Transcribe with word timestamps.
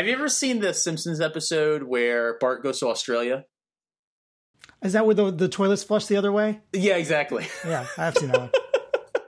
Have 0.00 0.06
you 0.06 0.14
ever 0.14 0.30
seen 0.30 0.60
the 0.60 0.72
Simpsons 0.72 1.20
episode 1.20 1.82
where 1.82 2.38
Bart 2.38 2.62
goes 2.62 2.80
to 2.80 2.88
Australia? 2.88 3.44
Is 4.82 4.94
that 4.94 5.04
where 5.04 5.14
the 5.14 5.30
the 5.30 5.46
toilets 5.46 5.84
flush 5.84 6.06
the 6.06 6.16
other 6.16 6.32
way? 6.32 6.62
Yeah, 6.72 6.96
exactly. 6.96 7.46
Yeah, 7.66 7.84
I've 7.98 8.16
seen 8.16 8.30
that 8.30 8.40
one. 8.40 8.50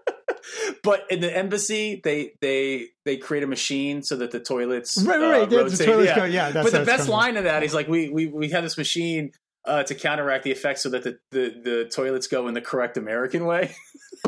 but 0.82 1.04
in 1.10 1.20
the 1.20 1.36
embassy, 1.36 2.00
they 2.02 2.32
they 2.40 2.86
they 3.04 3.18
create 3.18 3.44
a 3.44 3.46
machine 3.46 4.02
so 4.02 4.16
that 4.16 4.30
the 4.30 4.40
toilets 4.40 4.96
Right, 5.02 5.20
right, 5.20 5.30
right. 5.30 5.42
uh, 5.42 5.44
The- 5.44 5.76
the 5.76 5.84
toilets 5.84 6.06
yeah. 6.08 6.16
go- 6.16 6.24
yeah, 6.24 6.50
that's 6.52 6.70
but 6.70 6.78
the 6.78 6.86
best 6.86 7.06
line 7.06 7.36
of 7.36 7.44
that 7.44 7.62
is 7.62 7.74
like 7.74 7.86
we 7.88 8.08
we 8.08 8.28
we 8.28 8.48
have 8.48 8.62
this 8.64 8.78
machine 8.78 9.32
uh, 9.66 9.82
to 9.82 9.94
counteract 9.94 10.44
the 10.44 10.52
effect 10.52 10.78
so 10.78 10.88
that 10.88 11.04
the, 11.04 11.18
the 11.32 11.54
the 11.62 11.84
toilets 11.94 12.28
go 12.28 12.48
in 12.48 12.54
the 12.54 12.62
correct 12.62 12.96
American 12.96 13.44
way. 13.44 13.74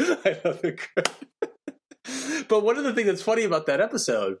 I 0.00 0.40
love 0.44 0.64
it. 0.64 0.80
but 2.48 2.64
one 2.64 2.78
of 2.78 2.82
the 2.82 2.92
things 2.92 3.06
that's 3.06 3.22
funny 3.22 3.44
about 3.44 3.66
that 3.66 3.80
episode 3.80 4.38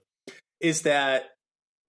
is 0.62 0.82
that 0.82 1.31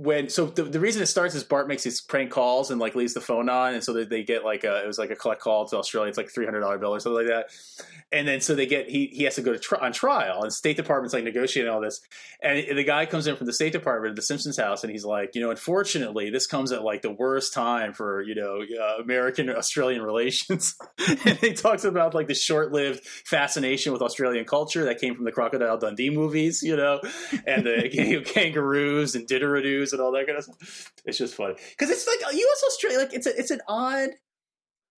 when 0.04 0.30
so 0.30 0.48
the, 0.48 0.64
the 0.64 0.80
reason 0.82 1.02
it 1.02 1.06
starts 1.06 1.34
is 1.34 1.46
Bart 1.46 1.68
makes 1.68 1.84
these 1.84 2.02
prank 2.02 2.30
calls 2.30 2.72
and 2.72 2.80
like 2.80 2.94
leaves 2.94 3.14
the 3.14 3.22
phone 3.22 3.48
on, 3.48 3.74
and 3.74 3.84
so 3.84 3.94
that 3.94 4.10
they 4.10 4.24
get 4.24 4.44
like 4.44 4.66
a 4.66 4.84
it 4.84 4.88
was 4.88 5.00
like 5.00 5.12
a 5.12 5.16
collect 5.16 5.42
call 5.42 5.66
to 5.68 5.78
Australia. 5.78 6.10
It's 6.10 6.18
like 6.18 6.30
three 6.30 6.46
hundred 6.46 6.60
dollar 6.60 6.78
bill 6.78 6.94
or 6.94 7.00
something 7.00 7.26
like 7.26 7.28
that, 7.28 7.48
and 8.12 8.28
then 8.28 8.42
so 8.42 8.54
they 8.54 8.66
get 8.66 8.90
he 8.90 9.08
he 9.08 9.24
has 9.24 9.36
to 9.36 9.42
go 9.42 9.54
to 9.54 9.60
tri- 9.60 9.80
on 9.80 9.94
trial, 9.94 10.44
and 10.44 10.52
State 10.52 10.76
Department's 10.76 11.14
like 11.14 11.24
negotiating 11.24 11.72
all 11.72 11.80
this, 11.80 12.02
and 12.42 12.78
the 12.78 12.84
guy 12.84 13.06
comes 13.06 13.28
in 13.28 13.38
from 13.38 13.48
the 13.48 13.54
State 13.54 13.72
Department 13.72 14.12
at 14.12 14.16
the 14.18 14.22
Simpsons 14.22 14.58
house, 14.58 14.84
and 14.84 14.92
he's 14.92 15.06
like, 15.06 15.36
you 15.36 15.42
know, 15.42 15.52
unfortunately, 15.52 16.30
this 16.30 16.48
comes 16.48 16.74
at 16.74 16.84
like 16.84 17.02
the 17.02 17.12
worst 17.12 17.54
time 17.54 17.94
for 17.94 18.22
you 18.24 18.36
know 18.36 18.62
uh, 18.62 19.02
American 19.02 19.50
Australian 19.50 20.02
relations, 20.02 20.76
and 21.26 21.38
he 21.38 21.54
talks 21.54 21.86
about 21.86 22.14
like 22.14 22.28
the 22.28 22.36
short 22.36 22.74
lived 22.74 23.06
fascination 23.06 23.94
with 23.94 24.02
Australian 24.02 24.44
culture 24.44 24.84
that 24.84 25.00
came 25.00 25.16
from 25.16 25.24
the 25.24 25.32
Crocodile 25.32 25.78
Dundee 25.78 26.10
movies, 26.10 26.62
you 26.62 26.76
know, 26.76 27.00
and 27.48 27.66
the 27.66 27.90
you 27.90 28.20
know, 28.20 28.26
kangaroos 28.26 29.16
and 29.16 29.26
didgeridoos 29.26 29.93
and 29.94 30.02
all 30.02 30.12
that 30.12 30.26
kind 30.26 30.38
of 30.38 30.44
stuff. 30.44 30.92
It's 31.06 31.18
just 31.18 31.36
funny 31.36 31.56
because 31.70 31.90
it's 31.90 32.08
like 32.08 32.20
U.S. 32.34 32.64
Australia, 32.68 33.00
like 33.00 33.14
it's 33.14 33.28
a, 33.28 33.38
it's 33.38 33.52
an 33.52 33.62
odd. 33.68 34.10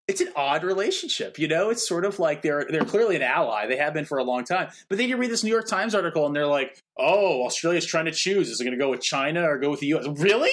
It's 0.07 0.21
an 0.21 0.29
odd 0.35 0.63
relationship, 0.63 1.39
you 1.39 1.47
know. 1.47 1.71
It's 1.71 1.87
sort 1.87 2.05
of 2.05 2.19
like 2.19 2.43
they're 2.43 2.67
they're 2.69 2.85
clearly 2.85 3.15
an 3.15 3.23
ally. 3.23 3.65
They 3.65 3.77
have 3.77 3.93
been 3.93 4.05
for 4.05 4.19
a 4.19 4.23
long 4.23 4.43
time. 4.43 4.69
But 4.87 4.99
then 4.99 5.09
you 5.09 5.17
read 5.17 5.31
this 5.31 5.43
New 5.43 5.49
York 5.49 5.67
Times 5.67 5.95
article, 5.95 6.27
and 6.27 6.35
they're 6.35 6.45
like, 6.45 6.79
"Oh, 6.95 7.43
Australia's 7.43 7.87
trying 7.87 8.05
to 8.05 8.11
choose: 8.11 8.49
is 8.49 8.61
it 8.61 8.63
going 8.63 8.77
to 8.77 8.83
go 8.83 8.91
with 8.91 9.01
China 9.01 9.41
or 9.49 9.57
go 9.57 9.71
with 9.71 9.79
the 9.79 9.87
U.S.?" 9.87 10.07
Really, 10.19 10.51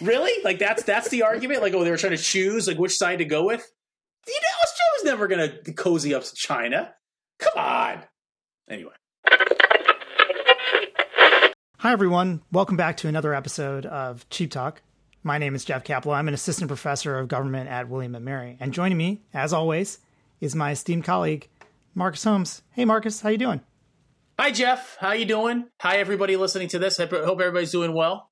really? 0.00 0.32
Like 0.42 0.58
that's 0.58 0.82
that's 0.82 1.10
the 1.10 1.22
argument? 1.22 1.62
Like, 1.62 1.74
oh, 1.74 1.84
they 1.84 1.90
were 1.90 1.96
trying 1.96 2.16
to 2.16 2.22
choose 2.22 2.66
like 2.66 2.78
which 2.78 2.96
side 2.96 3.18
to 3.18 3.24
go 3.24 3.44
with. 3.44 3.70
You 4.26 4.34
know, 4.34 4.62
Australia's 4.62 5.04
never 5.04 5.28
going 5.28 5.64
to 5.64 5.72
cozy 5.74 6.12
up 6.12 6.24
to 6.24 6.34
China. 6.34 6.92
Come 7.38 7.52
on. 7.56 8.02
Anyway, 8.68 8.92
Hi, 11.80 11.92
everyone. 11.92 12.42
Welcome 12.50 12.76
back 12.76 12.96
to 12.96 13.08
another 13.08 13.32
episode 13.32 13.86
of 13.86 14.28
Cheap 14.30 14.50
Talk. 14.50 14.82
My 15.22 15.38
name 15.38 15.54
is 15.54 15.64
Jeff 15.64 15.84
Kaplow. 15.84 16.12
I'm 16.12 16.26
an 16.26 16.34
assistant 16.34 16.66
professor 16.66 17.16
of 17.16 17.28
government 17.28 17.70
at 17.70 17.88
William 17.88 18.16
& 18.18 18.24
Mary. 18.24 18.56
And 18.58 18.74
joining 18.74 18.98
me, 18.98 19.22
as 19.32 19.52
always, 19.52 20.00
is 20.40 20.56
my 20.56 20.72
esteemed 20.72 21.04
colleague, 21.04 21.48
Marcus 21.94 22.24
Holmes. 22.24 22.62
Hey, 22.72 22.84
Marcus, 22.84 23.20
how 23.20 23.28
you 23.28 23.38
doing? 23.38 23.60
hi 24.40 24.50
Jeff, 24.50 24.96
how 24.98 25.12
you 25.12 25.24
doing? 25.24 25.66
Hi 25.80 25.98
everybody 25.98 26.34
listening 26.34 26.66
to 26.70 26.80
this. 26.80 26.98
I 26.98 27.06
hope 27.06 27.40
everybody's 27.40 27.70
doing 27.70 27.94
well. 27.94 28.28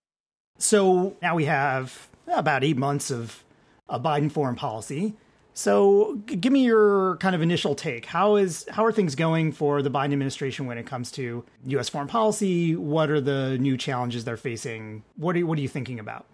So 0.58 1.16
now 1.22 1.36
we 1.36 1.44
have 1.44 2.08
about 2.26 2.64
eight 2.64 2.76
months 2.76 3.12
of 3.12 3.44
a 3.88 4.00
Biden 4.00 4.32
foreign 4.32 4.56
policy. 4.56 5.14
So 5.56 6.20
g- 6.26 6.36
give 6.36 6.52
me 6.52 6.64
your 6.64 7.16
kind 7.16 7.34
of 7.34 7.40
initial 7.40 7.74
take. 7.74 8.04
How 8.04 8.36
is 8.36 8.66
how 8.70 8.84
are 8.84 8.92
things 8.92 9.14
going 9.14 9.52
for 9.52 9.80
the 9.80 9.90
Biden 9.90 10.12
administration 10.12 10.66
when 10.66 10.76
it 10.76 10.84
comes 10.84 11.10
to 11.12 11.44
U.S. 11.68 11.88
foreign 11.88 12.08
policy? 12.08 12.76
What 12.76 13.08
are 13.08 13.22
the 13.22 13.56
new 13.56 13.78
challenges 13.78 14.26
they're 14.26 14.36
facing? 14.36 15.02
What 15.16 15.34
are 15.34 15.38
you, 15.38 15.46
what 15.46 15.58
are 15.58 15.62
you 15.62 15.68
thinking 15.68 15.98
about? 15.98 16.26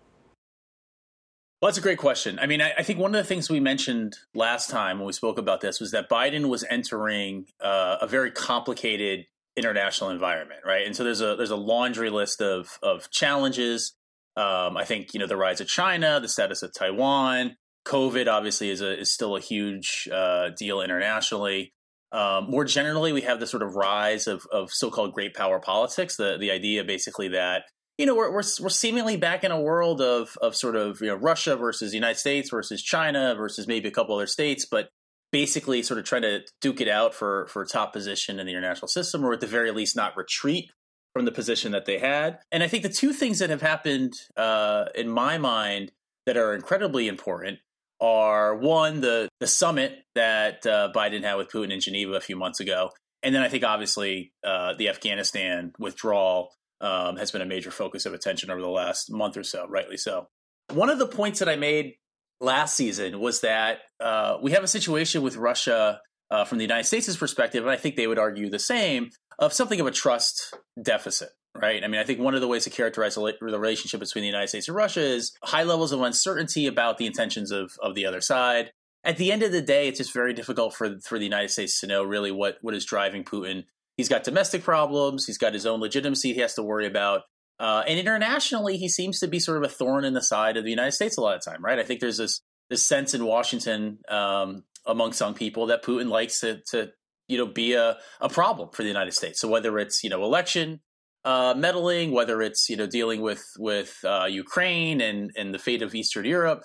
Well, 1.61 1.69
that's 1.69 1.79
a 1.79 1.83
great 1.83 1.99
question. 1.99 2.41
I 2.41 2.47
mean, 2.47 2.61
I, 2.61 2.73
I 2.79 2.83
think 2.83 2.99
one 2.99 3.15
of 3.15 3.23
the 3.23 3.29
things 3.29 3.49
we 3.49 3.61
mentioned 3.61 4.17
last 4.35 4.69
time 4.69 4.99
when 4.99 5.07
we 5.07 5.13
spoke 5.13 5.39
about 5.39 5.61
this 5.61 5.79
was 5.79 5.93
that 5.93 6.11
Biden 6.11 6.49
was 6.49 6.65
entering 6.69 7.47
uh, 7.61 7.99
a 8.01 8.09
very 8.09 8.33
complicated 8.33 9.27
international 9.57 10.11
environment, 10.11 10.63
right? 10.67 10.85
And 10.85 10.97
so 10.97 11.05
there's 11.05 11.21
a 11.21 11.37
there's 11.37 11.53
a 11.53 11.57
laundry 11.57 12.11
list 12.11 12.43
of 12.43 12.77
of 12.83 13.09
challenges. 13.13 13.95
Um, 14.37 14.77
I 14.77 14.85
think 14.85 15.15
you 15.15 15.21
know 15.21 15.29
the 15.29 15.37
rise 15.37 15.61
of 15.61 15.69
China, 15.69 16.19
the 16.19 16.29
status 16.29 16.65
of 16.65 16.75
Taiwan, 16.75 17.55
COVID 17.85 18.29
obviously 18.29 18.71
is 18.71 18.81
a 18.81 19.01
is 19.01 19.11
still 19.11 19.37
a 19.37 19.41
huge 19.41 20.09
uh, 20.13 20.51
deal 20.51 20.81
internationally. 20.81 21.73
Um, 22.13 22.51
more 22.51 22.65
generally, 22.65 23.13
we 23.13 23.23
have 23.23 23.41
the 23.41 23.47
sort 23.47 23.63
of 23.63 23.75
rise 23.75 24.27
of 24.27 24.47
of 24.53 24.71
so-called 24.73 25.15
great 25.15 25.35
power 25.35 25.59
politics. 25.59 26.17
The 26.17 26.37
the 26.39 26.51
idea 26.51 26.85
basically 26.85 27.29
that 27.29 27.65
you 27.99 28.07
know, 28.07 28.15
we're, 28.15 28.31
we're 28.31 28.43
we're 28.61 28.69
seemingly 28.69 29.17
back 29.17 29.45
in 29.45 29.51
a 29.51 29.61
world 29.61 30.01
of 30.01 30.37
of 30.41 30.57
sort 30.57 30.77
of 30.77 31.01
you 31.01 31.09
know 31.09 31.15
Russia 31.15 31.57
versus 31.57 31.91
the 31.91 31.97
United 31.97 32.19
States 32.19 32.51
versus 32.51 32.83
China 32.83 33.35
versus 33.37 33.67
maybe 33.67 33.89
a 33.89 33.93
couple 33.93 34.15
other 34.15 34.27
states, 34.27 34.67
but 34.69 34.89
basically 35.31 35.83
sort 35.83 35.99
of 35.99 36.05
trying 36.05 36.23
to 36.23 36.41
duke 36.61 36.81
it 36.81 36.89
out 36.89 37.15
for 37.15 37.47
for 37.49 37.65
top 37.65 37.93
position 37.93 38.39
in 38.39 38.47
the 38.47 38.53
international 38.53 38.89
system, 38.89 39.25
or 39.25 39.33
at 39.33 39.41
the 39.41 39.47
very 39.47 39.71
least 39.71 39.97
not 39.97 40.17
retreat 40.17 40.71
from 41.13 41.27
the 41.27 41.33
position 41.33 41.73
that 41.73 41.85
they 41.85 41.99
had. 41.99 42.39
And 42.51 42.63
I 42.63 42.69
think 42.69 42.83
the 42.83 42.89
two 42.89 43.13
things 43.13 43.39
that 43.41 43.51
have 43.51 43.61
happened 43.61 44.15
uh, 44.37 44.87
in 44.95 45.09
my 45.09 45.37
mind 45.37 45.93
that 46.25 46.37
are 46.37 46.55
incredibly 46.55 47.07
important 47.07 47.59
are 48.03 48.57
one 48.57 49.01
the 49.01 49.29
the 49.41 49.47
summit 49.47 49.97
that 50.15 50.67
uh, 50.67 50.91
Biden 50.95 51.23
had 51.23 51.37
with 51.37 51.49
Putin 51.49 51.73
in 51.73 51.81
Geneva 51.81 52.15
a 52.15 52.21
few 52.21 52.37
months 52.37 52.61
ago, 52.61 52.91
and 53.23 53.35
then 53.35 53.43
I 53.43 53.49
think 53.49 53.65
obviously 53.65 54.33
uh, 54.45 54.75
the 54.77 54.89
Afghanistan 54.89 55.73
withdrawal 55.79 56.51
um, 56.81 57.17
has 57.17 57.31
been 57.31 57.41
a 57.41 57.47
major 57.47 57.71
focus 57.71 58.05
of 58.05 58.13
attention 58.13 58.51
over 58.51 58.61
the 58.61 58.67
last 58.67 59.11
month 59.11 59.37
or 59.37 59.45
so, 59.45 59.67
rightly 59.69 59.97
so. 59.97 60.27
One 60.75 60.91
of 60.91 60.99
the 60.99 61.07
points 61.07 61.39
that 61.39 61.49
I 61.49 61.57
made 61.57 61.95
last 62.41 62.75
season 62.75 63.21
was 63.21 63.41
that 63.43 63.79
uh, 64.01 64.39
we 64.43 64.51
have 64.51 64.65
a 64.65 64.69
situation 64.69 65.23
with 65.23 65.37
Russia 65.37 66.01
uh, 66.31 66.45
from 66.45 66.59
the 66.59 66.65
United 66.65 66.85
States' 66.85 67.17
perspective, 67.17 67.63
and 67.63 67.71
I 67.71 67.77
think 67.77 67.95
they 67.95 68.07
would 68.07 68.19
argue 68.19 68.51
the 68.51 68.59
same, 68.59 69.11
of 69.39 69.53
something 69.53 69.81
of 69.81 69.87
a 69.87 69.93
trust 69.93 70.55
deficit, 70.81 71.29
right? 71.55 71.85
I 71.85 71.89
mean, 71.89 72.01
I 72.01 72.05
think 72.05 72.21
one 72.21 72.35
of 72.35 72.41
the 72.41 72.49
ways 72.49 72.65
to 72.65 72.71
characterize 72.71 73.15
the 73.15 73.37
relationship 73.41 74.01
between 74.01 74.23
the 74.23 74.29
United 74.29 74.49
States 74.49 74.69
and 74.69 74.77
Russia 74.77 75.03
is 75.03 75.33
high 75.43 75.65
levels 75.65 75.93
of 75.93 76.01
uncertainty 76.01 76.67
about 76.67 76.99
the 76.99 77.07
intentions 77.07 77.51
of, 77.51 77.73
of 77.83 77.95
the 77.95 78.07
other 78.07 78.21
side. 78.21 78.73
At 79.05 79.17
the 79.17 79.33
end 79.33 79.43
of 79.43 79.53
the 79.53 79.63
day, 79.63 79.89
it's 79.89 79.99
just 79.99 80.15
very 80.15 80.33
difficult 80.33 80.75
for, 80.75 80.99
for 81.01 81.19
the 81.19 81.25
United 81.25 81.51
States 81.51 81.81
to 81.81 81.87
know 81.87 82.05
really 82.05 82.31
what, 82.31 82.59
what 82.63 82.75
is 82.75 82.85
driving 82.85 83.25
Putin. 83.25 83.65
He's 83.97 84.09
got 84.09 84.25
domestic 84.25 84.63
problems, 84.63 85.27
he's 85.27 85.39
got 85.39 85.53
his 85.53 85.67
own 85.67 85.81
legitimacy 85.81 86.33
he 86.33 86.41
has 86.41 86.55
to 86.55 86.63
worry 86.63 86.87
about. 86.87 87.23
Uh, 87.59 87.83
and 87.87 87.99
internationally, 87.99 88.77
he 88.77 88.89
seems 88.89 89.21
to 89.21 89.29
be 89.29 89.39
sort 89.39 89.59
of 89.59 89.63
a 89.63 89.69
thorn 89.69 90.05
in 90.05 90.15
the 90.15 90.23
side 90.23 90.57
of 90.57 90.65
the 90.65 90.71
United 90.71 90.93
States 90.93 91.17
a 91.17 91.21
lot 91.21 91.37
of 91.37 91.45
time, 91.45 91.63
right? 91.65 91.79
I 91.79 91.85
think 91.85 92.01
there's 92.01 92.17
this 92.17 92.41
this 92.71 92.85
sense 92.87 93.13
in 93.13 93.27
Washington 93.27 93.99
um, 94.09 94.65
among 94.87 95.13
some 95.13 95.35
people 95.35 95.67
that 95.67 95.85
Putin 95.85 96.09
likes 96.09 96.41
to, 96.41 96.63
to 96.71 96.91
you 97.29 97.37
know 97.39 97.47
be 97.47 97.75
a, 97.75 97.99
a 98.21 98.29
problem 98.29 98.71
for 98.73 98.83
the 98.83 98.89
United 98.89 99.13
States. 99.13 99.41
So 99.41 99.49
whether 99.49 99.79
it's 99.79 100.03
you 100.03 100.11
know 100.11 100.25
election 100.25 100.81
uh, 101.25 101.55
meddling, 101.57 102.11
whether 102.11 102.43
it's 102.43 102.69
you 102.69 102.77
know 102.77 102.87
dealing 102.87 103.21
with 103.21 103.45
with 103.59 103.99
uh, 104.05 104.27
Ukraine 104.29 105.01
and 105.01 105.31
and 105.37 105.55
the 105.55 105.59
fate 105.59 105.83
of 105.83 105.95
Eastern 105.95 106.25
Europe, 106.25 106.65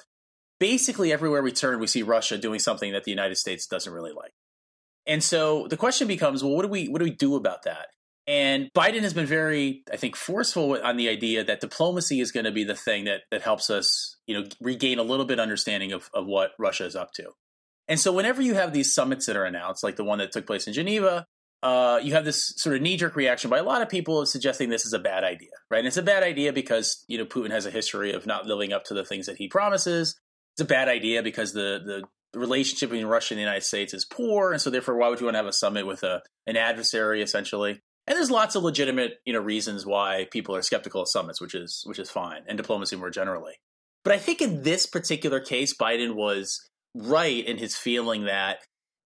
basically 0.60 1.12
everywhere 1.12 1.42
we 1.42 1.52
turn, 1.52 1.80
we 1.80 1.88
see 1.88 2.04
Russia 2.04 2.38
doing 2.38 2.60
something 2.60 2.94
that 2.94 3.04
the 3.04 3.12
United 3.12 3.36
States 3.36 3.68
doesn't 3.68 3.92
really 3.92 4.14
like. 4.14 4.32
And 5.06 5.24
so 5.24 5.68
the 5.68 5.78
question 5.78 6.08
becomes, 6.08 6.44
well, 6.44 6.54
what 6.54 6.64
do 6.64 6.68
we 6.68 6.88
what 6.88 7.00
do 7.00 7.06
we 7.06 7.12
do 7.12 7.36
about 7.36 7.64
that? 7.64 7.88
And 8.28 8.70
Biden 8.76 9.02
has 9.04 9.14
been 9.14 9.26
very, 9.26 9.84
I 9.92 9.96
think, 9.96 10.18
forceful 10.18 10.78
on 10.84 10.98
the 10.98 11.08
idea 11.08 11.46
that 11.46 11.62
diplomacy 11.62 12.20
is 12.20 12.34
going 12.34 12.44
to 12.44 12.52
be 12.52 12.66
the 12.66 12.76
thing 12.76 13.06
that 13.06 13.22
that 13.32 13.42
helps 13.42 13.70
us, 13.70 14.18
you 14.28 14.38
know, 14.38 14.48
regain 14.60 15.00
a 15.00 15.04
little 15.04 15.26
bit 15.26 15.40
understanding 15.40 15.94
of, 15.94 16.10
of 16.14 16.26
what 16.26 16.52
Russia 16.60 16.86
is 16.86 16.96
up 16.96 17.14
to. 17.14 17.32
And 17.88 18.00
so 18.00 18.12
whenever 18.12 18.42
you 18.42 18.56
have 18.56 18.74
these 18.74 18.94
summits 18.94 19.28
that 19.28 19.38
are 19.38 19.46
announced, 19.46 19.82
like 19.82 19.96
the 19.96 20.04
one 20.04 20.20
that 20.20 20.34
took 20.34 20.46
place 20.46 20.68
in 20.68 20.74
Geneva, 20.74 21.26
uh, 21.64 22.00
you 22.04 22.14
have 22.14 22.26
this 22.26 22.54
sort 22.58 22.76
of 22.76 22.82
knee 22.82 22.98
jerk 22.98 23.16
reaction 23.16 23.50
by 23.50 23.58
a 23.58 23.64
lot 23.64 23.82
of 23.82 23.90
people 23.90 24.26
suggesting 24.26 24.70
this 24.70 24.86
is 24.86 24.94
a 24.94 25.00
bad 25.00 25.24
idea, 25.24 25.50
right? 25.72 25.80
And 25.80 25.88
it's 25.88 25.98
a 25.98 26.04
bad 26.04 26.24
idea 26.24 26.54
because, 26.54 27.04
you 27.08 27.18
know, 27.18 27.26
Putin 27.26 27.52
has 27.52 27.66
a 27.66 27.72
history 27.72 28.14
of 28.14 28.26
not 28.26 28.46
living 28.46 28.74
up 28.74 28.86
to 28.86 28.94
the 28.94 29.04
things 29.04 29.26
that 29.26 29.38
he 29.38 29.48
promises. 29.48 30.16
It's 30.54 30.62
a 30.62 30.66
bad 30.66 30.88
idea 30.88 31.24
because 31.24 31.54
the, 31.54 31.82
the 32.34 32.40
relationship 32.40 32.90
between 32.90 33.08
Russia 33.08 33.34
and 33.34 33.40
the 33.40 33.44
United 33.44 33.64
States 33.64 33.94
is 33.94 34.06
poor. 34.06 34.52
And 34.52 34.62
so 34.62 34.70
therefore, 34.70 34.98
why 34.98 35.10
would 35.10 35.20
you 35.20 35.26
want 35.26 35.36
to 35.36 35.40
have 35.40 35.48
a 35.48 35.54
summit 35.54 35.88
with 35.88 36.04
a, 36.04 36.22
an 36.46 36.58
adversary 36.58 37.22
essentially? 37.22 37.82
And 38.06 38.16
there's 38.16 38.32
lots 38.32 38.56
of 38.56 38.64
legitimate, 38.64 39.16
you 39.26 39.34
know, 39.34 39.40
reasons 39.40 39.86
why 39.86 40.28
people 40.32 40.56
are 40.56 40.62
skeptical 40.62 41.02
of 41.02 41.10
summits, 41.10 41.42
which 41.42 41.54
is 41.54 41.84
which 41.86 42.00
is 42.00 42.10
fine, 42.10 42.44
and 42.48 42.58
diplomacy 42.58 42.96
more 42.96 43.10
generally. 43.10 43.56
But 44.06 44.14
I 44.14 44.18
think 44.18 44.42
in 44.42 44.64
this 44.64 44.86
particular 44.86 45.42
case, 45.42 45.76
Biden 45.76 46.16
was 46.16 46.66
right 46.96 47.46
in 47.46 47.58
his 47.58 47.76
feeling 47.76 48.24
that 48.24 48.60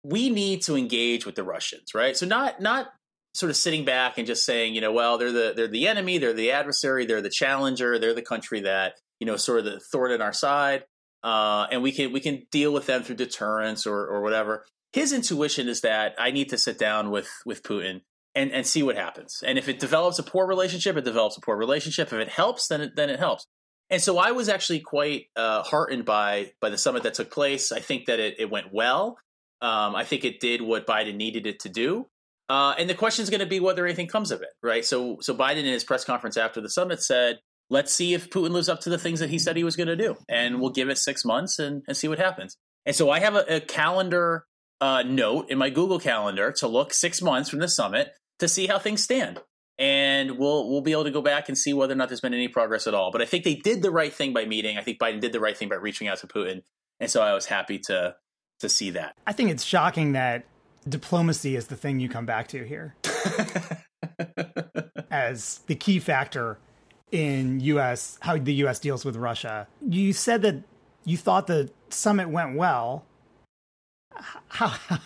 we 0.05 0.29
need 0.31 0.63
to 0.63 0.77
engage 0.77 1.27
with 1.27 1.35
the 1.35 1.43
Russians, 1.43 1.95
right? 1.95 2.17
So 2.17 2.27
not 2.27 2.61
not 2.61 2.89
sort 3.33 3.51
of 3.51 3.57
sitting 3.57 3.85
back 3.85 4.17
and 4.19 4.27
just 4.27 4.45
saying, 4.45 4.75
you 4.75 4.81
know, 4.81 4.93
well, 4.93 5.19
they're 5.19 5.33
the 5.33 5.55
they're 5.57 5.67
the 5.67 5.89
enemy, 5.89 6.19
they're 6.19 6.33
the 6.33 6.53
adversary, 6.53 7.07
they're 7.07 7.23
the 7.23 7.31
challenger, 7.31 7.99
they're 7.99 8.15
the 8.15 8.23
country 8.23 8.61
that 8.61 8.95
you 9.19 9.27
know 9.27 9.37
sort 9.37 9.59
of 9.59 9.65
the 9.65 9.81
thorn 9.81 10.13
in 10.13 10.23
our 10.23 10.33
side, 10.33 10.85
uh, 11.23 11.67
and 11.73 11.83
we 11.83 11.91
can 11.91 12.13
we 12.13 12.21
can 12.21 12.47
deal 12.53 12.73
with 12.73 12.87
them 12.87 13.03
through 13.03 13.17
deterrence 13.17 13.87
or 13.87 14.07
or 14.07 14.21
whatever. 14.21 14.65
His 14.93 15.13
intuition 15.13 15.69
is 15.69 15.81
that 15.81 16.15
I 16.19 16.31
need 16.31 16.51
to 16.51 16.59
sit 16.59 16.79
down 16.79 17.11
with 17.11 17.29
with 17.45 17.63
Putin 17.63 18.03
and 18.35 18.53
and 18.53 18.67
see 18.67 18.83
what 18.83 18.97
happens. 18.97 19.43
And 19.45 19.59
if 19.59 19.69
it 19.69 19.81
develops 19.81 20.19
a 20.19 20.23
poor 20.23 20.47
relationship, 20.47 20.97
it 20.97 21.05
develops 21.05 21.37
a 21.37 21.41
poor 21.41 21.57
relationship. 21.57 22.09
If 22.09 22.19
it 22.19 22.29
helps, 22.29 22.69
then 22.69 22.83
it, 22.83 22.97
then 22.97 23.11
it 23.11 23.19
helps. 23.19 23.47
And 23.91 24.03
so 24.03 24.19
I 24.19 24.33
was 24.33 24.49
actually 24.49 24.81
quite 24.81 25.27
uh, 25.35 25.63
heartened 25.63 26.05
by 26.05 26.53
by 26.61 26.69
the 26.69 26.79
summit 26.79 27.03
that 27.05 27.15
took 27.15 27.31
place. 27.31 27.73
I 27.73 27.81
think 27.81 28.07
that 28.07 28.21
it, 28.21 28.37
it 28.39 28.51
went 28.51 28.73
well. 28.73 29.19
Um, 29.65 29.97
I 29.97 30.05
think 30.05 30.27
it 30.27 30.41
did 30.41 30.61
what 30.61 30.87
Biden 30.87 31.17
needed 31.17 31.47
it 31.47 31.61
to 31.61 31.71
do. 31.71 32.07
Uh, 32.51 32.75
and 32.79 32.89
the 32.89 32.95
question 32.95 33.23
is 33.23 33.31
going 33.31 33.41
to 33.41 33.47
be 33.47 33.61
whether 33.61 33.87
anything 33.87 34.07
comes 34.07 34.31
of 34.31 34.43
it, 34.43 34.51
right? 34.63 34.85
So, 34.85 35.17
so 35.23 35.35
Biden 35.35 35.61
in 35.61 35.65
his 35.65 35.85
press 35.85 36.05
conference 36.05 36.37
after 36.37 36.61
the 36.61 36.69
summit 36.69 37.03
said, 37.03 37.39
"Let's 37.71 37.91
see 37.91 38.13
if 38.13 38.29
Putin 38.29 38.51
lives 38.51 38.69
up 38.69 38.81
to 38.83 38.91
the 38.91 38.99
things 38.99 39.21
that 39.21 39.31
he 39.31 39.39
said 39.39 39.57
he 39.57 39.65
was 39.65 39.75
going 39.75 39.87
to 39.87 39.97
do, 39.97 40.17
and 40.29 40.61
we'll 40.61 40.71
give 40.71 40.91
it 40.91 40.99
six 40.99 41.25
months 41.25 41.59
and, 41.59 41.83
and 41.89 41.97
see 41.97 42.09
what 42.09 42.19
happens." 42.19 42.59
And 42.85 42.95
so 42.95 43.09
I 43.09 43.21
have 43.21 43.35
a, 43.35 43.57
a 43.57 43.61
calendar 43.61 44.45
uh, 44.83 45.03
note 45.03 45.51
in 45.51 45.57
my 45.57 45.71
Google 45.71 45.99
Calendar 45.99 46.53
to 46.59 46.69
look 46.69 46.93
six 46.93 47.23
months 47.23 47.49
from 47.49 47.61
the 47.61 47.69
summit 47.69 48.11
to 48.41 48.49
see 48.49 48.67
how 48.67 48.79
things 48.79 49.03
stand, 49.03 49.41
and 49.79 50.33
we'll 50.33 50.69
we'll 50.69 50.83
be 50.83 50.93
able 50.93 51.05
to 51.05 51.11
go 51.11 51.23
back 51.23 51.49
and 51.49 51.57
see 51.57 51.73
whether 51.73 51.95
or 51.95 51.97
not 51.97 52.09
there's 52.09 52.21
been 52.21 52.35
any 52.35 52.49
progress 52.49 52.87
at 52.87 52.93
all. 52.93 53.11
But 53.11 53.23
I 53.23 53.25
think 53.25 53.45
they 53.45 53.55
did 53.55 53.81
the 53.81 53.91
right 53.91 54.13
thing 54.13 54.35
by 54.35 54.45
meeting. 54.45 54.77
I 54.77 54.83
think 54.83 54.99
Biden 54.99 55.21
did 55.21 55.33
the 55.33 55.41
right 55.41 55.57
thing 55.57 55.71
by 55.71 55.77
reaching 55.77 56.09
out 56.09 56.19
to 56.19 56.27
Putin, 56.27 56.61
and 57.01 57.11
so 57.11 57.23
I 57.23 57.33
was 57.33 57.47
happy 57.47 57.79
to 57.87 58.17
to 58.61 58.69
see 58.69 58.91
that. 58.91 59.15
I 59.27 59.33
think 59.33 59.51
it's 59.51 59.65
shocking 59.65 60.13
that 60.13 60.45
diplomacy 60.89 61.57
is 61.57 61.67
the 61.67 61.77
thing 61.77 62.01
you 62.01 62.09
come 62.09 62.27
back 62.27 62.49
to 62.49 62.65
here 62.65 62.95
as 65.11 65.61
the 65.67 65.75
key 65.75 65.99
factor 65.99 66.59
in 67.11 67.61
US 67.61 68.19
how 68.21 68.37
the 68.37 68.55
US 68.55 68.79
deals 68.79 69.05
with 69.05 69.17
Russia. 69.17 69.67
You 69.87 70.13
said 70.13 70.43
that 70.43 70.57
you 71.05 71.17
thought 71.17 71.47
the 71.47 71.71
summit 71.89 72.29
went 72.29 72.57
well. 72.57 73.05
How, 74.49 74.69
how, 74.69 74.99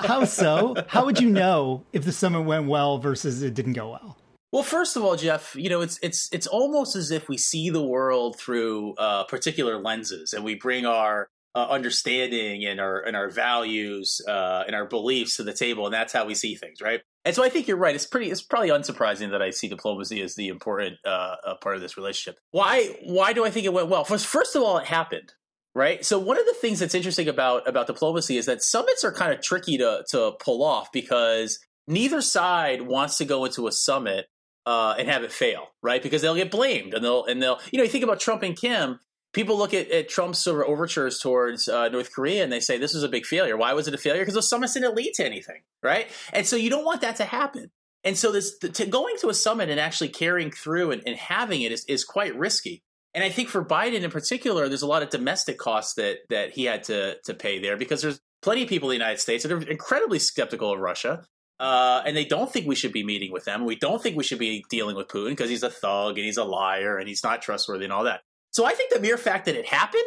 how 0.00 0.24
so? 0.24 0.74
How 0.88 1.06
would 1.06 1.18
you 1.18 1.30
know 1.30 1.84
if 1.92 2.04
the 2.04 2.12
summit 2.12 2.42
went 2.42 2.66
well 2.66 2.98
versus 2.98 3.42
it 3.42 3.54
didn't 3.54 3.72
go 3.72 3.92
well? 3.92 4.18
Well, 4.52 4.62
first 4.62 4.96
of 4.96 5.04
all, 5.04 5.16
Jeff, 5.16 5.54
you 5.54 5.70
know 5.70 5.80
it's 5.80 5.98
it's 6.02 6.28
it's 6.32 6.46
almost 6.46 6.96
as 6.96 7.10
if 7.10 7.28
we 7.28 7.38
see 7.38 7.70
the 7.70 7.82
world 7.82 8.36
through 8.36 8.94
uh, 8.94 9.24
particular 9.24 9.78
lenses, 9.78 10.32
and 10.32 10.44
we 10.44 10.56
bring 10.56 10.84
our 10.84 11.28
uh, 11.54 11.66
understanding 11.68 12.64
and 12.64 12.80
our 12.80 13.00
and 13.00 13.16
our 13.16 13.28
values 13.28 14.20
uh, 14.28 14.62
and 14.66 14.76
our 14.76 14.86
beliefs 14.86 15.36
to 15.36 15.42
the 15.42 15.52
table, 15.52 15.86
and 15.86 15.94
that's 15.94 16.12
how 16.12 16.24
we 16.24 16.34
see 16.34 16.54
things, 16.54 16.80
right? 16.80 17.00
And 17.24 17.34
so 17.34 17.44
I 17.44 17.48
think 17.48 17.68
you're 17.68 17.76
right. 17.76 17.94
It's 17.94 18.06
pretty. 18.06 18.30
It's 18.30 18.42
probably 18.42 18.70
unsurprising 18.70 19.30
that 19.32 19.42
I 19.42 19.50
see 19.50 19.68
diplomacy 19.68 20.22
as 20.22 20.36
the 20.36 20.48
important 20.48 20.96
uh, 21.04 21.36
part 21.60 21.76
of 21.76 21.82
this 21.82 21.96
relationship. 21.96 22.38
Why? 22.52 22.96
Why 23.04 23.32
do 23.32 23.44
I 23.44 23.50
think 23.50 23.66
it 23.66 23.72
went 23.72 23.88
well? 23.88 24.04
First, 24.04 24.26
first 24.26 24.54
of 24.54 24.62
all, 24.62 24.78
it 24.78 24.86
happened, 24.86 25.32
right? 25.74 26.04
So 26.04 26.18
one 26.18 26.38
of 26.38 26.46
the 26.46 26.54
things 26.54 26.78
that's 26.78 26.94
interesting 26.94 27.28
about 27.28 27.68
about 27.68 27.88
diplomacy 27.88 28.36
is 28.36 28.46
that 28.46 28.62
summits 28.62 29.04
are 29.04 29.12
kind 29.12 29.32
of 29.32 29.42
tricky 29.42 29.76
to 29.78 30.04
to 30.10 30.32
pull 30.40 30.62
off 30.62 30.92
because 30.92 31.58
neither 31.88 32.22
side 32.22 32.82
wants 32.82 33.18
to 33.18 33.24
go 33.24 33.44
into 33.44 33.66
a 33.66 33.72
summit 33.72 34.26
uh, 34.66 34.94
and 34.96 35.08
have 35.08 35.24
it 35.24 35.32
fail, 35.32 35.68
right? 35.82 36.02
Because 36.02 36.22
they'll 36.22 36.36
get 36.36 36.50
blamed 36.50 36.94
and 36.94 37.04
they'll 37.04 37.24
and 37.24 37.42
they'll 37.42 37.58
you 37.72 37.78
know 37.78 37.82
you 37.84 37.90
think 37.90 38.04
about 38.04 38.20
Trump 38.20 38.44
and 38.44 38.56
Kim 38.56 39.00
people 39.32 39.56
look 39.56 39.74
at, 39.74 39.90
at, 39.90 40.08
Trump's 40.08 40.38
sort 40.38 40.62
of 40.62 40.68
overtures 40.68 41.18
towards 41.18 41.68
uh, 41.68 41.88
North 41.88 42.12
Korea 42.12 42.42
and 42.42 42.52
they 42.52 42.60
say 42.60 42.78
this 42.78 42.94
was 42.94 43.02
a 43.02 43.08
big 43.08 43.26
failure. 43.26 43.56
Why 43.56 43.72
was 43.72 43.88
it 43.88 43.94
a 43.94 43.98
failure? 43.98 44.24
Because 44.24 44.48
summit 44.48 44.70
didn't 44.72 44.94
lead 44.94 45.12
to 45.14 45.24
anything, 45.24 45.62
right? 45.82 46.08
And 46.32 46.46
so 46.46 46.56
you 46.56 46.70
don't 46.70 46.84
want 46.84 47.00
that 47.02 47.16
to 47.16 47.24
happen. 47.24 47.70
And 48.02 48.16
so 48.16 48.32
this 48.32 48.58
to 48.58 48.86
going 48.86 49.16
to 49.20 49.28
a 49.28 49.34
summit 49.34 49.68
and 49.68 49.78
actually 49.78 50.08
carrying 50.08 50.50
through 50.50 50.90
and, 50.92 51.02
and 51.06 51.16
having 51.16 51.62
it 51.62 51.72
is, 51.72 51.84
is 51.86 52.04
quite 52.04 52.36
risky. 52.36 52.82
And 53.12 53.24
I 53.24 53.28
think 53.28 53.48
for 53.48 53.64
Biden 53.64 54.02
in 54.02 54.10
particular, 54.10 54.68
there's 54.68 54.82
a 54.82 54.86
lot 54.86 55.02
of 55.02 55.10
domestic 55.10 55.58
costs 55.58 55.94
that 55.94 56.18
that 56.30 56.50
he 56.50 56.64
had 56.64 56.84
to 56.84 57.16
to 57.24 57.34
pay 57.34 57.58
there 57.58 57.76
because 57.76 58.00
there's 58.02 58.20
plenty 58.42 58.62
of 58.62 58.68
people 58.68 58.90
in 58.90 58.98
the 58.98 59.04
United 59.04 59.20
States 59.20 59.42
that 59.42 59.52
are 59.52 59.62
incredibly 59.62 60.18
skeptical 60.18 60.72
of 60.72 60.80
Russia. 60.80 61.24
Uh, 61.58 62.02
and 62.06 62.16
they 62.16 62.24
don't 62.24 62.50
think 62.50 62.66
we 62.66 62.74
should 62.74 62.92
be 62.92 63.04
meeting 63.04 63.30
with 63.30 63.44
them. 63.44 63.66
We 63.66 63.76
don't 63.76 64.02
think 64.02 64.16
we 64.16 64.24
should 64.24 64.38
be 64.38 64.64
dealing 64.70 64.96
with 64.96 65.08
Putin 65.08 65.30
because 65.30 65.50
he's 65.50 65.62
a 65.62 65.68
thug 65.68 66.16
and 66.16 66.24
he's 66.24 66.38
a 66.38 66.44
liar 66.44 66.96
and 66.96 67.06
he's 67.06 67.22
not 67.22 67.42
trustworthy 67.42 67.84
and 67.84 67.92
all 67.92 68.04
that. 68.04 68.22
So 68.52 68.64
I 68.64 68.72
think 68.72 68.92
the 68.92 69.00
mere 69.00 69.16
fact 69.16 69.46
that 69.46 69.56
it 69.56 69.66
happened 69.66 70.02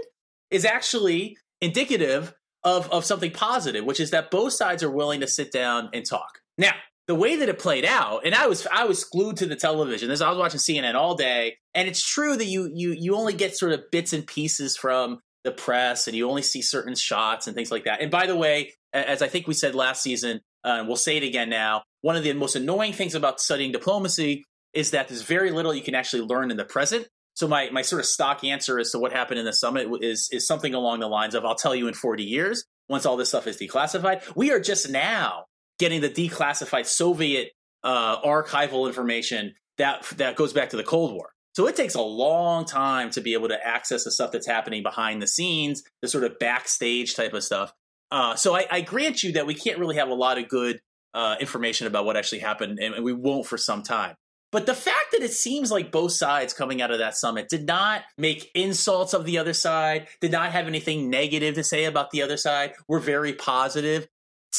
is 0.52 0.66
actually 0.66 1.38
indicative 1.62 2.34
of, 2.64 2.90
of 2.92 3.06
something 3.06 3.32
positive, 3.32 3.86
which 3.86 4.00
is 4.00 4.12
that 4.12 4.32
both 4.32 4.54
sides 4.54 4.84
are 4.84 4.92
willing 4.92 5.22
to 5.22 5.28
sit 5.28 5.52
down 5.52 5.90
and 5.94 6.06
talk. 6.06 6.40
Now, 6.58 6.74
the 7.08 7.16
way 7.16 7.36
that 7.36 7.50
it 7.50 7.60
played 7.60 7.86
out, 7.86 8.26
and 8.26 8.34
I 8.34 8.48
was 8.48 8.66
I 8.72 8.86
was 8.86 9.04
glued 9.04 9.38
to 9.38 9.46
the 9.46 9.58
television. 9.58 10.08
This 10.08 10.22
I 10.22 10.30
was 10.30 10.38
watching 10.38 10.60
CNN 10.60 10.96
all 10.96 11.16
day, 11.16 11.58
and 11.74 11.88
it's 11.88 12.02
true 12.02 12.38
that 12.38 12.46
you 12.46 12.72
you 12.74 12.96
you 12.98 13.16
only 13.16 13.34
get 13.34 13.58
sort 13.58 13.74
of 13.74 13.92
bits 13.92 14.14
and 14.14 14.26
pieces 14.26 14.78
from 14.78 15.20
the 15.44 15.52
press, 15.52 16.08
and 16.08 16.16
you 16.16 16.30
only 16.30 16.44
see 16.44 16.62
certain 16.62 16.96
shots 16.96 17.48
and 17.48 17.56
things 17.56 17.72
like 17.72 17.84
that. 17.84 18.02
And 18.02 18.10
by 18.10 18.26
the 18.26 18.38
way, 18.38 18.74
as 18.94 19.22
I 19.22 19.28
think 19.28 19.48
we 19.48 19.54
said 19.54 19.76
last 19.76 20.02
season, 20.02 20.40
uh, 20.64 20.78
and 20.80 20.88
we'll 20.88 20.96
say 20.96 21.18
it 21.18 21.24
again 21.24 21.50
now, 21.50 21.84
one 22.02 22.16
of 22.16 22.24
the 22.24 22.32
most 22.34 22.56
annoying 22.56 22.94
things 22.94 23.16
about 23.16 23.42
studying 23.42 23.74
diplomacy 23.74 24.46
is 24.72 24.92
that 24.92 25.10
there's 25.10 25.24
very 25.24 25.52
little 25.52 25.74
you 25.74 25.84
can 25.84 25.96
actually 25.96 26.24
learn 26.24 26.52
in 26.52 26.58
the 26.58 26.66
present. 26.66 27.08
So 27.36 27.48
my 27.48 27.70
my 27.72 27.82
sort 27.82 28.00
of 28.00 28.06
stock 28.06 28.44
answer 28.44 28.80
as 28.80 28.92
to 28.92 29.00
what 29.00 29.12
happened 29.12 29.40
in 29.40 29.46
the 29.46 29.54
summit 29.54 29.88
is 30.02 30.30
is 30.32 30.46
something 30.46 30.74
along 30.74 31.00
the 31.00 31.08
lines 31.08 31.36
of 31.36 31.46
I'll 31.46 31.56
tell 31.56 31.76
you 31.76 31.88
in 31.88 31.94
40 31.94 32.24
years 32.24 32.66
once 32.90 33.06
all 33.06 33.18
this 33.18 33.30
stuff 33.30 33.48
is 33.48 33.58
declassified. 33.58 34.36
We 34.36 34.52
are 34.52 34.60
just 34.60 34.90
now 34.90 35.46
getting 35.80 36.02
the 36.02 36.10
declassified 36.10 36.86
Soviet 36.86 37.52
uh, 37.84 38.22
archival 38.22 38.88
information 38.88 39.56
that 39.78 40.04
that 40.18 40.36
goes 40.36 40.54
back 40.54 40.70
to 40.70 40.78
the 40.78 40.84
Cold 40.84 41.14
War. 41.14 41.32
So 41.56 41.68
it 41.68 41.76
takes 41.76 41.94
a 41.94 42.02
long 42.02 42.66
time 42.66 43.12
to 43.12 43.22
be 43.22 43.34
able 43.34 43.50
to 43.50 43.68
access 43.68 44.04
the 44.04 44.12
stuff 44.12 44.32
that's 44.32 44.48
happening 44.48 44.82
behind 44.82 45.22
the 45.22 45.28
scenes, 45.28 45.84
the 46.02 46.08
sort 46.08 46.24
of 46.24 46.40
backstage 46.40 47.16
type 47.16 47.34
of 47.34 47.44
stuff. 47.44 47.74
Uh, 48.10 48.36
so 48.36 48.56
I, 48.56 48.66
I, 48.72 48.82
grant 48.82 49.24
you 49.24 49.34
that 49.34 49.48
we 49.48 49.56
can't 49.56 49.80
really 49.80 49.96
have 49.96 50.10
a 50.10 50.14
lot 50.14 50.38
of 50.38 50.48
good 50.48 50.80
uh, 51.16 51.36
information 51.40 51.88
about 51.88 52.06
what 52.06 52.16
actually 52.16 52.40
happened, 52.40 52.80
and 52.80 53.04
we 53.04 53.14
won't 53.14 53.48
for 53.48 53.58
some 53.58 53.82
time. 53.82 54.16
But 54.54 54.68
the 54.68 54.76
fact 54.76 55.12
that 55.12 55.24
it 55.24 55.34
seems 55.34 55.72
like 55.72 55.92
both 55.92 56.12
sides 56.12 56.54
coming 56.54 56.80
out 56.80 56.92
of 56.92 57.00
that 57.00 57.18
summit 57.18 57.50
did 57.50 57.66
not 57.66 58.04
make 58.20 58.52
insults 58.54 59.16
of 59.16 59.26
the 59.26 59.40
other 59.40 59.54
side, 59.54 60.08
did 60.22 60.32
not 60.32 60.52
have 60.52 60.68
anything 60.68 61.10
negative 61.10 61.56
to 61.56 61.64
say 61.64 61.86
about 61.86 62.12
the 62.12 62.22
other 62.22 62.38
side, 62.38 62.74
were 62.88 63.00
very 63.00 63.34
positive, 63.34 64.08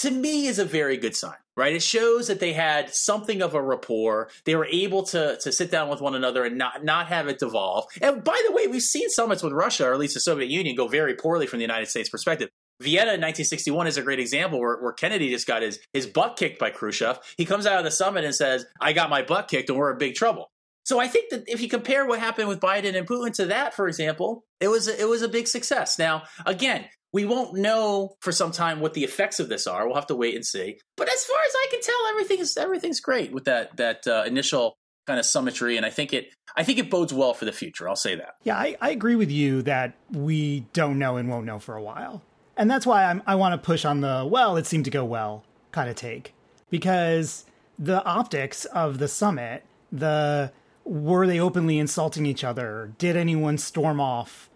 to 0.00 0.10
me 0.10 0.46
is 0.46 0.58
a 0.58 0.64
very 0.64 0.96
good 0.96 1.14
sign, 1.14 1.36
right? 1.56 1.74
It 1.74 1.82
shows 1.82 2.26
that 2.26 2.40
they 2.40 2.52
had 2.52 2.92
something 2.92 3.40
of 3.40 3.54
a 3.54 3.62
rapport. 3.62 4.30
They 4.44 4.56
were 4.56 4.66
able 4.66 5.04
to, 5.04 5.38
to 5.40 5.52
sit 5.52 5.70
down 5.70 5.88
with 5.88 6.00
one 6.00 6.16
another 6.16 6.44
and 6.44 6.58
not, 6.58 6.84
not 6.84 7.06
have 7.06 7.28
it 7.28 7.38
devolve. 7.38 7.86
And 8.02 8.24
by 8.24 8.42
the 8.44 8.52
way, 8.52 8.66
we've 8.66 8.82
seen 8.82 9.08
summits 9.10 9.44
with 9.44 9.52
Russia, 9.52 9.86
or 9.86 9.92
at 9.92 10.00
least 10.00 10.14
the 10.14 10.20
Soviet 10.20 10.50
Union, 10.50 10.74
go 10.74 10.88
very 10.88 11.14
poorly 11.14 11.46
from 11.46 11.60
the 11.60 11.64
United 11.64 11.86
States 11.86 12.08
perspective. 12.08 12.50
Vienna 12.80 13.12
in 13.12 13.20
1961 13.20 13.86
is 13.86 13.96
a 13.96 14.02
great 14.02 14.20
example 14.20 14.58
where, 14.60 14.76
where 14.78 14.92
Kennedy 14.92 15.30
just 15.30 15.46
got 15.46 15.62
his, 15.62 15.78
his 15.92 16.06
butt 16.06 16.36
kicked 16.36 16.58
by 16.58 16.70
Khrushchev. 16.70 17.18
He 17.36 17.44
comes 17.44 17.66
out 17.66 17.78
of 17.78 17.84
the 17.84 17.90
summit 17.90 18.24
and 18.24 18.34
says, 18.34 18.66
I 18.80 18.92
got 18.92 19.10
my 19.10 19.22
butt 19.22 19.48
kicked 19.48 19.68
and 19.70 19.78
we're 19.78 19.92
in 19.92 19.98
big 19.98 20.14
trouble. 20.14 20.50
So 20.84 21.00
I 21.00 21.08
think 21.08 21.30
that 21.30 21.44
if 21.46 21.62
you 21.62 21.68
compare 21.68 22.06
what 22.06 22.18
happened 22.18 22.48
with 22.48 22.60
Biden 22.60 22.96
and 22.96 23.06
Putin 23.06 23.32
to 23.34 23.46
that, 23.46 23.74
for 23.74 23.88
example, 23.88 24.44
it 24.60 24.68
was 24.68 24.86
a, 24.86 25.00
it 25.00 25.08
was 25.08 25.22
a 25.22 25.28
big 25.28 25.48
success. 25.48 25.98
Now, 25.98 26.24
again, 26.44 26.84
we 27.12 27.24
won't 27.24 27.54
know 27.54 28.16
for 28.20 28.32
some 28.32 28.52
time 28.52 28.80
what 28.80 28.92
the 28.92 29.04
effects 29.04 29.40
of 29.40 29.48
this 29.48 29.66
are. 29.66 29.86
We'll 29.86 29.94
have 29.94 30.08
to 30.08 30.16
wait 30.16 30.34
and 30.34 30.44
see. 30.44 30.78
But 30.96 31.08
as 31.08 31.24
far 31.24 31.38
as 31.46 31.52
I 31.54 31.66
can 31.70 31.80
tell, 31.80 32.06
everything 32.10 32.40
is 32.40 32.56
everything's 32.56 33.00
great 33.00 33.32
with 33.32 33.44
that 33.44 33.76
that 33.76 34.06
uh, 34.06 34.24
initial 34.26 34.76
kind 35.06 35.20
of 35.20 35.24
summitry, 35.24 35.76
and 35.76 35.86
I 35.86 35.90
think 35.90 36.12
it 36.12 36.34
I 36.56 36.64
think 36.64 36.78
it 36.78 36.90
bodes 36.90 37.14
well 37.14 37.32
for 37.32 37.44
the 37.44 37.52
future. 37.52 37.88
I'll 37.88 37.96
say 37.96 38.16
that. 38.16 38.34
Yeah, 38.42 38.56
I, 38.56 38.76
I 38.80 38.90
agree 38.90 39.14
with 39.14 39.30
you 39.30 39.62
that 39.62 39.94
we 40.10 40.66
don't 40.72 40.98
know 40.98 41.16
and 41.16 41.28
won't 41.28 41.46
know 41.46 41.60
for 41.60 41.76
a 41.76 41.82
while 41.82 42.20
and 42.56 42.70
that's 42.70 42.86
why 42.86 43.04
I'm, 43.04 43.22
I 43.26 43.34
want 43.34 43.52
to 43.52 43.64
push 43.64 43.84
on 43.84 44.00
the 44.00 44.26
well, 44.28 44.56
it 44.56 44.66
seemed 44.66 44.84
to 44.86 44.90
go 44.90 45.04
well 45.04 45.44
kind 45.72 45.88
of 45.88 45.96
take 45.96 46.34
because 46.70 47.44
the 47.78 48.04
optics 48.04 48.64
of 48.66 48.98
the 48.98 49.08
summit, 49.08 49.64
the 49.90 50.52
were 50.84 51.26
they 51.26 51.40
openly 51.40 51.78
insulting 51.78 52.26
each 52.26 52.44
other? 52.44 52.92
Did 52.98 53.16
anyone 53.16 53.58
storm 53.58 54.00
off? 54.00 54.50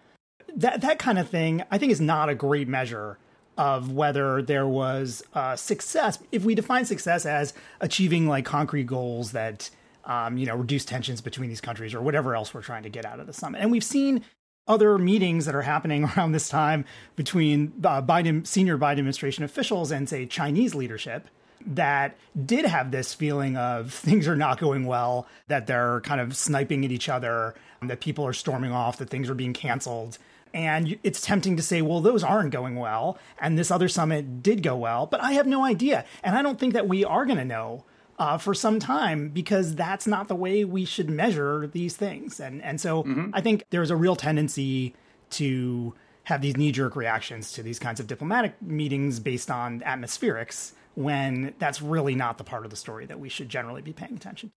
That 0.54 0.80
that 0.80 0.98
kind 0.98 1.18
of 1.18 1.28
thing, 1.28 1.62
I 1.70 1.78
think, 1.78 1.92
is 1.92 2.00
not 2.00 2.28
a 2.28 2.34
great 2.34 2.68
measure 2.68 3.18
of 3.56 3.90
whether 3.90 4.40
there 4.40 4.66
was 4.66 5.22
uh, 5.34 5.56
success. 5.56 6.18
If 6.30 6.44
we 6.44 6.54
define 6.54 6.84
success 6.84 7.26
as 7.26 7.52
achieving 7.80 8.28
like 8.28 8.44
concrete 8.44 8.86
goals 8.86 9.32
that 9.32 9.68
um, 10.04 10.38
you 10.38 10.46
know 10.46 10.56
reduce 10.56 10.84
tensions 10.84 11.20
between 11.20 11.48
these 11.48 11.60
countries 11.60 11.94
or 11.94 12.00
whatever 12.00 12.34
else 12.34 12.54
we're 12.54 12.62
trying 12.62 12.84
to 12.84 12.88
get 12.88 13.04
out 13.04 13.20
of 13.20 13.26
the 13.26 13.32
summit, 13.32 13.60
and 13.60 13.70
we've 13.70 13.84
seen 13.84 14.24
other 14.68 14.98
meetings 14.98 15.46
that 15.46 15.54
are 15.54 15.62
happening 15.62 16.04
around 16.16 16.32
this 16.32 16.48
time 16.48 16.84
between 17.16 17.68
Biden, 17.72 18.46
senior 18.46 18.78
Biden 18.78 18.98
administration 18.98 19.44
officials 19.44 19.90
and, 19.90 20.08
say, 20.08 20.26
Chinese 20.26 20.74
leadership 20.74 21.28
that 21.66 22.16
did 22.46 22.64
have 22.64 22.90
this 22.90 23.14
feeling 23.14 23.56
of 23.56 23.92
things 23.94 24.28
are 24.28 24.36
not 24.36 24.58
going 24.58 24.86
well, 24.86 25.26
that 25.48 25.66
they're 25.66 26.00
kind 26.02 26.20
of 26.20 26.36
sniping 26.36 26.84
at 26.84 26.90
each 26.90 27.08
other, 27.08 27.54
that 27.82 28.00
people 28.00 28.26
are 28.26 28.32
storming 28.32 28.72
off, 28.72 28.98
that 28.98 29.10
things 29.10 29.28
are 29.30 29.34
being 29.34 29.52
canceled. 29.52 30.18
And 30.54 30.98
it's 31.02 31.20
tempting 31.20 31.56
to 31.56 31.62
say, 31.62 31.82
well, 31.82 32.00
those 32.00 32.24
aren't 32.24 32.50
going 32.50 32.76
well. 32.76 33.18
And 33.38 33.58
this 33.58 33.70
other 33.70 33.88
summit 33.88 34.42
did 34.42 34.62
go 34.62 34.76
well, 34.76 35.06
but 35.06 35.20
I 35.20 35.32
have 35.32 35.46
no 35.46 35.64
idea. 35.64 36.04
And 36.22 36.36
I 36.36 36.42
don't 36.42 36.58
think 36.58 36.72
that 36.72 36.88
we 36.88 37.04
are 37.04 37.26
going 37.26 37.38
to 37.38 37.44
know 37.44 37.84
uh, 38.18 38.38
for 38.38 38.54
some 38.54 38.80
time 38.80 39.28
because 39.28 39.74
that's 39.74 40.06
not 40.06 40.28
the 40.28 40.34
way 40.34 40.64
we 40.64 40.84
should 40.84 41.08
measure 41.08 41.66
these 41.66 41.96
things. 41.96 42.40
And 42.40 42.62
and 42.62 42.80
so 42.80 43.04
mm-hmm. 43.04 43.30
I 43.32 43.40
think 43.40 43.64
there's 43.70 43.90
a 43.90 43.96
real 43.96 44.16
tendency 44.16 44.94
to 45.30 45.94
have 46.24 46.42
these 46.42 46.56
knee 46.56 46.72
jerk 46.72 46.96
reactions 46.96 47.52
to 47.52 47.62
these 47.62 47.78
kinds 47.78 48.00
of 48.00 48.06
diplomatic 48.06 48.60
meetings 48.60 49.18
based 49.18 49.50
on 49.50 49.80
atmospherics, 49.80 50.72
when 50.94 51.54
that's 51.58 51.80
really 51.80 52.14
not 52.14 52.38
the 52.38 52.44
part 52.44 52.64
of 52.64 52.70
the 52.70 52.76
story 52.76 53.06
that 53.06 53.18
we 53.18 53.28
should 53.28 53.48
generally 53.48 53.82
be 53.82 53.92
paying 53.92 54.14
attention 54.14 54.52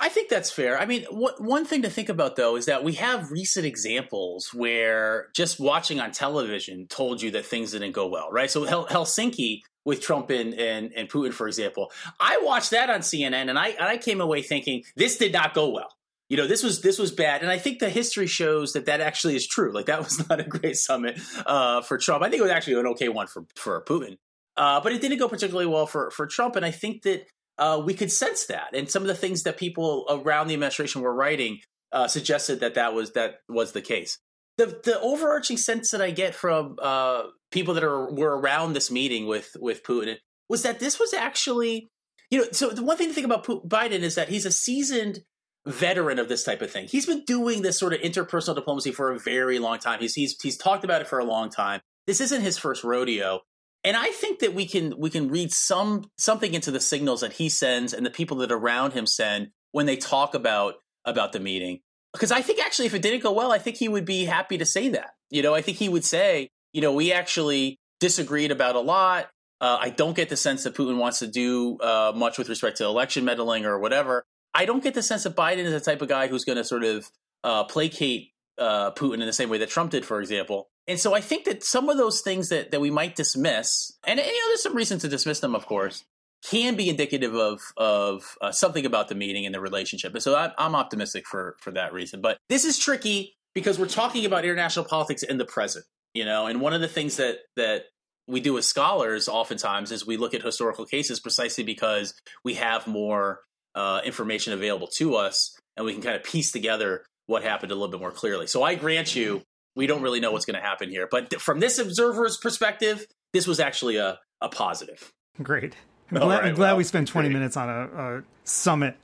I 0.00 0.08
think 0.08 0.28
that's 0.28 0.50
fair. 0.50 0.78
I 0.78 0.86
mean, 0.86 1.04
what, 1.10 1.40
one 1.40 1.64
thing 1.64 1.82
to 1.82 1.90
think 1.90 2.08
about 2.08 2.36
though 2.36 2.56
is 2.56 2.66
that 2.66 2.82
we 2.82 2.94
have 2.94 3.30
recent 3.30 3.66
examples 3.66 4.52
where 4.54 5.28
just 5.34 5.60
watching 5.60 6.00
on 6.00 6.12
television 6.12 6.86
told 6.88 7.20
you 7.20 7.30
that 7.32 7.44
things 7.44 7.72
didn't 7.72 7.92
go 7.92 8.06
well, 8.06 8.30
right? 8.30 8.50
So 8.50 8.64
Hel- 8.64 8.86
Helsinki 8.86 9.60
with 9.86 10.02
Trump 10.02 10.28
and, 10.30 10.52
and, 10.52 10.92
and 10.94 11.08
Putin, 11.08 11.32
for 11.32 11.46
example, 11.46 11.92
I 12.20 12.40
watched 12.42 12.72
that 12.72 12.90
on 12.90 13.00
CNN 13.00 13.48
and 13.48 13.58
I 13.58 13.68
and 13.68 13.84
I 13.84 13.96
came 13.96 14.20
away 14.20 14.42
thinking 14.42 14.82
this 14.96 15.16
did 15.16 15.32
not 15.32 15.54
go 15.54 15.70
well. 15.70 15.94
You 16.28 16.36
know, 16.36 16.48
this 16.48 16.64
was 16.64 16.82
this 16.82 16.98
was 16.98 17.12
bad, 17.12 17.42
and 17.42 17.50
I 17.50 17.58
think 17.58 17.78
the 17.78 17.88
history 17.88 18.26
shows 18.26 18.72
that 18.72 18.86
that 18.86 19.00
actually 19.00 19.36
is 19.36 19.46
true. 19.46 19.72
Like 19.72 19.86
that 19.86 20.00
was 20.04 20.28
not 20.28 20.40
a 20.40 20.44
great 20.44 20.76
summit 20.76 21.18
uh, 21.46 21.80
for 21.82 21.96
Trump. 21.98 22.22
I 22.22 22.28
think 22.28 22.40
it 22.40 22.42
was 22.42 22.50
actually 22.50 22.80
an 22.80 22.86
okay 22.88 23.08
one 23.08 23.28
for 23.28 23.46
for 23.54 23.80
Putin, 23.84 24.18
uh, 24.56 24.80
but 24.80 24.92
it 24.92 25.00
didn't 25.00 25.18
go 25.18 25.28
particularly 25.28 25.66
well 25.66 25.86
for 25.86 26.10
for 26.10 26.26
Trump. 26.26 26.56
And 26.56 26.66
I 26.66 26.72
think 26.72 27.02
that 27.02 27.28
uh, 27.56 27.80
we 27.84 27.94
could 27.94 28.10
sense 28.10 28.46
that, 28.46 28.74
and 28.74 28.90
some 28.90 29.02
of 29.02 29.08
the 29.08 29.14
things 29.14 29.44
that 29.44 29.56
people 29.56 30.04
around 30.10 30.48
the 30.48 30.54
administration 30.54 31.00
were 31.00 31.14
writing 31.14 31.60
uh, 31.92 32.08
suggested 32.08 32.58
that 32.58 32.74
that 32.74 32.92
was 32.92 33.12
that 33.12 33.36
was 33.48 33.70
the 33.70 33.80
case. 33.80 34.18
The 34.58 34.80
the 34.84 35.00
overarching 35.00 35.56
sense 35.56 35.90
that 35.90 36.00
I 36.00 36.10
get 36.10 36.34
from 36.34 36.76
uh, 36.80 37.24
people 37.50 37.74
that 37.74 37.84
are 37.84 38.10
were 38.10 38.38
around 38.38 38.72
this 38.72 38.90
meeting 38.90 39.26
with 39.26 39.56
with 39.60 39.82
Putin 39.82 40.16
was 40.48 40.62
that 40.62 40.78
this 40.78 40.98
was 40.98 41.12
actually, 41.12 41.90
you 42.30 42.38
know, 42.38 42.46
so 42.52 42.70
the 42.70 42.82
one 42.82 42.96
thing 42.96 43.08
to 43.08 43.14
think 43.14 43.26
about 43.26 43.44
Biden 43.44 44.00
is 44.00 44.14
that 44.14 44.28
he's 44.28 44.46
a 44.46 44.52
seasoned 44.52 45.20
veteran 45.66 46.18
of 46.18 46.28
this 46.28 46.44
type 46.44 46.62
of 46.62 46.70
thing. 46.70 46.86
He's 46.86 47.06
been 47.06 47.24
doing 47.24 47.62
this 47.62 47.78
sort 47.78 47.92
of 47.92 48.00
interpersonal 48.00 48.54
diplomacy 48.54 48.92
for 48.92 49.12
a 49.12 49.18
very 49.18 49.58
long 49.58 49.78
time. 49.78 50.00
He's 50.00 50.14
he's 50.14 50.40
he's 50.40 50.56
talked 50.56 50.84
about 50.84 51.00
it 51.02 51.08
for 51.08 51.18
a 51.18 51.24
long 51.24 51.50
time. 51.50 51.80
This 52.06 52.20
isn't 52.20 52.42
his 52.42 52.56
first 52.56 52.84
rodeo. 52.84 53.40
And 53.84 53.96
I 53.96 54.08
think 54.08 54.40
that 54.40 54.54
we 54.54 54.66
can 54.66 54.94
we 54.98 55.10
can 55.10 55.28
read 55.28 55.52
some 55.52 56.10
something 56.16 56.54
into 56.54 56.70
the 56.70 56.80
signals 56.80 57.20
that 57.20 57.34
he 57.34 57.48
sends 57.48 57.92
and 57.92 58.06
the 58.06 58.10
people 58.10 58.38
that 58.38 58.50
around 58.50 58.92
him 58.92 59.06
send 59.06 59.50
when 59.72 59.86
they 59.86 59.96
talk 59.96 60.34
about 60.34 60.74
about 61.04 61.32
the 61.32 61.40
meeting. 61.40 61.80
Because 62.16 62.32
I 62.32 62.42
think 62.42 62.60
actually 62.60 62.86
if 62.86 62.94
it 62.94 63.02
didn't 63.02 63.22
go 63.22 63.32
well, 63.32 63.52
I 63.52 63.58
think 63.58 63.76
he 63.76 63.88
would 63.88 64.04
be 64.04 64.24
happy 64.24 64.58
to 64.58 64.66
say 64.66 64.88
that. 64.90 65.14
You 65.30 65.42
know, 65.42 65.54
I 65.54 65.62
think 65.62 65.78
he 65.78 65.88
would 65.88 66.04
say, 66.04 66.48
you 66.72 66.80
know, 66.80 66.92
we 66.92 67.12
actually 67.12 67.78
disagreed 68.00 68.50
about 68.50 68.76
a 68.76 68.80
lot. 68.80 69.28
Uh, 69.60 69.78
I 69.80 69.90
don't 69.90 70.14
get 70.14 70.28
the 70.28 70.36
sense 70.36 70.64
that 70.64 70.74
Putin 70.74 70.98
wants 70.98 71.20
to 71.20 71.26
do 71.26 71.78
uh, 71.80 72.12
much 72.14 72.38
with 72.38 72.48
respect 72.48 72.78
to 72.78 72.84
election 72.84 73.24
meddling 73.24 73.64
or 73.64 73.78
whatever. 73.78 74.24
I 74.54 74.64
don't 74.64 74.82
get 74.82 74.94
the 74.94 75.02
sense 75.02 75.24
that 75.24 75.34
Biden 75.36 75.64
is 75.64 75.72
the 75.72 75.80
type 75.80 76.02
of 76.02 76.08
guy 76.08 76.28
who's 76.28 76.44
going 76.44 76.56
to 76.58 76.64
sort 76.64 76.84
of 76.84 77.10
uh, 77.44 77.64
placate 77.64 78.32
uh, 78.58 78.90
Putin 78.92 79.14
in 79.14 79.26
the 79.26 79.32
same 79.32 79.48
way 79.48 79.58
that 79.58 79.70
Trump 79.70 79.90
did, 79.90 80.04
for 80.04 80.20
example. 80.20 80.68
And 80.86 80.98
so 80.98 81.14
I 81.14 81.20
think 81.20 81.44
that 81.44 81.64
some 81.64 81.88
of 81.88 81.96
those 81.96 82.20
things 82.20 82.50
that, 82.50 82.70
that 82.70 82.80
we 82.80 82.90
might 82.90 83.16
dismiss, 83.16 83.92
and, 84.06 84.20
and 84.20 84.26
you 84.26 84.32
know, 84.32 84.48
there's 84.48 84.62
some 84.62 84.76
reason 84.76 84.98
to 85.00 85.08
dismiss 85.08 85.40
them, 85.40 85.54
of 85.54 85.66
course, 85.66 86.04
can 86.50 86.76
be 86.76 86.88
indicative 86.88 87.34
of 87.34 87.60
of 87.76 88.36
uh, 88.40 88.52
something 88.52 88.86
about 88.86 89.08
the 89.08 89.14
meeting 89.14 89.46
and 89.46 89.54
the 89.54 89.60
relationship. 89.60 90.12
And 90.14 90.22
so 90.22 90.36
I'm, 90.36 90.52
I'm 90.58 90.74
optimistic 90.74 91.26
for 91.26 91.56
for 91.60 91.70
that 91.72 91.92
reason. 91.92 92.20
But 92.20 92.38
this 92.48 92.64
is 92.64 92.78
tricky 92.78 93.34
because 93.54 93.78
we're 93.78 93.86
talking 93.86 94.24
about 94.24 94.44
international 94.44 94.84
politics 94.84 95.22
in 95.22 95.38
the 95.38 95.44
present, 95.44 95.84
you 96.14 96.24
know. 96.24 96.46
And 96.46 96.60
one 96.60 96.72
of 96.72 96.80
the 96.80 96.88
things 96.88 97.16
that 97.16 97.38
that 97.56 97.84
we 98.28 98.40
do 98.40 98.58
as 98.58 98.66
scholars 98.66 99.28
oftentimes 99.28 99.92
is 99.92 100.06
we 100.06 100.16
look 100.16 100.34
at 100.34 100.42
historical 100.42 100.84
cases 100.84 101.20
precisely 101.20 101.64
because 101.64 102.14
we 102.44 102.54
have 102.54 102.86
more 102.86 103.40
uh, 103.74 104.00
information 104.04 104.52
available 104.52 104.88
to 104.88 105.14
us, 105.16 105.56
and 105.76 105.86
we 105.86 105.92
can 105.92 106.02
kind 106.02 106.16
of 106.16 106.24
piece 106.24 106.52
together 106.52 107.04
what 107.26 107.42
happened 107.42 107.72
a 107.72 107.74
little 107.74 107.90
bit 107.90 108.00
more 108.00 108.12
clearly. 108.12 108.46
So 108.46 108.62
I 108.62 108.76
grant 108.76 109.14
you 109.16 109.42
we 109.76 109.86
don't 109.86 110.02
really 110.02 110.20
know 110.20 110.32
what's 110.32 110.46
going 110.46 110.58
to 110.58 110.66
happen 110.66 110.88
here. 110.88 111.06
But 111.08 111.30
th- 111.30 111.42
from 111.42 111.60
this 111.60 111.78
observer's 111.78 112.38
perspective, 112.38 113.06
this 113.32 113.46
was 113.46 113.60
actually 113.60 113.96
a, 113.96 114.18
a 114.40 114.48
positive. 114.48 115.12
Great. 115.42 115.76
I'm 116.10 116.18
glad, 116.18 116.28
right, 116.28 116.44
I'm 116.44 116.54
glad 116.54 116.68
well, 116.68 116.76
we 116.78 116.84
spent 116.84 117.08
20 117.08 117.28
great. 117.28 117.34
minutes 117.34 117.56
on 117.56 117.68
a, 117.68 118.18
a, 118.18 118.22
summit. 118.44 118.96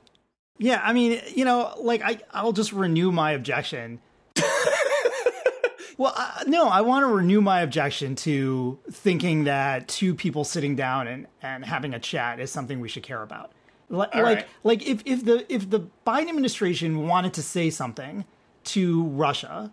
Yeah, 0.57 0.81
I 0.83 0.93
mean, 0.93 1.21
you 1.35 1.45
know, 1.45 1.73
like 1.79 2.01
I, 2.01 2.19
I'll 2.31 2.53
just 2.53 2.71
renew 2.71 3.11
my 3.11 3.31
objection. 3.31 3.99
well, 5.97 6.13
uh, 6.15 6.43
no, 6.47 6.67
I 6.67 6.81
want 6.81 7.03
to 7.03 7.07
renew 7.07 7.41
my 7.41 7.61
objection 7.61 8.15
to 8.17 8.79
thinking 8.91 9.45
that 9.45 9.87
two 9.87 10.15
people 10.15 10.43
sitting 10.43 10.75
down 10.75 11.07
and, 11.07 11.27
and 11.41 11.65
having 11.65 11.93
a 11.93 11.99
chat 11.99 12.39
is 12.39 12.51
something 12.51 12.79
we 12.79 12.87
should 12.87 13.03
care 13.03 13.21
about. 13.21 13.51
Like, 13.89 14.15
right. 14.15 14.47
like 14.63 14.87
if, 14.87 15.03
if 15.05 15.25
the 15.25 15.45
if 15.53 15.69
the 15.69 15.81
Biden 16.07 16.29
administration 16.29 17.05
wanted 17.07 17.33
to 17.33 17.43
say 17.43 17.69
something 17.69 18.25
to 18.63 19.03
Russia 19.03 19.71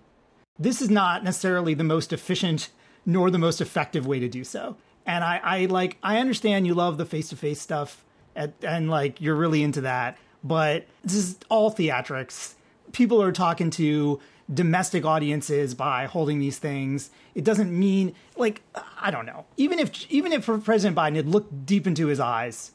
this 0.60 0.82
is 0.82 0.90
not 0.90 1.24
necessarily 1.24 1.72
the 1.72 1.82
most 1.82 2.12
efficient 2.12 2.68
nor 3.06 3.30
the 3.30 3.38
most 3.38 3.62
effective 3.62 4.06
way 4.06 4.20
to 4.20 4.28
do 4.28 4.44
so. 4.44 4.76
And 5.06 5.24
I, 5.24 5.40
I 5.42 5.64
like 5.66 5.98
I 6.02 6.18
understand 6.18 6.66
you 6.66 6.74
love 6.74 6.98
the 6.98 7.06
face 7.06 7.28
to 7.30 7.36
face 7.36 7.60
stuff 7.60 8.04
at, 8.36 8.52
and 8.62 8.90
like 8.90 9.20
you're 9.20 9.34
really 9.34 9.62
into 9.62 9.80
that, 9.82 10.18
but 10.44 10.86
this 11.02 11.14
is 11.14 11.38
all 11.48 11.72
theatrics. 11.72 12.54
People 12.92 13.22
are 13.22 13.32
talking 13.32 13.70
to 13.70 14.20
domestic 14.52 15.04
audiences 15.04 15.74
by 15.74 16.06
holding 16.06 16.38
these 16.38 16.58
things. 16.58 17.10
It 17.34 17.44
doesn't 17.44 17.76
mean 17.76 18.14
like 18.36 18.62
I 19.00 19.10
don't 19.10 19.26
know. 19.26 19.46
Even 19.56 19.78
if 19.78 20.10
even 20.10 20.32
if 20.32 20.46
President 20.46 20.96
Biden 20.96 21.16
had 21.16 21.28
looked 21.28 21.66
deep 21.66 21.86
into 21.86 22.06
his 22.06 22.20
eyes, 22.20 22.72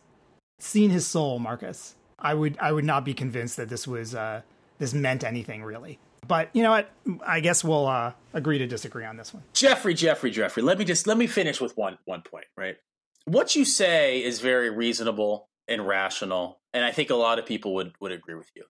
seen 0.60 0.90
his 0.90 1.06
soul, 1.06 1.40
Marcus, 1.40 1.96
I 2.20 2.34
would 2.34 2.58
I 2.60 2.72
would 2.72 2.86
not 2.86 3.06
be 3.06 3.14
convinced 3.14 3.58
that 3.58 3.70
this 3.70 3.88
was 3.88 4.16
uh, 4.16 4.42
this 4.80 4.94
meant 4.94 5.24
anything 5.24 5.64
really. 5.64 6.00
But 6.28 6.50
you 6.54 6.64
know 6.64 6.72
what? 6.72 6.92
I 7.26 7.40
guess 7.40 7.64
we'll 7.64 7.88
uh, 7.88 8.14
agree 8.34 8.58
to 8.58 8.68
disagree 8.68 9.06
on 9.06 9.18
this 9.18 9.34
one. 9.34 9.44
Jeffrey, 9.54 9.94
Jeffrey, 9.94 10.32
Jeffrey. 10.32 10.64
Let 10.64 10.78
me 10.78 10.86
just 10.86 11.08
let 11.08 11.18
me 11.18 11.28
finish 11.28 11.60
with 11.62 11.76
one 11.78 11.98
one 12.06 12.22
point. 12.22 12.46
Right, 12.58 12.76
what 13.26 13.56
you 13.56 13.66
say 13.66 14.24
is 14.24 14.40
very 14.40 14.70
reasonable 14.70 15.50
and 15.68 15.86
rational, 15.86 16.60
and 16.74 16.86
I 16.86 16.92
think 16.92 17.10
a 17.10 17.16
lot 17.16 17.40
of 17.40 17.46
people 17.46 17.74
would 17.76 17.94
would 18.00 18.12
agree 18.12 18.36
with 18.36 18.50
you. 18.56 18.64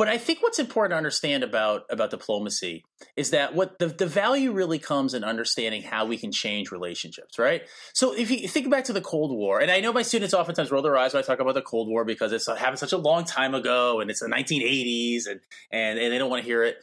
But 0.00 0.08
I 0.08 0.16
think 0.16 0.42
what's 0.42 0.58
important 0.58 0.92
to 0.92 0.96
understand 0.96 1.44
about 1.44 1.82
about 1.90 2.08
diplomacy 2.08 2.84
is 3.16 3.32
that 3.32 3.54
what 3.54 3.78
the, 3.78 3.88
the 3.88 4.06
value 4.06 4.50
really 4.50 4.78
comes 4.78 5.12
in 5.12 5.24
understanding 5.24 5.82
how 5.82 6.06
we 6.06 6.16
can 6.16 6.32
change 6.32 6.70
relationships, 6.70 7.38
right? 7.38 7.64
So 7.92 8.14
if 8.16 8.30
you 8.30 8.48
think 8.48 8.70
back 8.70 8.84
to 8.84 8.94
the 8.94 9.02
Cold 9.02 9.30
War, 9.30 9.60
and 9.60 9.70
I 9.70 9.80
know 9.80 9.92
my 9.92 10.00
students 10.00 10.32
oftentimes 10.32 10.70
roll 10.70 10.80
their 10.80 10.96
eyes 10.96 11.12
when 11.12 11.22
I 11.22 11.26
talk 11.26 11.38
about 11.38 11.52
the 11.52 11.60
Cold 11.60 11.86
War 11.86 12.06
because 12.06 12.32
it's 12.32 12.46
happened 12.46 12.78
such 12.78 12.94
a 12.94 12.96
long 12.96 13.24
time 13.24 13.54
ago 13.54 14.00
and 14.00 14.10
it's 14.10 14.20
the 14.20 14.28
1980s 14.28 15.26
and 15.26 15.40
and, 15.70 15.98
and 15.98 16.10
they 16.10 16.16
don't 16.16 16.30
want 16.30 16.44
to 16.44 16.46
hear 16.46 16.62
it 16.62 16.78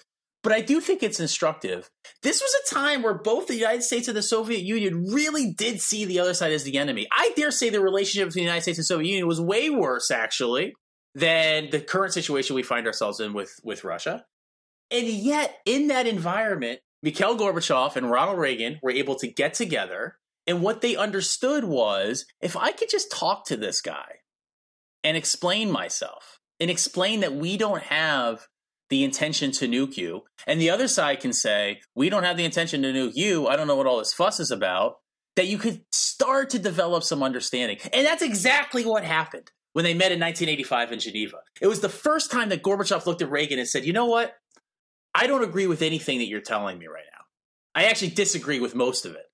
but 0.48 0.56
I 0.56 0.62
do 0.62 0.80
think 0.80 1.04
it's 1.04 1.20
instructive. 1.20 1.90
This 2.24 2.42
was 2.42 2.56
a 2.56 2.74
time 2.74 3.02
where 3.02 3.16
both 3.16 3.48
the 3.48 3.56
United 3.58 3.84
States 3.84 4.08
and 4.08 4.16
the 4.16 4.22
Soviet 4.22 4.62
Union 4.62 5.04
really 5.12 5.52
did 5.52 5.82
see 5.82 6.06
the 6.06 6.22
other 6.22 6.34
side 6.34 6.54
as 6.54 6.64
the 6.64 6.78
enemy. 6.78 7.06
I 7.12 7.34
dare 7.36 7.52
say 7.52 7.70
the 7.70 7.82
relationship 7.82 8.30
between 8.30 8.46
the 8.46 8.48
United 8.48 8.62
States 8.62 8.78
and 8.78 8.86
Soviet 8.86 9.10
Union 9.10 9.28
was 9.28 9.42
way 9.42 9.70
worse, 9.70 10.10
actually, 10.10 10.72
than 11.14 11.70
the 11.70 11.82
current 11.82 12.14
situation 12.14 12.56
we 12.56 12.64
find 12.64 12.88
ourselves 12.88 13.20
in 13.20 13.34
with, 13.34 13.60
with 13.62 13.84
Russia. 13.84 14.24
And 14.90 15.06
yet, 15.06 15.58
in 15.66 15.90
that 15.90 16.08
environment, 16.08 16.80
Mikhail 17.04 17.38
Gorbachev 17.38 17.98
and 17.98 18.10
Ronald 18.10 18.40
Reagan 18.40 18.80
were 18.82 18.92
able 18.92 19.16
to 19.16 19.28
get 19.28 19.54
together. 19.54 20.16
And 20.48 20.62
what 20.62 20.80
they 20.80 20.96
understood 20.96 21.66
was 21.66 22.26
if 22.40 22.56
I 22.56 22.72
could 22.72 22.90
just 22.90 23.12
talk 23.12 23.48
to 23.48 23.58
this 23.58 23.82
guy 23.82 24.20
and 25.04 25.18
explain 25.18 25.70
myself 25.70 26.40
and 26.62 26.72
explain 26.72 27.20
that 27.20 27.36
we 27.36 27.58
don't 27.58 27.84
have 27.84 28.48
the 28.90 29.04
intention 29.04 29.52
to 29.52 29.68
nuke 29.68 29.98
you. 29.98 30.24
And 30.46 30.62
the 30.62 30.70
other 30.70 30.88
side 30.88 31.20
can 31.20 31.34
say, 31.34 31.82
we 31.96 32.10
don't 32.10 32.24
have 32.24 32.38
the 32.38 32.46
intention 32.46 32.82
to 32.84 32.94
nuke 32.94 33.16
you. 33.16 33.48
I 33.48 33.56
don't 33.56 33.68
know 33.68 33.76
what 33.76 33.88
all 33.88 34.00
this 34.00 34.14
fuss 34.14 34.40
is 34.40 34.52
about. 34.52 34.98
That 35.36 35.48
you 35.48 35.58
could 35.58 35.82
start 35.92 36.50
to 36.52 36.60
develop 36.60 37.04
some 37.04 37.22
understanding. 37.22 37.78
And 37.94 38.06
that's 38.06 38.24
exactly 38.24 38.86
what 38.86 39.04
happened 39.04 39.52
when 39.74 39.84
they 39.84 39.94
met 39.94 40.12
in 40.12 40.20
1985 40.20 40.94
in 40.94 41.00
Geneva. 41.00 41.38
It 41.62 41.68
was 41.68 41.82
the 41.82 41.90
first 41.90 42.32
time 42.32 42.50
that 42.50 42.64
Gorbachev 42.64 43.06
looked 43.06 43.22
at 43.22 43.30
Reagan 43.30 43.60
and 43.60 43.68
said, 43.68 43.86
you 43.86 43.94
know 43.94 44.08
what? 44.08 44.34
I 45.14 45.28
don't 45.28 45.44
agree 45.44 45.68
with 45.68 45.84
anything 45.84 46.20
that 46.20 46.28
you're 46.28 46.42
telling 46.42 46.80
me 46.80 46.88
right 46.88 47.04
now. 47.14 47.26
I 47.76 47.86
actually 47.86 48.10
disagree 48.10 48.60
with 48.60 48.74
most 48.74 49.06
of 49.06 49.14
it. 49.14 49.26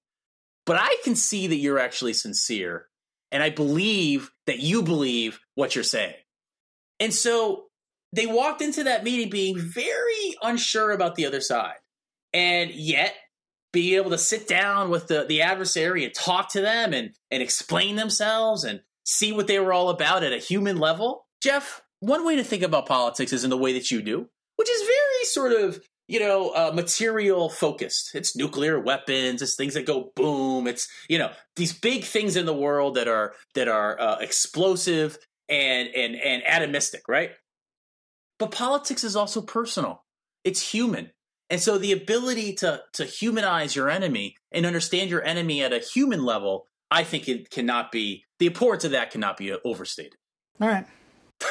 But 0.65 0.77
I 0.79 0.97
can 1.03 1.15
see 1.15 1.47
that 1.47 1.55
you're 1.55 1.79
actually 1.79 2.13
sincere. 2.13 2.87
And 3.31 3.41
I 3.41 3.49
believe 3.49 4.31
that 4.45 4.59
you 4.59 4.83
believe 4.83 5.39
what 5.55 5.75
you're 5.75 5.83
saying. 5.83 6.15
And 6.99 7.13
so 7.13 7.65
they 8.13 8.27
walked 8.27 8.61
into 8.61 8.83
that 8.83 9.03
meeting 9.03 9.29
being 9.29 9.57
very 9.57 10.35
unsure 10.41 10.91
about 10.91 11.15
the 11.15 11.25
other 11.25 11.41
side. 11.41 11.77
And 12.31 12.71
yet, 12.71 13.15
being 13.73 13.95
able 13.95 14.11
to 14.11 14.17
sit 14.19 14.47
down 14.47 14.91
with 14.91 15.07
the, 15.07 15.25
the 15.27 15.41
adversary 15.41 16.05
and 16.05 16.13
talk 16.13 16.49
to 16.49 16.61
them 16.61 16.93
and, 16.93 17.15
and 17.31 17.41
explain 17.41 17.95
themselves 17.95 18.63
and 18.63 18.81
see 19.03 19.33
what 19.33 19.47
they 19.47 19.59
were 19.59 19.73
all 19.73 19.89
about 19.89 20.23
at 20.23 20.31
a 20.31 20.37
human 20.37 20.77
level. 20.77 21.25
Jeff, 21.41 21.81
one 21.99 22.23
way 22.23 22.35
to 22.35 22.43
think 22.43 22.61
about 22.61 22.85
politics 22.85 23.33
is 23.33 23.43
in 23.43 23.49
the 23.49 23.57
way 23.57 23.73
that 23.73 23.89
you 23.89 24.01
do, 24.01 24.29
which 24.57 24.69
is 24.69 24.81
very 24.81 25.25
sort 25.25 25.51
of, 25.51 25.83
you 26.07 26.19
know, 26.19 26.49
uh, 26.49 26.71
material 26.73 27.49
focused. 27.49 28.11
It's 28.13 28.35
nuclear 28.35 28.79
weapons, 28.79 29.41
it's 29.41 29.55
things 29.55 29.73
that 29.73 29.87
go 29.87 30.11
boom, 30.15 30.67
it's, 30.67 30.87
you 31.09 31.17
know, 31.17 31.31
these 31.55 31.73
big 31.73 32.03
things 32.03 32.35
in 32.35 32.45
the 32.45 32.53
world 32.53 32.95
that 32.95 33.07
are 33.07 33.33
that 33.55 33.67
are 33.67 33.99
uh, 33.99 34.17
explosive 34.19 35.17
and 35.49 35.89
and 35.95 36.15
and 36.15 36.43
atomistic, 36.43 37.01
right? 37.07 37.31
But 38.39 38.51
politics 38.51 39.03
is 39.03 39.15
also 39.15 39.41
personal. 39.41 40.03
It's 40.43 40.71
human. 40.71 41.11
And 41.49 41.61
so 41.61 41.77
the 41.77 41.91
ability 41.91 42.53
to 42.55 42.81
to 42.93 43.05
humanize 43.05 43.75
your 43.75 43.89
enemy 43.89 44.35
and 44.51 44.65
understand 44.65 45.09
your 45.09 45.23
enemy 45.23 45.63
at 45.63 45.71
a 45.73 45.79
human 45.79 46.23
level, 46.25 46.67
I 46.89 47.03
think 47.03 47.27
it 47.29 47.49
cannot 47.49 47.91
be 47.91 48.23
the 48.39 48.47
importance 48.47 48.85
of 48.85 48.91
that 48.91 49.11
cannot 49.11 49.37
be 49.37 49.51
overstated. 49.63 50.15
All 50.59 50.67
right. 50.67 50.85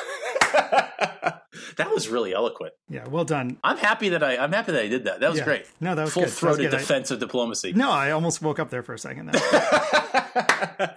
that 1.76 1.90
was 1.92 2.08
really 2.08 2.34
eloquent. 2.34 2.72
Yeah, 2.88 3.06
well 3.08 3.24
done. 3.24 3.58
I'm 3.62 3.76
happy 3.76 4.10
that 4.10 4.22
I 4.22 4.36
I'm 4.38 4.52
happy 4.52 4.72
that 4.72 4.82
I 4.82 4.88
did 4.88 5.04
that. 5.04 5.20
That 5.20 5.30
was 5.30 5.38
Yeah. 5.38 5.44
great. 5.44 5.66
No, 5.80 5.94
that 5.94 6.02
was 6.04 6.12
full 6.12 6.22
good. 6.22 6.28
That 6.28 6.32
was 6.32 6.38
throated 6.38 6.70
good. 6.70 6.74
I- 6.76 6.80
defense 6.80 7.10
of 7.10 7.20
diplomacy. 7.20 7.72
No, 7.72 7.90
I 7.90 8.10
almost 8.10 8.42
woke 8.42 8.58
up 8.58 8.70
there 8.70 8.82
for 8.82 8.94
a 8.94 8.98
second. 8.98 9.30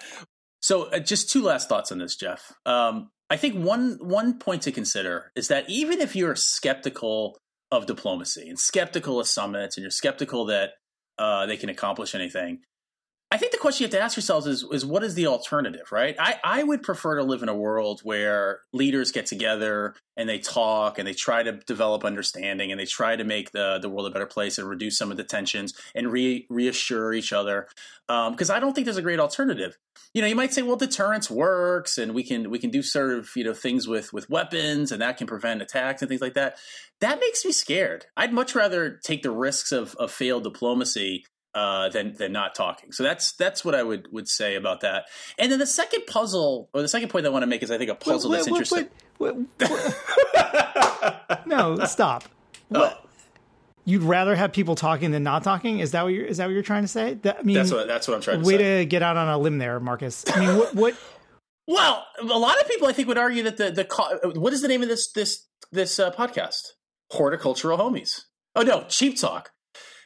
So, 0.62 0.86
uh, 0.86 0.98
just 0.98 1.30
two 1.30 1.44
last 1.44 1.70
thoughts 1.70 1.92
on 1.92 2.00
this, 2.00 2.16
Jeff. 2.16 2.52
Um, 2.66 3.12
I 3.30 3.38
think 3.38 3.56
one 3.56 3.98
one 4.02 4.38
point 4.38 4.62
to 4.64 4.72
consider 4.72 5.32
is 5.36 5.48
that 5.48 5.70
even 5.70 6.00
if 6.00 6.16
you're 6.16 6.36
skeptical 6.36 7.38
of 7.72 7.88
diplomacy 7.88 8.48
and 8.48 8.60
skeptical 8.60 9.20
of 9.20 9.28
summits, 9.28 9.78
and 9.78 9.84
you're 9.84 9.92
skeptical 9.92 10.46
that 10.46 10.72
uh, 11.18 11.46
they 11.46 11.58
can 11.58 11.70
accomplish 11.70 12.14
anything, 12.14 12.60
I 13.36 13.38
think 13.38 13.52
the 13.52 13.58
question 13.58 13.84
you 13.84 13.88
have 13.88 14.00
to 14.00 14.00
ask 14.00 14.16
yourselves 14.16 14.48
is, 14.48 14.66
is 14.72 14.86
what 14.86 15.04
is 15.04 15.14
the 15.14 15.28
alternative, 15.28 15.92
right? 15.92 16.16
I, 16.18 16.40
I 16.42 16.64
would 16.64 16.82
prefer 16.82 17.18
to 17.18 17.24
live 17.24 17.44
in 17.44 17.50
a 17.50 17.54
world 17.54 18.00
where 18.02 18.62
leaders 18.72 19.12
get 19.12 19.26
together 19.26 19.96
and 20.16 20.30
they 20.30 20.40
talk 20.40 20.98
and 20.98 21.06
they 21.06 21.12
try 21.14 21.44
to 21.44 21.52
develop 21.52 22.06
understanding 22.06 22.72
and 22.72 22.80
they 22.80 22.86
try 22.86 23.18
to 23.18 23.26
make 23.26 23.52
the, 23.52 23.78
the 23.82 23.90
world 23.90 24.08
a 24.08 24.10
better 24.10 24.26
place 24.26 24.58
and 24.58 24.70
reduce 24.70 24.98
some 24.98 25.12
of 25.12 25.18
the 25.18 25.26
tensions 25.26 25.74
and 25.94 26.14
re, 26.14 26.48
reassure 26.50 27.12
each 27.12 27.34
other. 27.34 27.68
Um, 28.08 28.32
because 28.32 28.50
I 28.50 28.62
don't 28.62 28.74
think 28.74 28.86
there's 28.86 28.96
a 28.96 29.02
great 29.02 29.20
alternative. 29.20 29.78
You 30.14 30.22
know, 30.22 30.30
you 30.30 30.36
might 30.36 30.54
say, 30.54 30.62
well, 30.62 30.78
deterrence 30.78 31.30
works 31.30 31.98
and 31.98 32.14
we 32.16 32.24
can 32.24 32.50
we 32.50 32.58
can 32.58 32.70
do 32.70 32.82
sort 32.82 33.12
of 33.12 33.32
you 33.36 33.44
know 33.44 33.54
things 33.54 33.86
with 33.86 34.14
with 34.14 34.30
weapons 34.30 34.94
and 34.94 35.02
that 35.02 35.18
can 35.18 35.28
prevent 35.28 35.62
attacks 35.62 36.02
and 36.02 36.08
things 36.08 36.22
like 36.22 36.36
that. 36.36 36.56
That 37.02 37.20
makes 37.20 37.44
me 37.44 37.52
scared. 37.52 38.06
I'd 38.16 38.32
much 38.32 38.56
rather 38.56 38.92
take 39.04 39.24
the 39.24 39.32
risks 39.32 39.74
of, 39.74 39.94
of 39.96 40.10
failed 40.10 40.44
diplomacy 40.44 41.26
uh, 41.56 41.90
than 41.90 42.14
than 42.14 42.32
not 42.32 42.54
talking. 42.54 42.92
So 42.92 43.02
that's 43.04 43.32
that's 43.34 43.66
what 43.66 43.74
I 43.74 43.82
would 43.82 44.12
would 44.12 44.28
say 44.28 44.56
about 44.56 44.82
that. 44.82 45.06
And 45.40 45.52
then 45.52 45.58
the 45.60 45.66
second 45.66 46.06
puzzle, 46.06 46.70
or 46.74 46.82
the 46.82 46.88
second 46.88 47.10
point 47.10 47.26
I 47.26 47.30
want 47.30 47.44
to 47.44 47.48
make 47.48 47.64
is 47.64 47.72
I 47.72 47.78
think 47.78 47.90
a 47.90 47.96
puzzle 47.96 48.30
that's 48.32 48.46
Wait, 48.46 48.52
wait, 48.52 48.58
interesting. 48.72 48.90
wait, 49.18 49.36
wait. 49.60 51.46
no, 51.48 51.84
stop. 51.86 52.26
What? 52.70 53.02
You'd 53.86 54.02
rather 54.02 54.36
have 54.36 54.52
people 54.52 54.76
talking 54.76 55.12
than 55.12 55.24
not 55.24 55.44
talking? 55.44 55.80
Is 55.80 55.92
that 55.92 56.04
what 56.04 56.14
you're? 56.14 56.26
Is 56.26 56.38
that 56.38 56.46
what 56.46 56.54
you're 56.54 56.64
trying 56.64 56.84
to 56.84 56.88
say? 56.88 57.14
That, 57.16 57.38
I 57.40 57.44
mean, 57.44 57.56
That's 57.56 57.72
what 57.72 57.88
that's 57.88 58.08
what 58.08 58.16
I'm 58.16 58.22
trying 58.22 58.42
to 58.42 58.46
way 58.46 58.58
say. 58.58 58.80
to 58.80 58.86
get 58.86 59.02
out 59.04 59.16
on 59.16 59.30
a 59.30 59.38
limb 59.38 59.60
there, 59.60 59.80
Marcus. 59.80 60.26
I 60.34 60.40
mean, 60.40 60.58
what? 60.58 60.76
what 60.76 60.96
Well, 61.68 62.06
a 62.20 62.24
lot 62.26 62.62
of 62.62 62.68
people 62.68 62.88
I 62.88 62.94
think 62.94 63.08
would 63.08 63.18
argue 63.18 63.44
that 63.44 63.58
the 63.58 63.72
the 63.72 64.32
what 64.40 64.54
is 64.54 64.62
the 64.62 64.68
name 64.68 64.84
of 64.84 64.88
this 64.90 65.12
this 65.12 65.48
this 65.72 66.00
uh, 66.00 66.12
podcast? 66.12 66.62
Horticultural 67.12 67.78
homies. 67.78 68.22
Oh 68.56 68.62
no, 68.62 68.86
cheap 68.88 69.20
talk, 69.20 69.52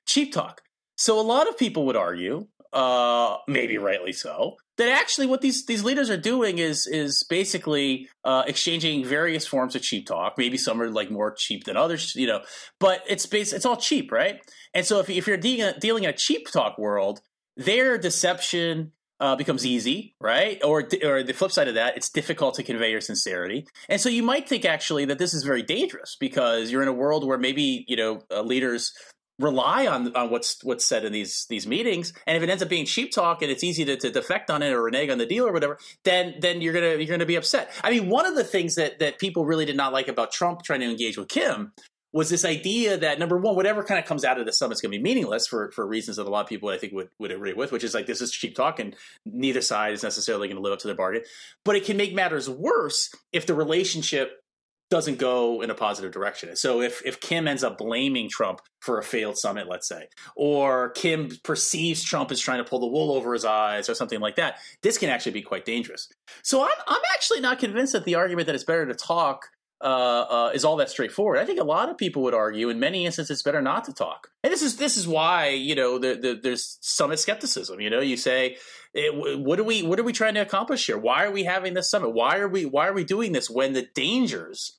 cheap 0.06 0.34
talk. 0.34 0.62
So 1.00 1.18
a 1.18 1.22
lot 1.24 1.48
of 1.48 1.58
people 1.58 1.86
would 1.86 1.96
argue, 1.96 2.46
uh, 2.74 3.38
maybe 3.48 3.78
rightly 3.78 4.12
so, 4.12 4.58
that 4.76 4.90
actually 4.90 5.28
what 5.28 5.40
these 5.40 5.66
these 5.66 5.82
leaders 5.82 6.10
are 6.10 6.18
doing 6.18 6.58
is 6.58 6.88
is 6.88 7.24
basically 7.24 8.10
uh, 8.26 8.44
exchanging 8.46 9.06
various 9.06 9.48
forms 9.48 9.78
of 9.78 9.82
cheap 9.82 10.08
talk. 10.08 10.38
Maybe 10.38 10.58
some 10.58 10.82
are 10.82 10.90
like 10.90 11.10
more 11.10 11.32
cheap 11.32 11.64
than 11.64 11.78
others, 11.78 12.14
you 12.16 12.28
know, 12.28 12.42
but 12.82 13.02
it's 13.08 13.26
it's 13.34 13.66
all 13.66 13.78
cheap, 13.78 14.12
right? 14.12 14.42
And 14.74 14.86
so 14.86 15.00
if 15.00 15.10
if 15.10 15.26
you're 15.26 15.38
de- 15.38 15.80
dealing 15.80 16.04
in 16.04 16.10
a 16.10 16.14
cheap 16.14 16.52
talk 16.52 16.78
world, 16.78 17.22
their 17.56 17.98
deception 17.98 18.92
uh, 19.22 19.38
becomes 19.38 19.66
easy, 19.66 20.16
right? 20.20 20.62
Or, 20.66 20.86
or 21.04 21.24
the 21.24 21.34
flip 21.34 21.52
side 21.54 21.70
of 21.70 21.76
that, 21.76 21.96
it's 21.96 22.10
difficult 22.10 22.56
to 22.56 22.64
convey 22.64 22.92
your 22.92 23.02
sincerity. 23.02 23.68
And 23.88 24.00
so 24.00 24.10
you 24.10 24.24
might 24.24 24.48
think 24.48 24.66
actually 24.66 25.06
that 25.06 25.18
this 25.18 25.34
is 25.34 25.44
very 25.44 25.64
dangerous 25.64 26.18
because 26.20 26.72
you're 26.72 26.82
in 26.82 26.88
a 26.90 26.94
world 26.94 27.26
where 27.26 27.38
maybe 27.38 27.86
you 27.88 27.96
know 27.96 28.22
uh, 28.30 28.42
leaders 28.42 28.94
rely 29.40 29.88
on 29.88 30.16
on 30.16 30.30
what's 30.30 30.64
what's 30.64 30.86
said 30.86 31.06
in 31.06 31.14
these 31.14 31.46
these 31.50 31.66
meetings, 31.66 32.14
and 32.28 32.38
if 32.38 32.44
it 32.44 32.50
ends 32.50 32.62
up 32.62 32.70
being 32.70 32.86
cheap 32.86 33.12
talk 33.12 33.42
and 33.42 33.52
it's 33.52 33.64
easy 33.64 33.86
to, 33.86 33.96
to 33.98 34.12
defect 34.12 34.52
on 34.52 34.62
it 34.62 34.72
or 34.72 34.84
renege 34.84 35.10
on 35.10 35.18
the 35.18 35.26
deal 35.26 35.48
or 35.48 35.54
whatever, 35.54 35.80
then 36.04 36.36
then 36.40 36.62
you're 36.62 36.74
gonna 36.74 36.96
you're 36.96 37.06
gonna 37.06 37.26
be 37.26 37.36
upset. 37.36 37.72
I 37.84 37.90
mean, 37.90 38.10
one 38.10 38.26
of 38.26 38.36
the 38.36 38.44
things 38.44 38.76
that 38.76 39.00
that 39.00 39.18
people 39.18 39.46
really 39.46 39.66
did 39.66 39.78
not 39.78 39.94
like 39.94 40.08
about 40.08 40.32
Trump 40.32 40.64
trying 40.64 40.82
to 40.82 40.90
engage 40.90 41.18
with 41.18 41.30
Kim 41.30 41.72
was 42.12 42.30
this 42.30 42.44
idea 42.44 42.98
that 42.98 43.20
number 43.20 43.38
one, 43.38 43.56
whatever 43.56 43.84
kind 43.84 44.00
of 44.00 44.06
comes 44.06 44.26
out 44.26 44.40
of 44.40 44.46
the 44.46 44.52
summit 44.52 44.74
is 44.74 44.82
going 44.82 44.92
to 44.92 44.98
be 44.98 45.04
meaningless 45.04 45.48
for 45.48 45.72
for 45.72 45.86
reasons 45.86 46.18
that 46.18 46.26
a 46.26 46.30
lot 46.30 46.42
of 46.42 46.48
people 46.48 46.70
I 46.70 46.78
think 46.78 46.94
would 46.94 47.10
would 47.20 47.32
agree 47.32 47.54
with, 47.54 47.72
which 47.72 47.84
is 47.84 47.94
like 47.94 48.08
this 48.08 48.22
is 48.22 48.32
cheap 48.32 48.56
talk 48.56 48.80
and 48.80 48.96
neither 49.26 49.62
side 49.62 49.94
is 49.94 50.04
necessarily 50.04 50.48
going 50.48 50.58
to 50.58 50.62
live 50.62 50.74
up 50.74 50.80
to 50.80 50.88
their 50.88 50.96
bargain. 50.96 51.24
But 51.64 51.76
it 51.76 51.86
can 51.86 51.98
make 51.98 52.14
matters 52.14 52.50
worse 52.50 53.14
if 53.32 53.46
the 53.46 53.54
relationship 53.54 54.42
doesn't 54.90 55.20
go 55.20 55.62
in 55.62 55.70
a 55.70 55.76
positive 55.76 56.12
direction. 56.12 56.56
So 56.56 56.82
if 56.82 57.02
if 57.06 57.20
Kim 57.20 57.48
ends 57.48 57.64
up 57.64 57.78
blaming 57.78 58.30
Trump 58.30 58.62
for 58.80 58.98
a 58.98 59.04
failed 59.04 59.38
summit, 59.38 59.68
let's 59.68 59.88
say, 59.88 60.08
or 60.36 60.90
Kim 60.92 61.30
perceives 61.44 62.04
Trump 62.04 62.32
as 62.32 62.40
trying 62.40 62.58
to 62.58 62.64
pull 62.64 62.80
the 62.80 62.88
wool 62.88 63.12
over 63.12 63.34
his 63.34 63.46
eyes 63.46 63.90
or 63.90 63.94
something 63.94 64.20
like 64.20 64.36
that, 64.36 64.58
this 64.82 64.98
can 64.98 65.10
actually 65.10 65.34
be 65.34 65.42
quite 65.42 65.66
dangerous. 65.66 66.10
So 66.44 66.64
I'm 66.64 66.70
I'm 66.88 67.02
actually 67.14 67.42
not 67.42 67.60
convinced 67.60 67.94
that 67.94 68.06
the 68.06 68.16
argument 68.16 68.48
that 68.48 68.56
it's 68.56 68.64
better 68.64 68.86
to 68.86 68.96
talk 68.96 69.46
uh, 69.82 69.86
uh, 70.30 70.52
is 70.54 70.66
all 70.66 70.76
that 70.76 70.90
straightforward. 70.90 71.40
I 71.40 71.46
think 71.46 71.60
a 71.60 71.64
lot 71.64 71.90
of 71.90 71.98
people 71.98 72.24
would 72.24 72.34
argue, 72.34 72.70
in 72.70 72.80
many 72.80 73.06
instances, 73.06 73.32
it's 73.38 73.44
better 73.44 73.62
not 73.62 73.86
to 73.86 73.94
talk. 73.94 74.30
And 74.44 74.52
this 74.52 74.62
is 74.62 74.76
this 74.76 74.98
is 74.98 75.08
why 75.08 75.50
you 75.50 75.74
know 75.74 75.98
the, 75.98 76.16
the, 76.16 76.40
there's 76.42 76.78
summit 76.82 77.20
skepticism. 77.20 77.80
You 77.80 77.90
know, 77.90 78.02
you 78.02 78.18
say, 78.18 78.58
eh, 78.94 79.10
what 79.10 79.60
are 79.60 79.64
we 79.64 79.84
what 79.84 80.00
are 80.00 80.04
we 80.04 80.12
trying 80.12 80.34
to 80.34 80.42
accomplish 80.42 80.86
here? 80.86 80.98
Why 80.98 81.24
are 81.24 81.32
we 81.32 81.44
having 81.44 81.76
this 81.76 81.90
summit? 81.90 82.10
Why 82.10 82.40
are 82.40 82.48
we 82.50 82.66
why 82.66 82.88
are 82.88 82.94
we 82.94 83.06
doing 83.06 83.32
this 83.32 83.50
when 83.50 83.74
the 83.74 83.88
dangers, 83.96 84.79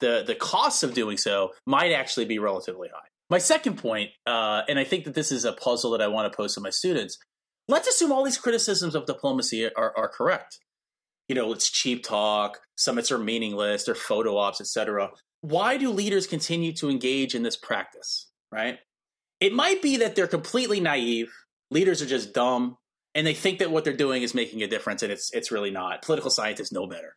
the 0.00 0.24
the 0.26 0.34
costs 0.34 0.82
of 0.82 0.94
doing 0.94 1.16
so 1.16 1.52
might 1.66 1.92
actually 1.92 2.26
be 2.26 2.38
relatively 2.38 2.88
high? 2.88 3.08
My 3.28 3.38
second 3.38 3.78
point, 3.78 4.10
uh, 4.26 4.62
and 4.68 4.78
I 4.78 4.84
think 4.84 5.04
that 5.04 5.14
this 5.14 5.32
is 5.32 5.44
a 5.44 5.52
puzzle 5.52 5.90
that 5.92 6.00
I 6.00 6.06
want 6.06 6.30
to 6.30 6.36
pose 6.36 6.54
to 6.54 6.60
my 6.60 6.70
students. 6.70 7.18
Let's 7.68 7.88
assume 7.88 8.12
all 8.12 8.24
these 8.24 8.38
criticisms 8.38 8.94
of 8.94 9.06
diplomacy 9.06 9.68
are, 9.74 9.92
are 9.96 10.08
correct 10.08 10.60
you 11.28 11.34
know, 11.34 11.52
it's 11.52 11.70
cheap 11.70 12.04
talk, 12.04 12.60
summits 12.76 13.10
are 13.10 13.18
meaningless, 13.18 13.84
they're 13.84 13.94
photo 13.94 14.36
ops, 14.36 14.60
etc. 14.60 15.10
Why 15.40 15.76
do 15.76 15.90
leaders 15.90 16.26
continue 16.26 16.72
to 16.74 16.88
engage 16.88 17.34
in 17.34 17.42
this 17.42 17.56
practice, 17.56 18.30
right? 18.52 18.78
It 19.40 19.52
might 19.52 19.82
be 19.82 19.96
that 19.98 20.14
they're 20.14 20.26
completely 20.26 20.80
naive, 20.80 21.32
leaders 21.70 22.00
are 22.00 22.06
just 22.06 22.32
dumb, 22.32 22.76
and 23.14 23.26
they 23.26 23.34
think 23.34 23.58
that 23.58 23.70
what 23.70 23.84
they're 23.84 23.92
doing 23.92 24.22
is 24.22 24.34
making 24.34 24.62
a 24.62 24.66
difference, 24.66 25.02
and 25.02 25.12
it's 25.12 25.32
it's 25.32 25.50
really 25.50 25.70
not. 25.70 26.02
Political 26.02 26.30
scientists 26.30 26.72
know 26.72 26.86
better. 26.86 27.16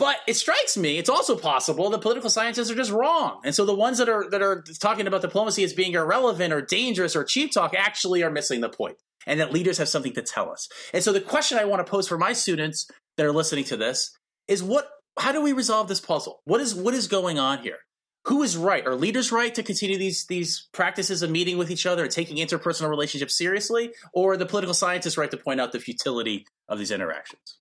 But 0.00 0.16
it 0.26 0.32
strikes 0.32 0.78
me, 0.78 0.96
it's 0.96 1.10
also 1.10 1.36
possible 1.36 1.90
that 1.90 2.00
political 2.00 2.30
scientists 2.30 2.70
are 2.70 2.74
just 2.74 2.90
wrong. 2.90 3.42
And 3.44 3.54
so 3.54 3.66
the 3.66 3.74
ones 3.74 3.98
that 3.98 4.08
are 4.08 4.30
that 4.30 4.40
are 4.40 4.64
talking 4.80 5.06
about 5.06 5.20
diplomacy 5.20 5.62
as 5.62 5.74
being 5.74 5.92
irrelevant 5.92 6.54
or 6.54 6.62
dangerous 6.62 7.14
or 7.14 7.22
cheap 7.22 7.52
talk 7.52 7.74
actually 7.76 8.22
are 8.22 8.30
missing 8.30 8.62
the 8.62 8.70
point. 8.70 8.96
And 9.26 9.38
that 9.40 9.52
leaders 9.52 9.76
have 9.76 9.90
something 9.90 10.14
to 10.14 10.22
tell 10.22 10.50
us. 10.50 10.70
And 10.94 11.04
so 11.04 11.12
the 11.12 11.20
question 11.20 11.58
I 11.58 11.66
want 11.66 11.84
to 11.84 11.90
pose 11.90 12.08
for 12.08 12.16
my 12.16 12.32
students 12.32 12.88
that 13.18 13.26
are 13.26 13.32
listening 13.32 13.64
to 13.64 13.76
this 13.76 14.16
is 14.48 14.62
what 14.62 14.88
how 15.18 15.32
do 15.32 15.42
we 15.42 15.52
resolve 15.52 15.88
this 15.88 16.00
puzzle? 16.00 16.40
What 16.44 16.62
is 16.62 16.74
what 16.74 16.94
is 16.94 17.06
going 17.06 17.38
on 17.38 17.58
here? 17.58 17.80
Who 18.24 18.42
is 18.42 18.56
right? 18.56 18.86
Are 18.86 18.94
leaders 18.94 19.30
right 19.30 19.54
to 19.54 19.62
continue 19.62 19.98
these 19.98 20.24
these 20.28 20.66
practices 20.72 21.22
of 21.22 21.30
meeting 21.30 21.58
with 21.58 21.70
each 21.70 21.84
other 21.84 22.04
and 22.04 22.10
taking 22.10 22.38
interpersonal 22.38 22.88
relationships 22.88 23.36
seriously, 23.36 23.90
or 24.14 24.38
the 24.38 24.46
political 24.46 24.72
scientists 24.72 25.18
right 25.18 25.30
to 25.30 25.36
point 25.36 25.60
out 25.60 25.72
the 25.72 25.78
futility 25.78 26.46
of 26.70 26.78
these 26.78 26.90
interactions? 26.90 27.58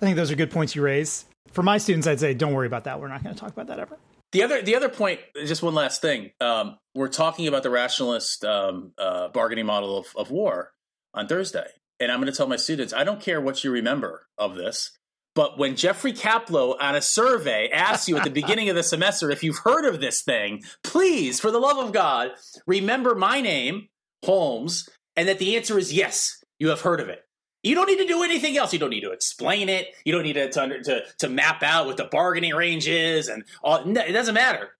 I 0.00 0.04
think 0.04 0.14
those 0.14 0.30
are 0.30 0.36
good 0.36 0.52
points 0.52 0.76
you 0.76 0.82
raise. 0.82 1.24
For 1.52 1.62
my 1.62 1.78
students, 1.78 2.06
I'd 2.06 2.20
say, 2.20 2.34
don't 2.34 2.52
worry 2.52 2.66
about 2.66 2.84
that. 2.84 3.00
We're 3.00 3.08
not 3.08 3.22
going 3.22 3.34
to 3.34 3.40
talk 3.40 3.52
about 3.52 3.66
that 3.68 3.78
ever. 3.78 3.98
The 4.32 4.42
other 4.42 4.62
the 4.62 4.76
other 4.76 4.88
point, 4.88 5.20
just 5.44 5.62
one 5.62 5.74
last 5.74 6.00
thing. 6.00 6.30
Um, 6.40 6.78
we're 6.94 7.08
talking 7.08 7.46
about 7.48 7.62
the 7.62 7.70
rationalist 7.70 8.44
um, 8.46 8.92
uh, 8.96 9.28
bargaining 9.28 9.66
model 9.66 9.98
of, 9.98 10.06
of 10.16 10.30
war 10.30 10.72
on 11.12 11.28
Thursday, 11.28 11.66
and 12.00 12.10
I'm 12.10 12.18
going 12.18 12.32
to 12.32 12.36
tell 12.36 12.46
my 12.46 12.56
students, 12.56 12.94
I 12.94 13.04
don't 13.04 13.20
care 13.20 13.42
what 13.42 13.62
you 13.62 13.70
remember 13.70 14.26
of 14.38 14.54
this, 14.54 14.96
but 15.34 15.58
when 15.58 15.76
Jeffrey 15.76 16.12
Kaplow 16.14 16.76
on 16.80 16.94
a 16.94 17.02
survey 17.02 17.68
asks 17.70 18.08
you 18.08 18.16
at 18.16 18.24
the 18.24 18.30
beginning 18.42 18.70
of 18.70 18.76
the 18.76 18.82
semester 18.82 19.30
if 19.30 19.42
you've 19.42 19.58
heard 19.58 19.84
of 19.84 20.00
this 20.00 20.22
thing, 20.22 20.62
please, 20.82 21.38
for 21.38 21.50
the 21.50 21.58
love 21.58 21.78
of 21.78 21.92
God, 21.92 22.30
remember 22.66 23.14
my 23.14 23.42
name, 23.42 23.88
Holmes, 24.24 24.88
and 25.14 25.28
that 25.28 25.38
the 25.38 25.56
answer 25.56 25.78
is 25.78 25.92
yes, 25.92 26.42
you 26.58 26.68
have 26.68 26.82
heard 26.82 27.00
of 27.00 27.08
it. 27.08 27.24
You 27.62 27.74
don't 27.74 27.86
need 27.86 27.98
to 27.98 28.06
do 28.06 28.22
anything 28.22 28.56
else. 28.56 28.72
You 28.72 28.78
don't 28.78 28.90
need 28.90 29.02
to 29.02 29.12
explain 29.12 29.68
it. 29.68 29.88
You 30.04 30.12
don't 30.12 30.24
need 30.24 30.34
to 30.34 30.50
to, 30.50 30.82
to, 30.82 31.02
to 31.18 31.28
map 31.28 31.62
out 31.62 31.86
what 31.86 31.96
the 31.96 32.04
bargaining 32.04 32.54
range 32.54 32.88
is, 32.88 33.28
and 33.28 33.44
all. 33.62 33.84
No, 33.84 34.00
it 34.00 34.12
doesn't 34.12 34.34
matter. 34.34 34.70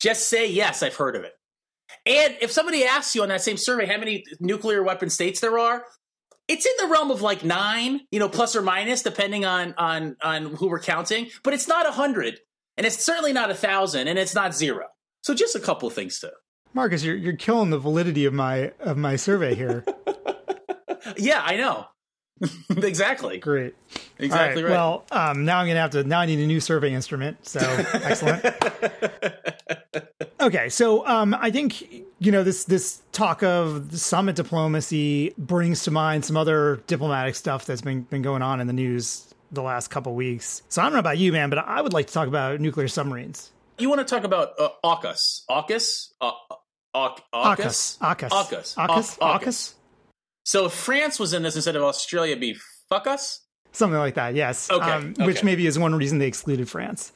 Just 0.00 0.28
say 0.28 0.50
yes, 0.50 0.82
I've 0.82 0.96
heard 0.96 1.16
of 1.16 1.24
it. 1.24 1.32
And 2.06 2.36
if 2.40 2.50
somebody 2.50 2.84
asks 2.84 3.14
you 3.14 3.22
on 3.22 3.28
that 3.28 3.42
same 3.42 3.56
survey 3.56 3.86
how 3.86 3.98
many 3.98 4.24
nuclear 4.38 4.82
weapon 4.82 5.10
states 5.10 5.40
there 5.40 5.58
are, 5.58 5.84
it's 6.48 6.64
in 6.64 6.72
the 6.78 6.86
realm 6.86 7.10
of 7.10 7.20
like 7.20 7.44
nine, 7.44 8.00
you 8.10 8.18
know, 8.18 8.28
plus 8.28 8.56
or 8.56 8.62
minus, 8.62 9.02
depending 9.02 9.44
on 9.44 9.74
on 9.76 10.16
on 10.22 10.54
who 10.54 10.68
we're 10.68 10.80
counting. 10.80 11.28
But 11.42 11.52
it's 11.52 11.68
not 11.68 11.86
a 11.86 11.92
hundred, 11.92 12.38
and 12.76 12.86
it's 12.86 13.04
certainly 13.04 13.32
not 13.32 13.50
a 13.50 13.54
thousand, 13.54 14.08
and 14.08 14.18
it's 14.18 14.34
not 14.34 14.54
zero. 14.54 14.86
So 15.22 15.34
just 15.34 15.54
a 15.54 15.60
couple 15.60 15.86
of 15.88 15.94
things 15.94 16.20
to. 16.20 16.32
Marcus, 16.72 17.04
you're 17.04 17.16
you're 17.16 17.36
killing 17.36 17.68
the 17.68 17.78
validity 17.78 18.24
of 18.24 18.32
my 18.32 18.72
of 18.80 18.96
my 18.96 19.16
survey 19.16 19.54
here. 19.54 19.84
Yeah, 21.16 21.42
I 21.44 21.56
know. 21.56 21.86
exactly. 22.70 23.38
Great. 23.38 23.74
Exactly 24.18 24.62
All 24.62 24.68
right. 24.68 24.74
Well, 24.74 25.04
um, 25.10 25.44
now 25.44 25.58
I'm 25.58 25.66
going 25.66 25.76
to 25.76 25.80
have 25.80 25.90
to. 25.92 26.04
Now 26.04 26.20
I 26.20 26.26
need 26.26 26.38
a 26.38 26.46
new 26.46 26.60
survey 26.60 26.92
instrument. 26.92 27.46
So 27.46 27.60
excellent. 27.92 28.44
okay, 30.40 30.68
so 30.68 31.06
um, 31.06 31.34
I 31.34 31.50
think 31.50 32.04
you 32.18 32.30
know, 32.32 32.44
this 32.44 32.64
this 32.64 33.00
talk 33.12 33.42
of 33.42 33.98
summit 33.98 34.36
diplomacy 34.36 35.34
brings 35.38 35.84
to 35.84 35.90
mind 35.90 36.24
some 36.24 36.36
other 36.36 36.82
diplomatic 36.86 37.34
stuff 37.34 37.64
that's 37.66 37.80
been 37.80 38.02
been 38.02 38.22
going 38.22 38.42
on 38.42 38.60
in 38.60 38.66
the 38.66 38.72
news 38.72 39.34
the 39.50 39.62
last 39.62 39.88
couple 39.88 40.14
weeks. 40.14 40.62
So 40.68 40.80
I 40.80 40.84
don't 40.84 40.92
know 40.92 41.00
about 41.00 41.18
you, 41.18 41.32
man, 41.32 41.50
but 41.50 41.58
I 41.58 41.80
would 41.80 41.92
like 41.92 42.06
to 42.06 42.12
talk 42.12 42.28
about 42.28 42.60
nuclear 42.60 42.88
submarines. 42.88 43.50
You 43.78 43.88
want 43.88 44.00
to 44.00 44.04
talk 44.04 44.24
about 44.24 44.52
uh, 44.58 44.68
AUKUS? 44.84 45.46
AUKUS? 45.48 46.10
Uh, 46.20 46.32
AUKUS? 46.94 47.22
AUKUS. 47.34 47.98
AUKUS. 47.98 48.28
AUKUS. 48.38 48.74
AUKUS. 48.76 49.18
AUKUS. 49.18 49.74
So 50.50 50.64
if 50.66 50.72
France 50.72 51.20
was 51.20 51.32
in 51.32 51.44
this 51.44 51.54
instead 51.54 51.76
of 51.76 51.84
Australia, 51.84 52.36
be 52.36 52.56
fuck 52.88 53.06
us? 53.06 53.42
Something 53.70 54.00
like 54.00 54.16
that, 54.16 54.34
yes. 54.34 54.68
Okay, 54.68 54.84
Um, 54.84 55.14
okay. 55.16 55.24
Which 55.24 55.44
maybe 55.44 55.64
is 55.64 55.78
one 55.78 55.94
reason 55.94 56.18
they 56.18 56.26
excluded 56.26 56.68
France. 56.68 57.12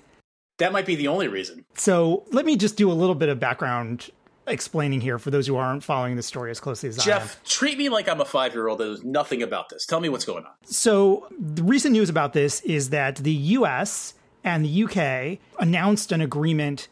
That 0.58 0.70
might 0.70 0.86
be 0.86 0.94
the 0.94 1.08
only 1.08 1.26
reason. 1.26 1.64
So 1.74 2.26
let 2.30 2.46
me 2.46 2.54
just 2.56 2.76
do 2.76 2.88
a 2.88 2.94
little 2.94 3.16
bit 3.16 3.28
of 3.28 3.40
background 3.40 4.10
explaining 4.46 5.00
here 5.00 5.18
for 5.18 5.32
those 5.32 5.48
who 5.48 5.56
aren't 5.56 5.82
following 5.82 6.14
the 6.14 6.22
story 6.22 6.52
as 6.52 6.60
closely 6.60 6.88
as 6.90 6.96
I 6.96 7.02
am. 7.02 7.06
Jeff, 7.06 7.42
treat 7.42 7.76
me 7.76 7.88
like 7.88 8.08
I'm 8.08 8.20
a 8.20 8.24
five 8.24 8.54
year 8.54 8.68
old 8.68 8.78
that 8.78 8.84
knows 8.84 9.02
nothing 9.02 9.42
about 9.42 9.68
this. 9.68 9.84
Tell 9.84 9.98
me 9.98 10.08
what's 10.08 10.24
going 10.24 10.44
on. 10.44 10.52
So 10.64 11.26
the 11.36 11.64
recent 11.64 11.90
news 11.92 12.08
about 12.08 12.34
this 12.34 12.60
is 12.60 12.90
that 12.90 13.16
the 13.16 13.32
U.S. 13.32 14.14
and 14.44 14.64
the 14.64 14.84
UK 14.84 15.40
announced 15.58 16.12
an 16.12 16.20
agreement 16.20 16.86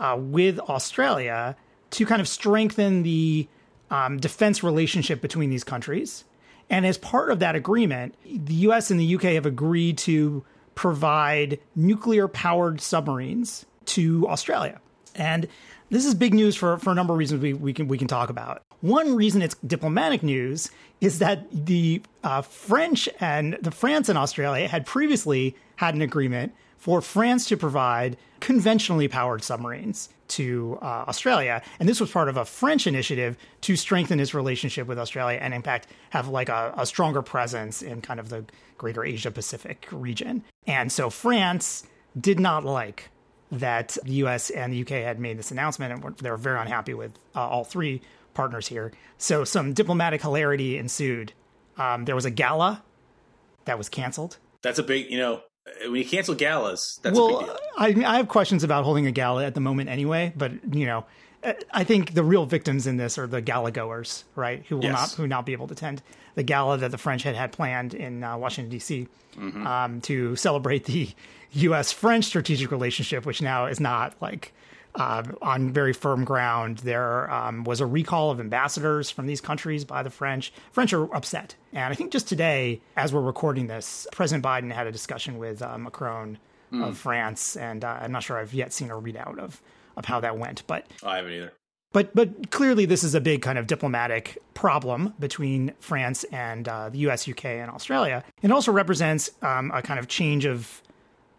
uh, 0.00 0.16
with 0.18 0.58
Australia 0.58 1.54
to 1.90 2.04
kind 2.04 2.20
of 2.20 2.26
strengthen 2.26 3.04
the 3.04 3.46
um, 3.94 4.18
defense 4.18 4.64
relationship 4.64 5.20
between 5.20 5.50
these 5.50 5.62
countries. 5.62 6.24
And 6.68 6.84
as 6.84 6.98
part 6.98 7.30
of 7.30 7.38
that 7.38 7.54
agreement, 7.54 8.14
the 8.24 8.54
U.S. 8.66 8.90
and 8.90 8.98
the 8.98 9.14
UK 9.14 9.22
have 9.22 9.46
agreed 9.46 9.98
to 9.98 10.44
provide 10.74 11.60
nuclear 11.76 12.26
powered 12.26 12.80
submarines 12.80 13.66
to 13.86 14.26
Australia. 14.28 14.80
And 15.14 15.46
this 15.90 16.04
is 16.04 16.14
big 16.14 16.34
news 16.34 16.56
for, 16.56 16.78
for 16.78 16.90
a 16.90 16.94
number 16.94 17.12
of 17.12 17.18
reasons 17.18 17.40
we, 17.40 17.52
we 17.52 17.72
can 17.72 17.86
we 17.86 17.98
can 17.98 18.08
talk 18.08 18.30
about. 18.30 18.62
One 18.80 19.14
reason 19.14 19.42
it's 19.42 19.54
diplomatic 19.66 20.22
news 20.22 20.70
is 21.00 21.20
that 21.20 21.46
the 21.52 22.02
uh, 22.24 22.42
French 22.42 23.08
and 23.20 23.56
the 23.62 23.70
France 23.70 24.08
and 24.08 24.18
Australia 24.18 24.66
had 24.66 24.86
previously 24.86 25.54
had 25.76 25.94
an 25.94 26.02
agreement 26.02 26.52
for 26.84 27.00
France 27.00 27.46
to 27.46 27.56
provide 27.56 28.14
conventionally 28.40 29.08
powered 29.08 29.42
submarines 29.42 30.10
to 30.28 30.78
uh, 30.82 31.06
Australia, 31.08 31.62
and 31.80 31.88
this 31.88 31.98
was 31.98 32.10
part 32.10 32.28
of 32.28 32.36
a 32.36 32.44
French 32.44 32.86
initiative 32.86 33.38
to 33.62 33.74
strengthen 33.74 34.20
its 34.20 34.34
relationship 34.34 34.86
with 34.86 34.98
Australia 34.98 35.38
and, 35.40 35.54
in 35.54 35.62
fact, 35.62 35.86
have 36.10 36.28
like 36.28 36.50
a, 36.50 36.74
a 36.76 36.84
stronger 36.84 37.22
presence 37.22 37.80
in 37.80 38.02
kind 38.02 38.20
of 38.20 38.28
the 38.28 38.44
greater 38.76 39.02
Asia 39.02 39.30
Pacific 39.30 39.88
region. 39.92 40.44
And 40.66 40.92
so 40.92 41.08
France 41.08 41.84
did 42.20 42.38
not 42.38 42.66
like 42.66 43.08
that 43.50 43.96
the 44.04 44.12
US 44.24 44.50
and 44.50 44.70
the 44.70 44.82
UK 44.82 44.90
had 44.90 45.18
made 45.18 45.38
this 45.38 45.50
announcement, 45.50 46.04
and 46.04 46.18
they 46.18 46.30
were 46.30 46.36
very 46.36 46.60
unhappy 46.60 46.92
with 46.92 47.12
uh, 47.34 47.48
all 47.48 47.64
three 47.64 48.02
partners 48.34 48.68
here. 48.68 48.92
So 49.16 49.44
some 49.44 49.72
diplomatic 49.72 50.20
hilarity 50.20 50.76
ensued. 50.76 51.32
Um, 51.78 52.04
there 52.04 52.14
was 52.14 52.26
a 52.26 52.30
gala 52.30 52.82
that 53.64 53.78
was 53.78 53.88
canceled. 53.88 54.36
That's 54.60 54.78
a 54.78 54.82
big, 54.82 55.10
you 55.10 55.16
know, 55.16 55.40
when 55.82 55.94
you 55.96 56.04
cancel 56.04 56.34
galas, 56.34 56.98
that's 57.02 57.18
a 57.18 57.20
big 57.22 57.30
Well, 57.30 57.40
deal. 57.46 57.56
I, 57.76 57.86
I 58.14 58.16
have 58.16 58.28
questions 58.28 58.64
about 58.64 58.84
holding 58.84 59.06
a 59.06 59.12
gala 59.12 59.44
at 59.44 59.54
the 59.54 59.60
moment 59.60 59.88
anyway, 59.88 60.32
but 60.36 60.52
you 60.74 60.86
know, 60.86 61.04
uh, 61.42 61.52
I 61.72 61.84
think 61.84 62.14
the 62.14 62.22
real 62.22 62.46
victims 62.46 62.86
in 62.86 62.96
this 62.96 63.18
are 63.18 63.26
the 63.26 63.40
gala 63.40 63.70
goers, 63.70 64.24
right? 64.34 64.64
Who 64.68 64.76
will 64.76 64.84
Yes. 64.84 64.92
not 64.92 65.10
who 65.12 65.26
not 65.26 65.46
be 65.46 65.52
able 65.52 65.66
to 65.68 65.72
attend 65.72 66.02
the 66.34 66.42
gala 66.42 66.78
that 66.78 66.90
the 66.90 66.98
French 66.98 67.22
had 67.22 67.34
had 67.36 67.52
planned 67.52 67.94
in 67.94 68.22
uh, 68.24 68.36
Washington 68.36 68.70
D.C. 68.70 69.08
Mm-hmm. 69.36 69.66
Um, 69.66 70.00
to 70.02 70.36
celebrate 70.36 70.84
the 70.84 71.10
U.S. 71.52 71.92
French 71.92 72.24
strategic 72.24 72.70
relationship, 72.70 73.24
which 73.26 73.40
now 73.42 73.66
is 73.66 73.78
not 73.80 74.14
like 74.20 74.52
uh, 74.94 75.22
on 75.42 75.72
very 75.72 75.92
firm 75.92 76.24
ground. 76.24 76.78
There 76.78 77.30
um, 77.32 77.64
was 77.64 77.80
a 77.80 77.86
recall 77.86 78.30
of 78.30 78.40
ambassadors 78.40 79.10
from 79.10 79.26
these 79.26 79.40
countries 79.40 79.84
by 79.84 80.02
the 80.02 80.10
French. 80.10 80.52
French 80.72 80.92
are 80.92 81.12
upset, 81.14 81.56
and 81.72 81.92
I 81.92 81.96
think 81.96 82.12
just 82.12 82.28
today, 82.28 82.80
as 82.96 83.12
we're 83.12 83.20
recording 83.20 83.66
this, 83.66 84.06
President 84.12 84.44
Biden 84.44 84.72
had 84.72 84.86
a 84.86 84.92
discussion 84.92 85.38
with 85.38 85.62
uh, 85.62 85.76
Macron 85.78 86.38
of 86.72 86.98
France, 86.98 87.56
and 87.56 87.84
uh, 87.84 87.98
I'm 88.00 88.10
not 88.10 88.24
sure 88.24 88.36
I've 88.36 88.52
yet 88.52 88.72
seen 88.72 88.90
a 88.90 88.94
readout 88.94 89.38
of 89.38 89.62
of 89.96 90.06
how 90.06 90.18
that 90.20 90.38
went, 90.38 90.66
but 90.66 90.86
I 91.04 91.16
haven't 91.16 91.32
either. 91.32 91.52
but 91.92 92.12
but 92.16 92.50
clearly 92.50 92.84
this 92.84 93.04
is 93.04 93.14
a 93.14 93.20
big 93.20 93.42
kind 93.42 93.58
of 93.58 93.68
diplomatic 93.68 94.38
problem 94.54 95.14
between 95.20 95.72
France 95.78 96.24
and 96.32 96.66
uh, 96.66 96.88
the 96.88 96.98
U.S., 96.98 97.28
UK, 97.28 97.44
and 97.44 97.70
Australia. 97.70 98.24
It 98.42 98.50
also 98.50 98.72
represents 98.72 99.30
um, 99.42 99.70
a 99.72 99.82
kind 99.82 100.00
of 100.00 100.08
change 100.08 100.44
of 100.46 100.82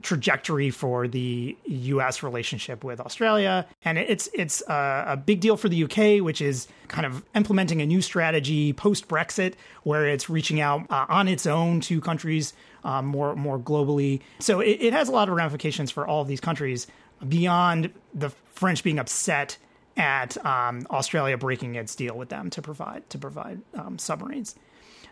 trajectory 0.05 0.69
for 0.69 1.07
the 1.07 1.57
U.S. 1.65 2.23
relationship 2.23 2.83
with 2.83 2.99
Australia, 3.01 3.67
and 3.83 3.97
it's 3.97 4.29
it's 4.33 4.61
a, 4.69 5.05
a 5.07 5.17
big 5.17 5.41
deal 5.41 5.57
for 5.57 5.67
the 5.67 5.83
UK, 5.83 6.23
which 6.23 6.41
is 6.41 6.67
kind 6.87 7.05
of 7.05 7.23
implementing 7.33 7.81
a 7.81 7.85
new 7.85 8.01
strategy 8.01 8.71
post 8.71 9.07
Brexit, 9.07 9.55
where 9.83 10.07
it's 10.07 10.29
reaching 10.29 10.61
out 10.61 10.85
uh, 10.89 11.07
on 11.09 11.27
its 11.27 11.45
own 11.45 11.81
to 11.81 11.99
countries 11.99 12.53
um, 12.83 13.07
more 13.07 13.35
more 13.35 13.59
globally. 13.59 14.21
So 14.39 14.61
it, 14.61 14.77
it 14.79 14.93
has 14.93 15.09
a 15.09 15.11
lot 15.11 15.27
of 15.27 15.35
ramifications 15.35 15.91
for 15.91 16.07
all 16.07 16.21
of 16.21 16.27
these 16.27 16.39
countries 16.39 16.87
beyond 17.27 17.91
the 18.13 18.29
French 18.29 18.83
being 18.83 18.99
upset 18.99 19.57
at 19.97 20.43
um, 20.45 20.85
Australia 20.91 21.37
breaking 21.37 21.75
its 21.75 21.95
deal 21.95 22.15
with 22.15 22.29
them 22.29 22.49
to 22.51 22.61
provide 22.61 23.09
to 23.09 23.17
provide 23.17 23.59
um, 23.73 23.97
submarines. 23.97 24.55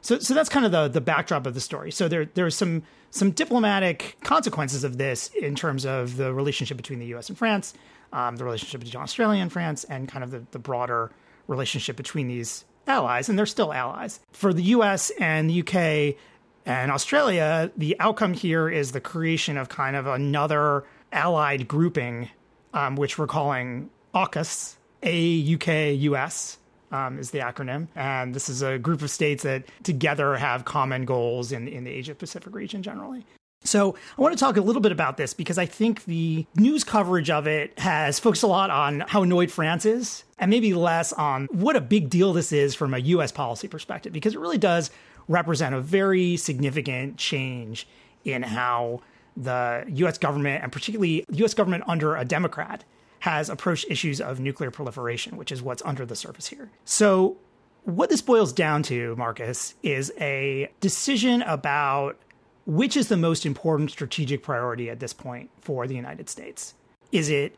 So, 0.04 0.20
so 0.20 0.34
that's 0.34 0.50
kind 0.50 0.66
of 0.66 0.72
the 0.72 0.90
the 0.90 1.02
backdrop 1.02 1.48
of 1.48 1.54
the 1.56 1.62
story. 1.62 1.90
So 1.92 2.08
there 2.08 2.26
there's 2.26 2.56
some 2.56 2.84
some 3.10 3.32
diplomatic 3.32 4.18
consequences 4.22 4.84
of 4.84 4.98
this 4.98 5.30
in 5.30 5.56
terms 5.56 5.86
of 5.86 6.18
the 6.18 6.34
relationship 6.34 6.78
between 6.78 7.00
the 7.00 7.08
U.S. 7.08 7.30
and 7.30 7.38
France, 7.38 7.74
um, 8.12 8.36
the 8.36 8.44
relationship 8.44 8.82
between 8.82 9.02
Australia 9.02 9.42
and 9.42 9.52
France, 9.52 9.86
and 9.86 10.10
kind 10.10 10.24
of 10.24 10.32
the, 10.32 10.44
the 10.52 10.60
broader 10.60 11.10
relationship 11.48 11.96
between 11.96 12.28
these 12.28 12.66
allies, 12.86 13.30
and 13.30 13.40
they're 13.40 13.46
still 13.46 13.74
allies. 13.74 14.20
For 14.34 14.54
the 14.54 14.64
U.S. 14.64 15.10
and 15.20 15.50
the 15.50 15.54
U.K. 15.54 16.18
and 16.66 16.92
Australia, 16.92 17.72
the 17.78 17.96
outcome 18.02 18.34
here 18.34 18.68
is 18.70 18.92
the 18.92 19.02
creation 19.02 19.58
of 19.58 19.70
kind 19.70 19.96
of 19.96 20.06
another 20.06 20.84
allied 21.14 21.66
grouping, 21.66 22.30
um, 22.74 22.98
which 22.98 23.18
we're 23.18 23.28
calling 23.28 23.90
AUKUS, 24.14 24.76
A 25.02 25.54
UK 25.54 25.98
US 26.12 26.58
um, 26.94 27.20
is 27.20 27.32
the 27.32 27.40
acronym. 27.40 27.88
And 27.96 28.34
this 28.34 28.48
is 28.48 28.62
a 28.62 28.78
group 28.78 29.02
of 29.02 29.10
states 29.10 29.44
that 29.44 29.64
together 29.84 30.36
have 30.38 30.64
common 30.64 31.06
goals 31.06 31.52
in, 31.52 31.68
in 31.68 31.84
the 31.84 31.92
Asia 31.92 32.16
Pacific 32.16 32.54
region 32.54 32.84
generally. 32.84 33.26
So 33.66 33.96
I 34.18 34.22
want 34.22 34.34
to 34.34 34.40
talk 34.40 34.58
a 34.58 34.62
little 34.62 34.82
bit 34.82 34.92
about 34.92 35.18
this 35.18 35.34
because 35.34 35.58
I 35.58 35.66
think 35.66 36.04
the 36.04 36.46
news 36.56 36.84
coverage 36.84 37.30
of 37.30 37.48
it 37.48 37.78
has 37.80 38.20
focused 38.20 38.44
a 38.44 38.48
lot 38.48 38.70
on 38.70 39.02
how 39.08 39.24
annoyed 39.24 39.52
France 39.52 39.86
is 39.86 40.26
and 40.38 40.50
maybe 40.50 40.74
less 40.74 41.14
on 41.14 41.48
what 41.50 41.78
a 41.78 41.82
big 41.82 42.10
deal 42.10 42.34
this 42.34 42.52
is 42.52 42.76
from 42.76 42.94
a 42.94 42.98
US 42.98 43.32
policy 43.32 43.70
perspective 43.70 44.12
because 44.12 44.36
it 44.36 44.40
really 44.40 44.58
does 44.58 44.92
represent 45.30 45.74
a 45.74 45.80
very 45.80 46.36
significant 46.36 47.16
change 47.16 47.88
in 48.26 48.44
how 48.44 49.02
the 49.38 49.86
US 49.88 50.18
government 50.18 50.62
and 50.62 50.72
particularly 50.72 51.24
US 51.30 51.54
government 51.54 51.86
under 51.88 52.18
a 52.18 52.26
Democrat 52.26 52.84
has 53.24 53.50
approached 53.50 53.86
issues 53.90 54.20
of 54.20 54.42
nuclear 54.42 54.70
proliferation, 54.70 55.38
which 55.38 55.50
is 55.50 55.62
what's 55.62 55.82
under 55.86 56.06
the 56.06 56.14
surface 56.14 56.48
here. 56.48 56.70
So 56.84 57.38
what 57.84 58.10
this 58.10 58.22
boils 58.22 58.52
down 58.52 58.84
to, 58.84 59.16
Marcus, 59.16 59.76
is 59.82 60.12
a 60.20 60.70
decision 60.82 61.42
about 61.44 62.20
which 62.66 62.98
is 62.98 63.08
the 63.08 63.16
most 63.16 63.46
important 63.46 63.92
strategic 63.92 64.44
priority 64.44 64.90
at 64.90 65.00
this 65.00 65.14
point 65.14 65.50
for 65.62 65.88
the 65.88 65.96
United 65.96 66.28
States. 66.28 66.74
Is 67.14 67.30
it 67.30 67.56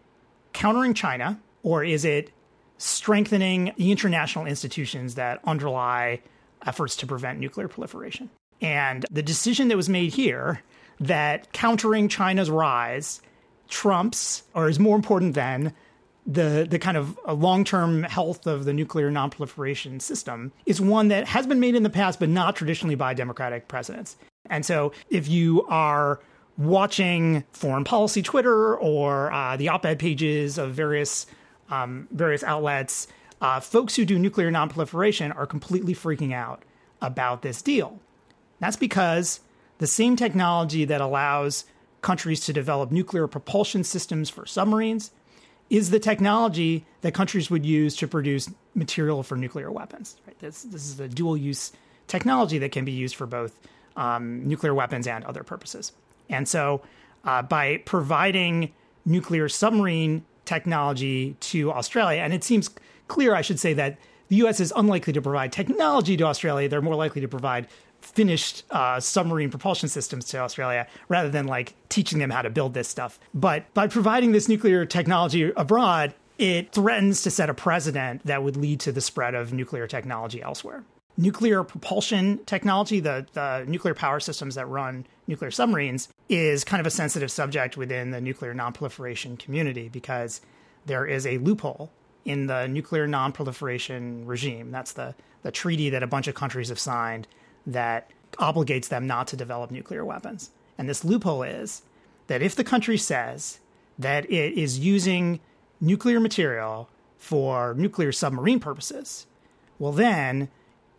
countering 0.54 0.94
China 0.94 1.40
or 1.64 1.84
is 1.84 2.06
it 2.06 2.32
strengthening 2.78 3.74
the 3.76 3.92
international 3.92 4.46
institutions 4.46 5.16
that 5.16 5.40
underlie 5.46 6.22
efforts 6.64 6.96
to 6.98 7.08
prevent 7.08 7.40
nuclear 7.40 7.68
proliferation? 7.68 8.30
And 8.62 9.04
the 9.10 9.24
decision 9.24 9.70
that 9.70 9.78
was 9.78 9.90
made 9.90 10.14
here 10.14 10.62
that 11.00 11.52
countering 11.54 12.08
China's 12.08 12.52
rise 12.52 13.20
trumps 13.68 14.44
or 14.54 14.70
is 14.70 14.80
more 14.80 14.96
important 14.96 15.34
than 15.34 15.74
the 16.26 16.66
the 16.70 16.80
kind 16.80 16.98
of 16.98 17.18
long-term 17.28 18.04
health 18.04 18.48
of 18.48 18.66
the 18.66 18.74
nuclear 18.74 19.12
non-proliferation 19.12 20.00
system 20.00 20.52
is 20.66 20.82
one 20.82 21.08
that 21.10 21.28
has 21.28 21.46
been 21.46 21.60
made 21.60 21.76
in 21.76 21.84
the 21.84 21.90
past 21.90 22.20
but 22.20 22.30
not 22.30 22.56
traditionally 22.56 22.96
by 22.96 23.14
democratic 23.14 23.68
presidents. 23.68 24.18
And 24.50 24.66
so 24.66 24.92
if 25.10 25.28
you 25.28 25.66
are 25.68 26.20
watching 26.58 27.44
foreign 27.52 27.84
policy 27.84 28.22
Twitter 28.22 28.76
or 28.76 29.32
uh, 29.32 29.58
the 29.58 29.70
op-ed 29.70 30.00
pages 30.00 30.58
of 30.58 30.74
various 30.74 31.28
um, 31.70 32.08
various 32.12 32.44
outlets, 32.44 33.08
uh, 33.42 33.60
folks 33.60 33.96
who 33.96 34.06
do 34.06 34.18
nuclear 34.18 34.50
non-proliferation 34.50 35.32
are 35.32 35.46
completely 35.46 35.94
freaking 35.94 36.34
out 36.34 36.64
about 37.02 37.42
this 37.42 37.62
deal. 37.62 38.00
That's 38.60 38.78
because 38.78 39.42
the 39.78 39.88
same 39.88 40.16
technology 40.16 40.86
that 40.86 41.02
allows 41.02 41.66
countries 42.06 42.40
to 42.40 42.54
develop 42.54 42.92
nuclear 42.92 43.28
propulsion 43.28 43.84
systems 43.84 44.30
for 44.30 44.46
submarines 44.46 45.10
is 45.72 45.90
the 45.90 46.00
technology 46.00 46.86
that 47.02 47.16
countries 47.16 47.50
would 47.50 47.66
use 47.66 47.96
to 47.96 48.08
produce 48.08 48.48
material 48.76 49.24
for 49.24 49.36
nuclear 49.36 49.72
weapons. 49.72 50.16
Right? 50.28 50.38
This, 50.38 50.62
this 50.62 50.86
is 50.86 51.00
a 51.00 51.08
dual 51.08 51.36
use 51.36 51.72
technology 52.06 52.60
that 52.60 52.72
can 52.72 52.86
be 52.86 52.92
used 52.92 53.16
for 53.16 53.26
both 53.26 53.60
um, 53.98 54.48
nuclear 54.48 54.76
weapons 54.76 55.08
and 55.08 55.26
other 55.26 55.42
purposes. 55.44 55.94
And 56.30 56.48
so, 56.48 56.84
uh, 57.24 57.42
by 57.42 57.78
providing 57.86 58.72
nuclear 59.04 59.50
submarine 59.50 60.24
technology 60.46 61.36
to 61.40 61.72
Australia. 61.72 62.22
And 62.22 62.34
it 62.34 62.44
seems 62.44 62.70
clear, 63.08 63.34
I 63.34 63.42
should 63.42 63.60
say, 63.60 63.74
that 63.74 63.98
the 64.28 64.36
U.S. 64.38 64.60
is 64.60 64.72
unlikely 64.76 65.14
to 65.14 65.22
provide 65.24 65.52
technology 65.52 66.18
to 66.18 66.24
Australia. 66.26 66.70
They're 66.70 66.82
more 66.82 66.96
likely 66.96 67.22
to 67.22 67.28
provide 67.28 67.68
finished 68.06 68.64
uh, 68.72 69.00
submarine 69.00 69.50
propulsion 69.50 69.90
systems 69.90 70.26
to 70.26 70.38
Australia 70.38 70.88
rather 71.10 71.30
than 71.30 71.48
like 71.48 71.74
teaching 71.90 72.20
them 72.20 72.30
how 72.30 72.42
to 72.42 72.50
build 72.50 72.74
this 72.74 72.88
stuff. 72.88 73.20
But 73.34 73.74
by 73.74 73.88
providing 73.88 74.32
this 74.32 74.48
nuclear 74.48 74.86
technology 74.86 75.52
abroad, 75.56 76.14
it 76.38 76.72
threatens 76.72 77.22
to 77.24 77.32
set 77.32 77.50
a 77.50 77.54
precedent 77.54 78.26
that 78.26 78.44
would 78.44 78.58
lead 78.58 78.80
to 78.82 78.92
the 78.92 79.02
spread 79.02 79.36
of 79.36 79.54
nuclear 79.54 79.88
technology 79.88 80.42
elsewhere. 80.42 80.84
Nuclear 81.18 81.64
propulsion 81.64 82.40
technology, 82.46 83.00
the, 83.00 83.26
the 83.34 83.64
nuclear 83.68 83.94
power 83.94 84.20
systems 84.20 84.56
that 84.56 84.68
run 84.68 85.08
nuclear 85.28 85.50
submarines, 85.50 86.10
is 86.28 86.66
kind 86.66 86.82
of 86.82 86.88
a 86.88 86.92
sensitive 86.92 87.32
subject 87.32 87.78
within 87.78 88.12
the 88.12 88.20
nuclear 88.20 88.54
nonproliferation 88.54 89.40
community 89.40 89.88
because 89.88 90.42
there 90.86 91.06
is 91.06 91.26
a 91.26 91.38
loophole 91.38 91.90
in 92.26 92.48
the 92.48 92.68
nuclear 92.68 93.08
nonproliferation 93.08 94.24
regime. 94.26 94.72
That's 94.72 94.92
the, 94.92 95.16
the 95.44 95.52
treaty 95.52 95.90
that 95.92 96.04
a 96.04 96.08
bunch 96.08 96.28
of 96.28 96.36
countries 96.36 96.70
have 96.70 96.80
signed 96.80 97.28
that 97.66 98.12
obligates 98.34 98.90
them 98.90 99.08
not 99.08 99.28
to 99.28 99.38
develop 99.38 99.72
nuclear 99.72 100.04
weapons. 100.04 100.52
And 100.78 100.90
this 100.90 101.06
loophole 101.06 101.44
is 101.44 101.84
that 102.28 102.42
if 102.42 102.56
the 102.56 102.64
country 102.64 102.98
says 102.98 103.60
that 103.98 104.30
it 104.30 104.54
is 104.54 104.80
using 104.80 105.40
nuclear 105.80 106.20
material 106.20 106.90
for 107.18 107.74
nuclear 107.76 108.12
submarine 108.12 108.60
purposes, 108.60 109.26
well, 109.80 109.92
then 109.92 110.50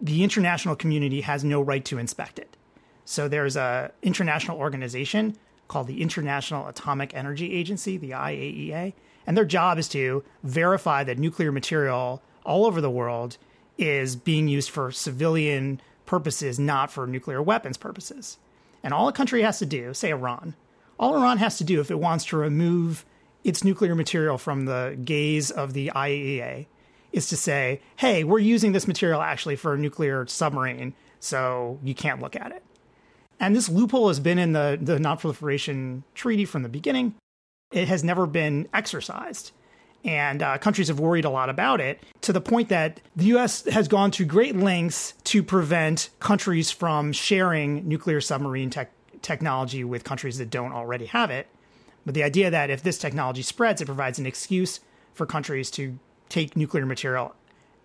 the 0.01 0.23
international 0.23 0.77
community 0.77 1.23
has 1.23 1.45
no 1.45 1.61
right 1.61 1.85
to 1.85 1.99
inspect 1.99 2.39
it. 2.39 2.57
So 3.05 3.29
there's 3.29 3.57
a 3.57 3.93
international 4.03 4.59
organization 4.59 5.37
called 5.69 5.87
the 5.87 6.03
International 6.03 6.69
Atomic 6.69 7.15
Energy 7.15 7.53
Agency, 7.53 7.97
the 7.97 8.11
IAEA, 8.11 8.93
and 9.27 9.37
their 9.37 9.45
job 9.45 9.79
is 9.79 9.89
to 9.89 10.23
verify 10.43 11.03
that 11.05 11.19
nuclear 11.19 11.51
material 11.51 12.23
all 12.45 12.67
over 12.67 12.81
the 12.81 12.91
world 12.91 13.37
is 13.79 14.17
being 14.17 14.49
used 14.49 14.71
for 14.71 14.93
civilian 14.93 15.81
purposes, 16.07 16.59
not 16.59 16.91
for 16.91 17.07
nuclear 17.07 17.43
weapons 17.43 17.77
purposes. 17.77 18.39
And 18.83 18.95
all 18.95 19.09
a 19.09 19.13
country 19.13 19.43
has 19.43 19.59
to 19.59 19.67
do, 19.67 19.93
say 19.93 20.11
Iran, 20.11 20.55
all 20.99 21.15
Iran 21.17 21.39
has 21.39 21.59
to 21.59 21.65
do 21.65 21.81
if 21.81 21.91
it 21.91 21.99
wants 21.99 22.25
to 22.27 22.37
remove 22.37 23.05
its 23.45 23.63
nuclear 23.63 23.95
material 23.95 24.39
from 24.39 24.65
the 24.65 24.99
gaze 25.05 25.51
of 25.51 25.73
the 25.73 25.93
IAEA 25.95 26.67
is 27.13 27.29
to 27.29 27.37
say, 27.37 27.81
hey, 27.97 28.25
we're 28.25 28.39
using 28.39 28.73
this 28.73 28.89
material 28.89 29.23
actually 29.23 29.57
for 29.57 29.75
a 29.75 29.79
nuclear 29.79 30.27
submarine, 30.27 30.95
so 31.21 31.79
you 31.83 31.95
can't 31.95 32.21
look 32.21 32.37
at 32.37 32.53
it. 32.53 32.63
And 33.39 33.55
this 33.55 33.69
loophole 33.69 34.09
has 34.09 34.21
been 34.21 34.39
in 34.39 34.53
the, 34.53 34.79
the 34.81 34.99
Non-Proliferation 34.99 36.05
Treaty 36.15 36.45
from 36.45 36.63
the 36.63 36.69
beginning. 36.69 37.15
It 37.73 37.89
has 37.89 38.03
never 38.03 38.27
been 38.27 38.69
exercised 38.73 39.53
and 40.05 40.43
uh, 40.43 40.59
countries 40.59 40.89
have 40.89 41.01
worried 41.01 41.25
a 41.25 41.31
lot 41.31 41.49
about 41.49 41.81
it 41.81 42.03
to 42.23 42.33
the 42.33 42.41
point 42.41 42.69
that 42.69 43.01
the 43.17 43.27
US 43.37 43.65
has 43.65 43.89
gone 43.89 44.11
to 44.13 44.25
great 44.25 44.57
lengths 44.57 45.15
to 45.25 45.43
prevent 45.43 46.11
countries 46.21 46.71
from 46.71 47.13
sharing 47.13 47.89
nuclear 47.89 48.21
submarine 48.21 48.71
tech- 48.71 48.93
technology 49.23 49.83
with 49.85 50.05
countries 50.05 50.39
that 50.39 50.51
don't 50.51 50.73
already 50.73 51.07
have 51.07 51.31
it. 51.31 51.49
But 52.05 52.15
the 52.15 52.23
idea 52.23 52.51
that 52.51 52.71
if 52.71 52.83
this 52.83 52.99
technology 52.99 53.43
spreads, 53.43 53.81
it 53.81 53.87
provides 53.87 54.19
an 54.19 54.27
excuse 54.27 54.81
for 55.15 55.27
countries 55.27 55.71
to 55.73 55.99
take 56.29 56.57
nuclear 56.57 56.87
material 56.87 57.35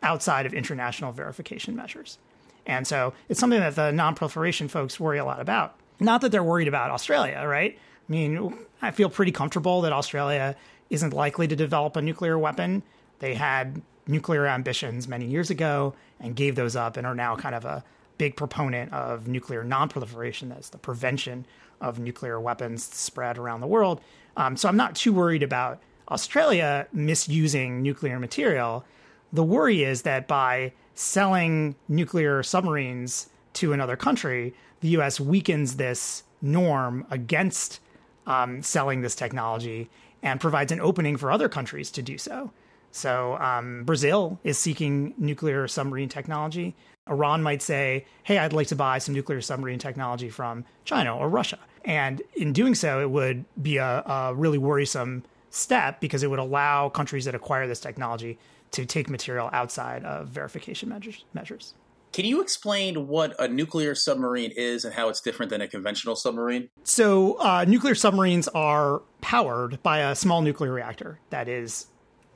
outside 0.04 0.46
of 0.46 0.54
international 0.54 1.12
verification 1.12 1.76
measures. 1.76 2.18
And 2.66 2.86
so 2.86 3.14
it's 3.30 3.40
something 3.40 3.60
that 3.60 3.76
the 3.76 3.92
non-proliferation 3.92 4.68
folks 4.68 5.00
worry 5.00 5.18
a 5.18 5.26
lot 5.26 5.40
about. 5.40 5.76
Not 6.00 6.22
that 6.22 6.32
they're 6.32 6.44
worried 6.44 6.68
about 6.68 6.92
Australia, 6.92 7.44
right? 7.46 7.78
I 7.78 8.12
mean, 8.12 8.58
I 8.82 8.92
feel 8.92 9.10
pretty 9.10 9.32
comfortable 9.32 9.82
that 9.82 9.94
Australia 9.94 10.56
isn't 10.92 11.14
likely 11.14 11.48
to 11.48 11.56
develop 11.56 11.96
a 11.96 12.02
nuclear 12.02 12.38
weapon. 12.38 12.84
They 13.20 13.34
had 13.34 13.82
nuclear 14.06 14.46
ambitions 14.46 15.08
many 15.08 15.26
years 15.26 15.50
ago 15.50 15.96
and 16.20 16.36
gave 16.36 16.56
those 16.56 16.76
up 16.76 16.98
and 16.98 17.08
are 17.08 17.16
now 17.16 17.36
kind 17.36 17.56
of 17.56 17.66
a 17.66 17.84
big 18.18 18.36
proponent 18.36 18.92
of 18.94 19.28
nuclear 19.28 19.64
nonproliferation. 19.64 20.50
That's 20.50 20.70
the 20.70 20.78
prevention 20.78 21.46
of 21.80 21.98
nuclear 21.98 22.40
weapons 22.40 22.84
spread 22.84 23.38
around 23.38 23.62
the 23.62 23.68
world. 23.68 24.02
Um, 24.38 24.58
so 24.58 24.68
I'm 24.68 24.78
not 24.78 24.96
too 24.96 25.14
worried 25.14 25.44
about 25.44 25.82
Australia 26.10 26.88
misusing 26.92 27.82
nuclear 27.82 28.20
material. 28.20 28.84
The 29.32 29.44
worry 29.44 29.84
is 29.84 30.02
that 30.02 30.28
by 30.28 30.74
selling 30.94 31.76
nuclear 31.88 32.44
submarines 32.44 33.30
to 33.54 33.72
another 33.72 33.96
country, 33.96 34.54
the 34.82 34.90
US 34.90 35.20
weakens 35.22 35.78
this 35.78 36.24
norm 36.42 37.06
against 37.10 37.80
um, 38.28 38.62
selling 38.62 39.02
this 39.02 39.16
technology 39.16 39.90
and 40.24 40.40
provides 40.40 40.72
an 40.72 40.80
opening 40.80 41.18
for 41.18 41.32
other 41.32 41.50
countries 41.50 41.92
to 41.92 42.02
do 42.02 42.18
so. 42.18 42.52
So 42.92 43.38
um, 43.38 43.84
Brazil 43.84 44.40
is 44.44 44.58
seeking 44.58 45.14
nuclear 45.18 45.68
submarine 45.68 46.10
technology. 46.10 46.76
Iran 47.10 47.42
might 47.42 47.62
say, 47.62 48.06
"Hey, 48.24 48.38
I'd 48.38 48.54
like 48.54 48.68
to 48.68 48.76
buy 48.76 49.00
some 49.00 49.16
nuclear 49.16 49.42
submarine 49.42 49.80
technology 49.80 50.30
from 50.30 50.66
China 50.86 51.18
or 51.18 51.30
Russia," 51.30 51.60
and 51.86 52.22
in 52.36 52.54
doing 52.54 52.76
so, 52.76 53.02
it 53.02 53.10
would 53.10 53.46
be 53.62 53.78
a, 53.78 54.04
a 54.06 54.34
really 54.36 54.58
worrisome 54.58 55.24
step 55.50 56.00
because 56.00 56.24
it 56.24 56.30
would 56.30 56.40
allow 56.40 56.90
countries 56.90 57.26
that 57.26 57.36
acquire 57.36 57.68
this 57.68 57.80
technology 57.80 58.38
to 58.72 58.86
take 58.86 59.10
material 59.10 59.50
outside 59.52 60.04
of 60.06 60.28
verification 60.28 60.90
measures. 60.90 61.26
measures. 61.34 61.74
Can 62.12 62.26
you 62.26 62.42
explain 62.42 63.08
what 63.08 63.40
a 63.40 63.48
nuclear 63.48 63.96
submarine 63.96 64.52
is 64.56 64.84
and 64.84 64.94
how 64.94 65.10
it's 65.10 65.22
different 65.22 65.50
than 65.50 65.62
a 65.62 65.68
conventional 65.68 66.16
submarine? 66.16 66.70
So, 66.84 67.40
uh, 67.40 67.66
nuclear 67.68 67.96
submarines 67.96 68.48
are 68.50 69.02
powered 69.22 69.82
by 69.82 70.00
a 70.00 70.16
small 70.16 70.42
nuclear 70.42 70.74
reactor 70.74 71.20
that 71.30 71.48
is 71.48 71.88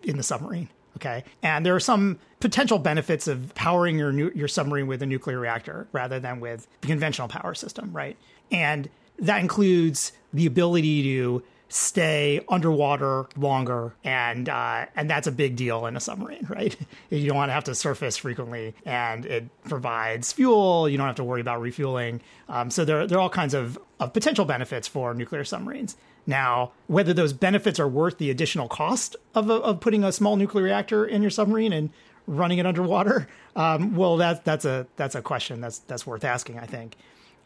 in 0.03 0.17
the 0.17 0.23
submarine. 0.23 0.69
Okay, 0.97 1.25
and 1.43 1.65
there 1.65 1.75
are 1.75 1.81
some 1.81 2.19
potential 2.39 2.79
benefits 2.79 3.27
of 3.27 3.53
powering 3.53 3.97
your 3.97 4.13
nu- 4.13 4.31
your 4.33 4.47
submarine 4.47 4.88
with 4.88 5.01
a 5.01 5.05
nuclear 5.05 5.39
reactor 5.39 5.88
rather 5.91 6.21
than 6.21 6.39
with 6.39 6.67
the 6.79 6.88
conventional 6.88 7.27
power 7.27 7.53
system, 7.53 7.91
right? 7.91 8.15
And 8.49 8.89
that 9.19 9.41
includes 9.41 10.13
the 10.33 10.45
ability 10.45 11.03
to 11.03 11.43
stay 11.69 12.43
underwater 12.49 13.28
longer, 13.36 13.93
and 14.04 14.47
uh, 14.47 14.86
and 14.95 15.10
that's 15.10 15.28
a 15.28 15.32
big 15.32 15.56
deal 15.56 15.86
in 15.86 15.95
a 15.95 15.99
submarine, 15.99 16.45
right? 16.49 16.75
You 17.10 17.28
don't 17.28 17.38
want 17.38 17.49
to 17.49 17.54
have 17.54 17.63
to 17.65 17.75
surface 17.75 18.17
frequently, 18.17 18.73
and 18.86 19.25
it 19.25 19.47
provides 19.63 20.32
fuel. 20.32 20.88
You 20.88 20.97
don't 20.97 21.08
have 21.08 21.15
to 21.17 21.23
worry 21.23 21.41
about 21.41 21.62
refueling. 21.62 22.21
Um, 22.49 22.69
so 22.69 22.86
there, 22.86 23.08
there 23.08 23.17
are 23.17 23.21
all 23.21 23.30
kinds 23.30 23.54
of, 23.54 23.80
of 23.99 24.13
potential 24.13 24.45
benefits 24.45 24.88
for 24.88 25.13
nuclear 25.13 25.43
submarines. 25.43 25.97
Now, 26.28 26.71
whether 26.88 27.13
those 27.13 27.34
benefits 27.34 27.80
are 27.80 27.88
worth 27.88 28.17
the 28.17 28.30
additional 28.30 28.67
cost 28.67 29.15
of, 29.36 29.49
of 29.49 29.80
putting 29.80 30.04
a 30.04 30.12
small 30.12 30.38
nuclear 30.38 30.63
reactor 30.63 31.06
in 31.06 31.21
your 31.21 31.32
submarine 31.32 31.71
and 31.71 31.91
running 32.28 32.58
it 32.58 32.65
underwater, 32.65 33.28
um, 33.56 33.95
well, 33.95 34.17
that, 34.17 34.43
that's 34.43 34.65
a 34.65 34.88
that's 34.95 35.15
a 35.15 35.21
question 35.21 35.62
that's 35.62 35.80
that's 35.80 36.06
worth 36.08 36.23
asking. 36.23 36.60
I 36.60 36.65
think 36.65 36.95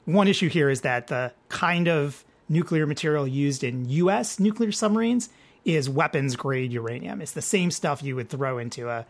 one 0.06 0.28
issue 0.28 0.50
here 0.50 0.70
is 0.70 0.82
that 0.82 1.08
the 1.08 1.34
kind 1.50 1.88
of 1.88 2.24
nuclear 2.50 2.86
material 2.86 3.28
used 3.28 3.64
in 3.64 3.88
U.S. 3.90 4.40
nuclear 4.40 4.72
submarines 4.72 5.30
is 5.64 5.90
weapons 5.90 6.36
grade 6.36 6.72
uranium. 6.74 7.22
It's 7.22 7.34
the 7.34 7.42
same 7.42 7.72
stuff 7.72 8.04
you 8.04 8.16
would 8.16 8.30
throw 8.30 8.58
into 8.58 8.90
a, 8.90 9.06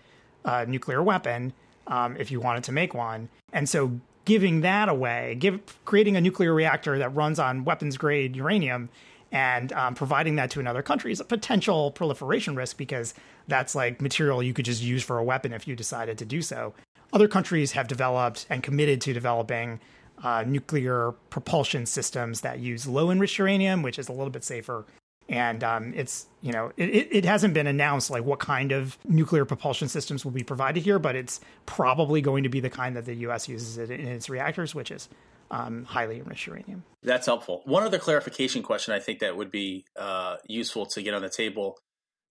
a 0.46 0.66
nuclear 0.66 1.02
weapon 1.02 1.54
um, 1.88 2.18
if 2.18 2.32
you 2.32 2.40
wanted 2.40 2.66
to 2.66 2.72
make 2.72 2.94
one. 2.94 3.30
And 3.54 3.68
so, 3.68 4.00
giving 4.26 4.62
that 4.62 4.90
away, 4.90 5.36
give 5.40 5.60
creating 5.86 6.16
a 6.16 6.22
nuclear 6.22 6.54
reactor 6.54 7.00
that 7.00 7.10
runs 7.16 7.40
on 7.40 7.64
weapons 7.64 7.98
grade 7.98 8.36
uranium 8.36 8.90
and 9.32 9.72
um, 9.74 9.96
providing 9.96 10.36
that 10.36 10.52
to 10.52 10.60
another 10.60 10.82
country 10.82 11.12
is 11.12 11.20
a 11.20 11.26
potential 11.26 11.92
proliferation 11.92 12.56
risk 12.56 12.78
because 12.78 13.14
that's 13.48 13.76
like 13.76 14.02
material 14.02 14.42
you 14.42 14.54
could 14.54 14.66
just 14.66 14.82
use 14.82 15.04
for 15.04 15.18
a 15.18 15.24
weapon 15.24 15.54
if 15.54 15.68
you 15.68 15.76
decided 15.76 16.18
to 16.18 16.26
do 16.26 16.42
so. 16.42 16.74
Other 17.12 17.28
countries 17.28 17.72
have 17.72 17.88
developed 17.88 18.46
and 18.50 18.62
committed 18.62 19.02
to 19.02 19.14
developing 19.14 19.80
uh, 20.24 20.44
nuclear 20.46 21.14
propulsion 21.30 21.86
systems 21.86 22.42
that 22.42 22.60
use 22.60 22.88
low 22.88 23.12
enriched 23.12 23.38
uranium, 23.38 23.82
which 23.82 24.00
is 24.00 24.10
a 24.10 24.12
little 24.12 24.30
bit 24.30 24.44
safer. 24.44 24.86
And 25.28 25.64
um, 25.64 25.94
it's 25.96 26.26
you 26.42 26.52
know 26.52 26.72
it, 26.76 27.08
it 27.12 27.26
hasn't 27.26 27.54
been 27.54 27.68
announced 27.68 28.10
like 28.10 28.24
what 28.24 28.40
kind 28.40 28.72
of 28.72 28.98
nuclear 29.08 29.46
propulsion 29.46 29.88
systems 29.88 30.26
will 30.26 30.32
be 30.32 30.44
provided 30.44 30.82
here, 30.82 30.98
but 30.98 31.16
it's 31.16 31.40
probably 31.68 32.20
going 32.20 32.44
to 32.44 32.50
be 32.50 32.60
the 32.60 32.70
kind 32.70 32.96
that 32.96 33.06
the 33.06 33.14
U.S. 33.16 33.48
uses 33.48 33.78
it 33.78 33.92
in 33.92 34.08
its 34.08 34.28
reactors, 34.28 34.74
which 34.74 34.90
is 34.90 35.08
um, 35.52 35.86
highly 35.86 36.18
enriched 36.18 36.48
uranium. 36.48 36.84
That's 37.04 37.28
helpful. 37.28 37.62
One 37.66 37.84
other 37.84 38.00
clarification 38.00 38.64
question 38.64 38.94
I 38.96 39.00
think 39.00 39.20
that 39.20 39.38
would 39.38 39.52
be 39.52 39.86
uh, 39.96 40.38
useful 40.48 40.88
to 40.88 41.02
get 41.04 41.14
on 41.14 41.22
the 41.22 41.30
table: 41.30 41.78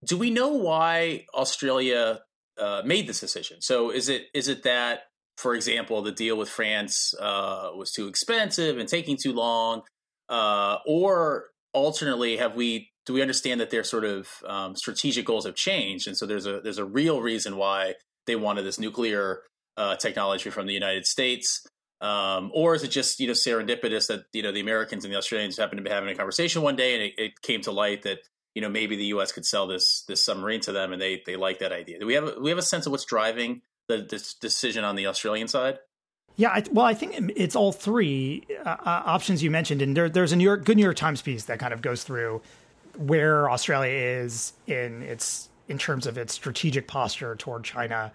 Do 0.05 0.17
we 0.17 0.31
know 0.31 0.49
why 0.49 1.27
Australia 1.35 2.21
uh, 2.59 2.83
made 2.85 3.07
this 3.07 3.21
decision? 3.21 3.61
So 3.61 3.91
is 3.91 4.09
it 4.09 4.27
is 4.35 4.49
it 4.49 4.65
that 4.65 5.03
for 5.39 5.55
example, 5.55 6.03
the 6.03 6.11
deal 6.11 6.37
with 6.37 6.49
France 6.49 7.15
uh, 7.19 7.71
was 7.77 7.93
too 7.93 8.09
expensive 8.09 8.77
and 8.77 8.89
taking 8.89 9.17
too 9.17 9.33
long, 9.33 9.83
uh, 10.29 10.79
or 10.85 11.51
alternately, 11.73 12.37
have 12.39 12.57
we 12.57 12.91
do 13.07 13.13
we 13.13 13.23
understand 13.23 13.61
that 13.61 13.71
their 13.71 13.85
sort 13.85 14.05
of 14.05 14.29
um, 14.45 14.75
strategic 14.75 15.25
goals 15.25 15.47
have 15.47 15.55
changed, 15.55 16.09
and 16.09 16.17
so 16.17 16.27
there's 16.27 16.47
a 16.47 16.61
there's 16.61 16.79
a 16.79 16.85
real 16.85 17.23
reason 17.23 17.57
why 17.57 17.95
they 18.27 18.35
wanted 18.35 18.63
this 18.63 18.81
nuclear 18.81 19.43
uh, 19.77 19.95
technology 19.95 20.51
from 20.51 20.67
the 20.67 20.75
United 20.75 21.07
States, 21.07 21.65
um, 22.01 22.51
or 22.53 22.75
is 22.75 22.83
it 22.83 22.89
just 22.89 23.21
you 23.21 23.29
know 23.29 23.33
serendipitous 23.33 24.09
that 24.09 24.25
you 24.33 24.43
know 24.43 24.51
the 24.51 24.61
Americans 24.61 25.05
and 25.05 25.15
the 25.15 25.19
Australians 25.19 25.57
happened 25.57 25.79
to 25.79 25.85
be 25.85 25.91
having 25.91 26.09
a 26.09 26.17
conversation 26.17 26.63
one 26.63 26.75
day 26.75 26.95
and 26.95 27.05
it, 27.05 27.13
it 27.17 27.43
came 27.43 27.61
to 27.61 27.71
light 27.71 28.03
that 28.03 28.19
you 28.55 28.63
know, 28.63 28.69
maybe 28.69 28.97
the 28.97 29.05
U.S. 29.07 29.31
could 29.31 29.47
sell 29.47 29.69
this 29.69 30.03
this 30.09 30.25
submarine 30.25 30.59
to 30.63 30.73
them, 30.73 30.93
and 30.93 31.01
they 31.01 31.23
they 31.25 31.37
like 31.37 31.61
that 31.61 31.71
idea. 31.71 32.01
Do 32.01 32.07
we 32.07 32.15
have 32.15 32.25
do 32.25 32.41
we 32.41 32.51
have 32.51 32.59
a 32.59 32.63
sense 32.63 32.87
of 32.87 32.91
what's 32.91 33.05
driving 33.05 33.63
the 33.89 33.99
decision 34.41 34.85
on 34.85 34.97
the 34.97 35.07
Australian 35.07 35.49
side? 35.49 35.79
Yeah, 36.37 36.51
I, 36.51 36.63
well, 36.71 36.87
I 36.87 36.95
think 36.95 37.33
it's 37.35 37.57
all 37.57 37.73
three 37.73 38.47
uh, 38.65 38.69
uh, 38.69 39.03
options 39.07 39.43
you 39.43 39.51
mentioned, 39.51 39.83
and 39.83 39.97
there, 39.97 40.09
there's 40.09 40.31
a 40.31 40.37
New 40.37 40.45
York, 40.45 40.65
good 40.65 40.77
New 40.77 40.85
York 40.85 40.97
Times 40.97 41.21
piece 41.21 41.47
that 41.47 41.59
kind 41.59 41.73
of 41.73 41.83
goes 41.83 42.05
through 42.05 42.41
where 42.97 43.51
Australia 43.51 43.93
is 43.93 44.53
in 44.67 45.03
its 45.03 45.49
in 45.69 45.79
terms 45.79 46.07
of 46.07 46.17
its 46.17 46.33
strategic 46.33 46.87
posture 46.87 47.35
toward 47.35 47.65
China, 47.65 48.13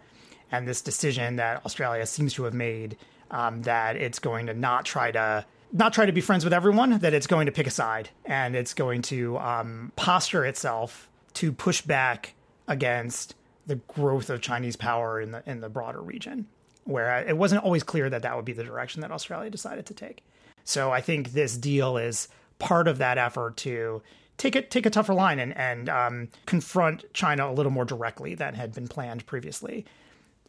and 0.51 0.67
this 0.67 0.81
decision 0.81 1.35
that 1.35 1.65
Australia 1.65 2.05
seems 2.05 2.33
to 2.35 2.43
have 2.43 2.53
made 2.53 2.95
um, 3.29 3.61
that 3.63 3.97
it's 3.97 4.19
going 4.19 4.45
to 4.45 4.53
not 4.53 4.85
try 4.85 5.11
to 5.11 5.45
not 5.73 5.91
try 5.91 6.05
to 6.05 6.11
be 6.11 6.21
friends 6.21 6.43
with 6.45 6.53
everyone, 6.53 6.99
that 6.99 7.13
it's 7.13 7.27
going 7.27 7.47
to 7.47 7.51
pick 7.51 7.67
a 7.67 7.71
side 7.71 8.09
and 8.25 8.55
it's 8.55 8.73
going 8.73 9.01
to 9.01 9.37
um, 9.39 9.91
posture 9.95 10.45
itself 10.45 11.09
to 11.33 11.51
push 11.51 11.81
back 11.81 12.35
against 12.67 13.35
the 13.65 13.75
growth 13.75 14.29
of 14.29 14.41
Chinese 14.41 14.75
power 14.75 15.19
in 15.19 15.31
the 15.31 15.43
in 15.45 15.61
the 15.61 15.69
broader 15.69 16.01
region, 16.01 16.47
where 16.83 17.19
it 17.27 17.37
wasn't 17.37 17.63
always 17.63 17.83
clear 17.83 18.09
that 18.09 18.21
that 18.21 18.35
would 18.35 18.45
be 18.45 18.53
the 18.53 18.63
direction 18.63 19.01
that 19.01 19.11
Australia 19.11 19.49
decided 19.49 19.85
to 19.87 19.93
take. 19.93 20.23
So 20.63 20.91
I 20.91 21.01
think 21.01 21.31
this 21.31 21.57
deal 21.57 21.97
is 21.97 22.27
part 22.59 22.87
of 22.87 22.97
that 22.99 23.17
effort 23.17 23.57
to 23.57 24.01
take 24.37 24.55
it 24.55 24.71
take 24.71 24.85
a 24.85 24.89
tougher 24.89 25.13
line 25.13 25.39
and 25.39 25.55
and 25.57 25.89
um, 25.89 26.29
confront 26.45 27.11
China 27.13 27.49
a 27.49 27.53
little 27.53 27.71
more 27.71 27.85
directly 27.85 28.35
than 28.35 28.53
had 28.53 28.73
been 28.73 28.87
planned 28.87 29.25
previously 29.25 29.85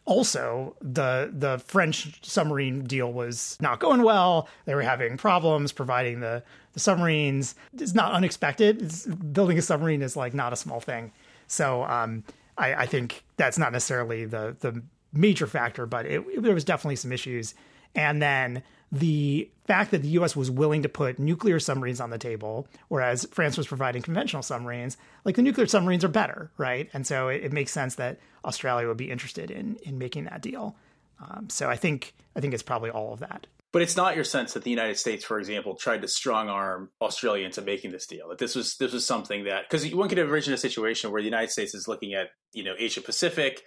also 0.07 0.77
the 0.81 1.31
the 1.33 1.59
French 1.59 2.25
submarine 2.25 2.85
deal 2.85 3.13
was 3.13 3.57
not 3.61 3.81
going 3.81 4.03
well. 4.03 4.49
They 4.67 4.75
were 4.75 4.83
having 4.83 5.17
problems 5.17 5.73
providing 5.73 6.21
the 6.21 6.43
the 6.73 6.81
submarines. 6.81 7.55
It's 7.79 7.95
not 7.95 8.13
unexpected. 8.13 8.83
It's, 8.83 9.07
building 9.07 9.59
a 9.59 9.63
submarine 9.63 10.03
is 10.03 10.17
like 10.17 10.35
not 10.35 10.53
a 10.53 10.57
small 10.57 10.81
thing. 10.81 11.13
So 11.47 11.85
um, 11.85 12.25
I, 12.57 12.75
I, 12.75 12.87
think 12.87 13.25
that's 13.37 13.59
not 13.59 13.73
necessarily 13.73 14.25
the 14.25 14.57
the 14.61 14.83
major 15.13 15.47
factor, 15.47 15.87
but 15.87 16.07
it, 16.07 16.25
it, 16.33 16.43
there 16.43 16.55
was 16.55 16.65
definitely 16.65 16.97
some 16.97 17.13
issues. 17.13 17.55
And 17.95 18.21
then 18.21 18.63
the 18.91 19.51
fact 19.67 19.91
that 19.93 20.03
the 20.03 20.09
U.S. 20.09 20.37
was 20.37 20.51
willing 20.51 20.83
to 20.83 20.89
put 20.89 21.19
nuclear 21.19 21.59
submarines 21.59 22.01
on 22.01 22.11
the 22.11 22.19
table, 22.19 22.67
whereas 22.89 23.27
France 23.31 23.57
was 23.57 23.67
providing 23.67 24.03
conventional 24.03 24.43
submarines, 24.43 24.97
like 25.25 25.37
the 25.37 25.43
nuclear 25.43 25.67
submarines 25.67 26.05
are 26.05 26.09
better, 26.09 26.51
right? 26.59 26.89
And 26.93 27.07
so 27.07 27.29
it, 27.29 27.45
it 27.45 27.53
makes 27.53 27.73
sense 27.73 27.97
that 27.97 28.19
Australia 28.45 28.89
would 28.89 28.97
be 28.97 29.11
interested 29.11 29.51
in 29.51 29.77
in 29.83 29.99
making 29.99 30.25
that 30.25 30.43
deal. 30.43 30.77
Um, 31.21 31.49
so 31.49 31.71
I 31.71 31.77
think 31.77 32.15
I 32.37 32.41
think 32.41 32.55
it's 32.55 32.63
probably 32.63 32.91
all 32.91 33.13
of 33.13 33.21
that. 33.21 33.47
But 33.75 33.83
it's 33.83 33.97
not 33.97 34.15
your 34.15 34.23
sense 34.23 34.53
that 34.53 34.63
the 34.63 34.71
United 34.71 34.99
States, 34.99 35.25
for 35.25 35.37
example, 35.37 35.75
tried 35.75 36.03
to 36.03 36.09
strong 36.09 36.49
arm 36.49 36.91
Australia 37.03 37.45
into 37.45 37.61
making 37.61 37.91
this 37.91 38.07
deal. 38.07 38.29
That 38.29 38.39
this 38.39 38.55
was 38.55 38.77
this 38.77 38.93
was 38.93 39.05
something 39.05 39.47
that 39.47 39.69
because 39.69 39.93
one 39.93 40.09
could 40.09 40.21
envision 40.21 40.55
a 40.55 40.57
situation 40.57 41.11
where 41.11 41.21
the 41.21 41.27
United 41.27 41.51
States 41.51 41.75
is 41.75 41.89
looking 41.89 42.15
at 42.15 42.29
you 42.53 42.63
know 42.63 42.77
Asia 42.79 43.01
Pacific, 43.01 43.63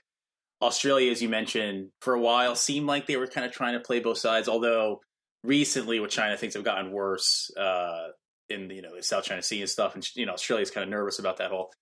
Australia, 0.62 1.12
as 1.12 1.22
you 1.22 1.28
mentioned, 1.28 1.89
for 2.00 2.13
a 2.13 2.22
while 2.22 2.56
seemed 2.56 2.88
like 2.88 3.06
they 3.06 3.17
were 3.17 3.28
kind 3.28 3.46
of 3.46 3.52
trying 3.52 3.74
to 3.74 3.82
play 3.82 4.00
both 4.00 4.17
sides. 4.17 4.48
Although 4.48 5.02
recently 5.43 6.00
with 6.00 6.10
China, 6.10 6.38
things 6.38 6.54
have 6.54 6.63
gotten 6.63 6.93
worse 6.93 7.52
uh, 7.58 8.08
in 8.48 8.70
you 8.70 8.82
know 8.82 8.96
the 8.96 9.04
South 9.04 9.26
China 9.26 9.41
Sea 9.41 9.60
and 9.60 9.70
stuff, 9.70 9.93
and 9.93 10.08
you 10.15 10.26
know 10.26 10.32
Australia's 10.32 10.72
kind 10.72 10.86
of 10.86 10.89
nervous 10.89 11.20
about 11.20 11.36
that 11.39 11.52
whole. 11.52 11.74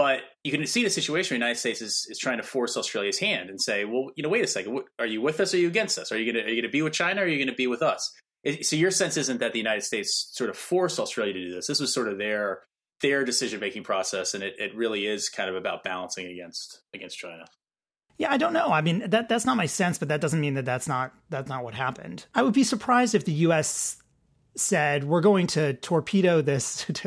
But 0.00 0.22
you 0.44 0.50
can 0.50 0.66
see 0.66 0.82
the 0.82 0.88
situation. 0.88 1.34
Where 1.34 1.38
the 1.38 1.44
United 1.44 1.58
States 1.58 1.82
is, 1.82 2.06
is 2.08 2.18
trying 2.18 2.38
to 2.38 2.42
force 2.42 2.78
Australia's 2.78 3.18
hand 3.18 3.50
and 3.50 3.60
say, 3.60 3.84
well, 3.84 4.08
you 4.16 4.22
know, 4.22 4.30
wait 4.30 4.42
a 4.42 4.46
second, 4.46 4.80
are 4.98 5.04
you 5.04 5.20
with 5.20 5.40
us? 5.40 5.52
Or 5.52 5.58
are 5.58 5.60
you 5.60 5.68
against 5.68 5.98
us? 5.98 6.10
Are 6.10 6.16
you 6.16 6.32
going 6.32 6.62
to 6.62 6.68
be 6.70 6.80
with 6.80 6.94
China? 6.94 7.20
or 7.20 7.24
Are 7.24 7.26
you 7.26 7.36
going 7.36 7.48
to 7.48 7.54
be 7.54 7.66
with 7.66 7.82
us? 7.82 8.10
It, 8.42 8.64
so 8.64 8.76
your 8.76 8.92
sense 8.92 9.18
isn't 9.18 9.40
that 9.40 9.52
the 9.52 9.58
United 9.58 9.82
States 9.82 10.30
sort 10.32 10.48
of 10.48 10.56
forced 10.56 10.98
Australia 10.98 11.34
to 11.34 11.48
do 11.48 11.54
this. 11.54 11.66
This 11.66 11.80
was 11.80 11.92
sort 11.92 12.08
of 12.08 12.16
their 12.16 12.60
their 13.02 13.26
decision 13.26 13.60
making 13.60 13.82
process, 13.82 14.32
and 14.32 14.42
it, 14.42 14.54
it 14.58 14.74
really 14.74 15.06
is 15.06 15.28
kind 15.28 15.50
of 15.50 15.56
about 15.56 15.84
balancing 15.84 16.28
against 16.28 16.80
against 16.94 17.18
China. 17.18 17.44
Yeah, 18.16 18.32
I 18.32 18.38
don't 18.38 18.54
know. 18.54 18.68
I 18.68 18.80
mean, 18.80 19.10
that 19.10 19.28
that's 19.28 19.44
not 19.44 19.58
my 19.58 19.66
sense, 19.66 19.98
but 19.98 20.08
that 20.08 20.22
doesn't 20.22 20.40
mean 20.40 20.54
that 20.54 20.64
that's 20.64 20.88
not 20.88 21.12
that's 21.28 21.50
not 21.50 21.62
what 21.62 21.74
happened. 21.74 22.24
I 22.34 22.40
would 22.40 22.54
be 22.54 22.64
surprised 22.64 23.14
if 23.14 23.26
the 23.26 23.32
U.S. 23.32 23.98
said 24.56 25.04
we're 25.04 25.20
going 25.20 25.46
to 25.48 25.74
torpedo 25.74 26.40
this. 26.40 26.86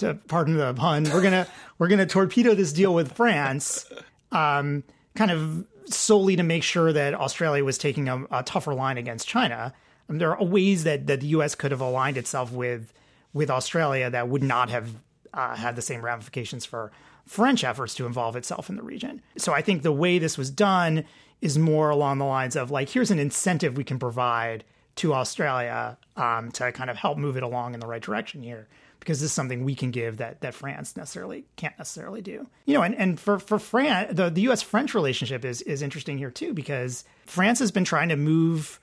To, 0.00 0.14
pardon 0.28 0.56
the 0.56 0.74
pun, 0.74 1.04
we're 1.04 1.22
gonna 1.22 1.46
we're 1.78 1.88
gonna 1.88 2.06
torpedo 2.06 2.54
this 2.54 2.72
deal 2.72 2.94
with 2.94 3.12
France, 3.12 3.86
um, 4.32 4.82
kind 5.14 5.30
of 5.30 5.64
solely 5.86 6.36
to 6.36 6.42
make 6.42 6.62
sure 6.62 6.92
that 6.92 7.14
Australia 7.14 7.64
was 7.64 7.78
taking 7.78 8.08
a, 8.08 8.24
a 8.30 8.42
tougher 8.42 8.74
line 8.74 8.98
against 8.98 9.26
China. 9.26 9.72
I 10.08 10.12
mean, 10.12 10.18
there 10.18 10.36
are 10.36 10.44
ways 10.44 10.84
that 10.84 11.06
that 11.06 11.20
the 11.20 11.28
U.S. 11.28 11.54
could 11.54 11.70
have 11.70 11.80
aligned 11.80 12.16
itself 12.16 12.52
with 12.52 12.92
with 13.32 13.50
Australia 13.50 14.10
that 14.10 14.28
would 14.28 14.42
not 14.42 14.70
have 14.70 14.90
uh, 15.32 15.54
had 15.54 15.76
the 15.76 15.82
same 15.82 16.04
ramifications 16.04 16.64
for 16.64 16.90
French 17.26 17.62
efforts 17.62 17.94
to 17.94 18.06
involve 18.06 18.36
itself 18.36 18.68
in 18.68 18.76
the 18.76 18.82
region. 18.82 19.22
So 19.36 19.52
I 19.52 19.62
think 19.62 19.82
the 19.82 19.92
way 19.92 20.18
this 20.18 20.36
was 20.36 20.50
done 20.50 21.04
is 21.40 21.58
more 21.58 21.90
along 21.90 22.18
the 22.18 22.24
lines 22.24 22.56
of 22.56 22.70
like, 22.70 22.88
here's 22.88 23.10
an 23.10 23.18
incentive 23.18 23.76
we 23.76 23.84
can 23.84 23.98
provide 23.98 24.64
to 24.96 25.14
Australia 25.14 25.96
um, 26.16 26.50
to 26.52 26.72
kind 26.72 26.90
of 26.90 26.96
help 26.96 27.18
move 27.18 27.36
it 27.36 27.42
along 27.42 27.74
in 27.74 27.80
the 27.80 27.86
right 27.86 28.02
direction 28.02 28.42
here, 28.42 28.68
because 29.00 29.20
this 29.20 29.30
is 29.30 29.32
something 29.32 29.64
we 29.64 29.74
can 29.74 29.90
give 29.90 30.18
that 30.18 30.40
that 30.42 30.54
France 30.54 30.96
necessarily 30.96 31.44
can't 31.56 31.76
necessarily 31.78 32.22
do. 32.22 32.46
You 32.66 32.74
know, 32.74 32.82
and, 32.82 32.94
and 32.94 33.18
for 33.18 33.38
for 33.38 33.58
France, 33.58 34.12
the, 34.14 34.30
the 34.30 34.42
U.S. 34.42 34.62
French 34.62 34.94
relationship 34.94 35.44
is 35.44 35.62
is 35.62 35.82
interesting 35.82 36.18
here 36.18 36.30
too, 36.30 36.54
because 36.54 37.04
France 37.26 37.58
has 37.58 37.72
been 37.72 37.84
trying 37.84 38.10
to 38.10 38.16
move 38.16 38.80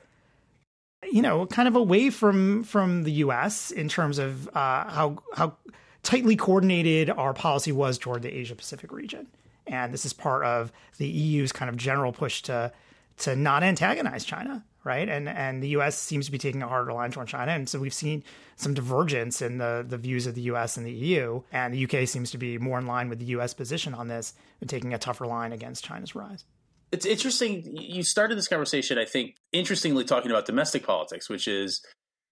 you 1.11 1.21
know, 1.21 1.45
kind 1.45 1.67
of 1.67 1.75
away 1.75 2.09
from 2.09 2.63
from 2.63 3.03
the 3.03 3.11
U.S. 3.13 3.71
in 3.71 3.87
terms 3.87 4.17
of 4.17 4.47
uh, 4.49 4.89
how 4.89 5.17
how 5.33 5.55
tightly 6.03 6.35
coordinated 6.35 7.09
our 7.09 7.33
policy 7.33 7.71
was 7.71 7.97
toward 7.97 8.21
the 8.21 8.33
Asia 8.33 8.55
Pacific 8.55 8.91
region. 8.91 9.27
And 9.65 9.93
this 9.93 10.05
is 10.05 10.13
part 10.13 10.45
of 10.45 10.71
the 10.97 11.07
EU's 11.07 11.51
kind 11.51 11.69
of 11.69 11.77
general 11.77 12.11
push 12.11 12.41
to 12.43 12.71
to 13.19 13.35
not 13.35 13.63
antagonize 13.63 14.23
China, 14.25 14.63
right? 14.87 15.07
And 15.07 15.29
and 15.29 15.61
the 15.61 15.67
U.S. 15.69 15.99
seems 15.99 16.25
to 16.25 16.31
be 16.31 16.39
taking 16.39 16.63
a 16.63 16.67
harder 16.67 16.93
line 16.93 17.11
toward 17.11 17.27
China, 17.27 17.51
and 17.51 17.69
so 17.69 17.77
we've 17.77 17.93
seen 17.93 18.23
some 18.55 18.73
divergence 18.73 19.41
in 19.41 19.59
the 19.59 19.85
the 19.87 19.97
views 19.97 20.25
of 20.25 20.33
the 20.33 20.41
U.S. 20.41 20.77
and 20.77 20.85
the 20.87 20.91
EU, 20.91 21.43
and 21.51 21.73
the 21.73 21.83
UK 21.85 22.07
seems 22.07 22.31
to 22.31 22.39
be 22.39 22.57
more 22.57 22.79
in 22.79 22.87
line 22.87 23.09
with 23.09 23.19
the 23.19 23.25
U.S. 23.25 23.53
position 23.53 23.93
on 23.93 24.07
this, 24.07 24.33
and 24.61 24.69
taking 24.69 24.93
a 24.93 24.97
tougher 24.97 25.27
line 25.27 25.51
against 25.51 25.85
China's 25.85 26.15
rise. 26.15 26.45
It's 26.91 27.05
interesting. 27.05 27.63
You 27.77 28.01
started 28.01 28.37
this 28.37 28.47
conversation, 28.47 28.97
I 28.97 29.05
think, 29.05 29.35
interestingly 29.51 30.05
talking 30.05 30.31
about 30.31 30.45
domestic 30.45 30.85
politics, 30.85 31.29
which 31.29 31.47
is 31.47 31.81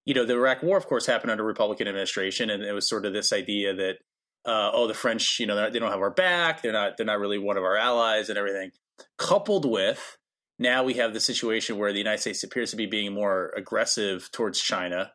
you 0.06 0.14
know, 0.14 0.24
the 0.24 0.34
Iraq 0.34 0.62
War, 0.62 0.78
of 0.78 0.86
course, 0.86 1.06
happened 1.06 1.32
under 1.32 1.44
Republican 1.44 1.88
administration, 1.88 2.50
and 2.50 2.64
it 2.64 2.74
was 2.74 2.88
sort 2.88 3.06
of 3.06 3.14
this 3.14 3.34
idea 3.34 3.74
that, 3.74 3.96
uh, 4.46 4.70
oh, 4.72 4.88
the 4.88 4.94
French, 4.94 5.40
you 5.40 5.48
know, 5.48 5.70
they 5.70 5.80
don't 5.80 5.92
have 5.92 6.00
our 6.00 6.12
back. 6.12 6.62
They're 6.62 6.72
not. 6.72 6.98
They're 6.98 7.06
not 7.06 7.20
really 7.20 7.40
one 7.40 7.58
of 7.58 7.64
our 7.64 7.76
allies, 7.76 8.30
and 8.30 8.38
everything. 8.38 8.72
Coupled 9.18 9.70
with 9.70 10.18
now 10.60 10.84
we 10.84 10.96
have 10.96 11.14
the 11.14 11.20
situation 11.20 11.78
where 11.78 11.92
the 11.92 11.98
United 11.98 12.22
States 12.22 12.44
appears 12.44 12.72
to 12.72 12.78
be 12.78 12.86
being 12.86 13.14
more 13.14 13.52
aggressive 13.56 14.30
towards 14.32 14.60
China, 14.60 15.12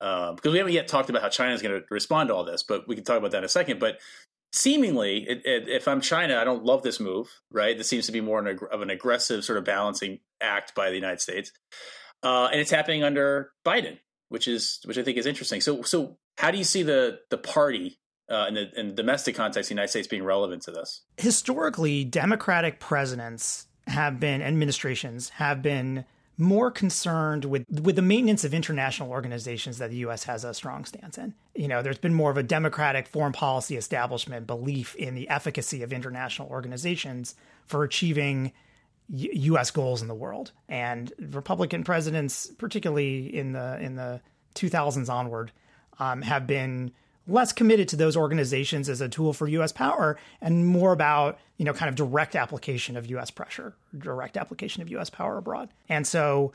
um, 0.00 0.36
because 0.36 0.52
we 0.52 0.58
haven't 0.58 0.74
yet 0.74 0.88
talked 0.88 1.10
about 1.10 1.22
how 1.22 1.28
China 1.28 1.54
is 1.54 1.62
going 1.62 1.80
to 1.80 1.86
respond 1.90 2.28
to 2.28 2.34
all 2.34 2.44
this, 2.44 2.62
but 2.62 2.86
we 2.86 2.94
can 2.94 3.04
talk 3.04 3.18
about 3.18 3.30
that 3.32 3.38
in 3.38 3.44
a 3.44 3.48
second. 3.48 3.80
But 3.80 3.98
seemingly, 4.52 5.28
it, 5.28 5.42
it, 5.44 5.68
if 5.68 5.88
I'm 5.88 6.00
China, 6.00 6.38
I 6.38 6.44
don't 6.44 6.64
love 6.64 6.82
this 6.82 7.00
move. 7.00 7.28
Right? 7.50 7.76
This 7.76 7.88
seems 7.88 8.06
to 8.06 8.12
be 8.12 8.20
more 8.20 8.38
an, 8.38 8.58
of 8.70 8.82
an 8.82 8.90
aggressive 8.90 9.44
sort 9.44 9.58
of 9.58 9.64
balancing 9.64 10.20
act 10.40 10.74
by 10.74 10.90
the 10.90 10.96
United 10.96 11.20
States, 11.20 11.52
uh, 12.22 12.48
and 12.52 12.60
it's 12.60 12.70
happening 12.70 13.02
under 13.02 13.52
Biden 13.64 13.98
which 14.28 14.48
is 14.48 14.80
which 14.84 14.98
I 14.98 15.02
think 15.02 15.18
is 15.18 15.26
interesting. 15.26 15.60
So 15.60 15.82
so 15.82 16.18
how 16.38 16.50
do 16.50 16.58
you 16.58 16.64
see 16.64 16.82
the 16.82 17.20
the 17.30 17.38
party 17.38 17.98
uh, 18.30 18.46
in 18.48 18.54
the 18.54 18.80
in 18.80 18.88
the 18.88 18.94
domestic 18.94 19.34
context, 19.36 19.68
the 19.68 19.74
United 19.74 19.88
States 19.88 20.08
being 20.08 20.24
relevant 20.24 20.62
to 20.62 20.70
this? 20.70 21.02
Historically, 21.16 22.04
Democratic 22.04 22.80
presidents 22.80 23.66
have 23.86 24.18
been 24.18 24.42
administrations 24.42 25.30
have 25.30 25.62
been 25.62 26.04
more 26.38 26.70
concerned 26.70 27.44
with 27.44 27.64
with 27.80 27.96
the 27.96 28.02
maintenance 28.02 28.44
of 28.44 28.52
international 28.52 29.10
organizations 29.10 29.78
that 29.78 29.90
the 29.90 29.96
US 29.98 30.24
has 30.24 30.44
a 30.44 30.52
strong 30.52 30.84
stance 30.84 31.16
in. 31.16 31.34
You 31.54 31.68
know, 31.68 31.82
there's 31.82 31.98
been 31.98 32.12
more 32.12 32.30
of 32.30 32.36
a 32.36 32.42
democratic 32.42 33.06
foreign 33.06 33.32
policy 33.32 33.76
establishment 33.76 34.46
belief 34.46 34.94
in 34.96 35.14
the 35.14 35.28
efficacy 35.28 35.82
of 35.82 35.92
international 35.92 36.48
organizations 36.48 37.34
for 37.64 37.84
achieving 37.84 38.52
U.S. 39.08 39.70
goals 39.70 40.02
in 40.02 40.08
the 40.08 40.14
world, 40.14 40.50
and 40.68 41.12
Republican 41.18 41.84
presidents, 41.84 42.48
particularly 42.58 43.34
in 43.34 43.52
the 43.52 43.78
in 43.80 43.94
the 43.94 44.20
2000s 44.56 45.08
onward, 45.08 45.52
um, 45.98 46.22
have 46.22 46.46
been 46.46 46.90
less 47.28 47.52
committed 47.52 47.88
to 47.88 47.96
those 47.96 48.16
organizations 48.16 48.88
as 48.88 49.00
a 49.00 49.08
tool 49.08 49.32
for 49.32 49.48
U.S. 49.48 49.72
power, 49.72 50.18
and 50.40 50.66
more 50.66 50.92
about 50.92 51.38
you 51.56 51.64
know 51.64 51.72
kind 51.72 51.88
of 51.88 51.94
direct 51.94 52.36
application 52.36 52.96
of 52.96 53.06
U.S. 53.10 53.30
pressure, 53.30 53.74
direct 53.96 54.36
application 54.36 54.82
of 54.82 54.90
U.S. 54.90 55.10
power 55.10 55.38
abroad. 55.38 55.70
And 55.88 56.06
so, 56.06 56.52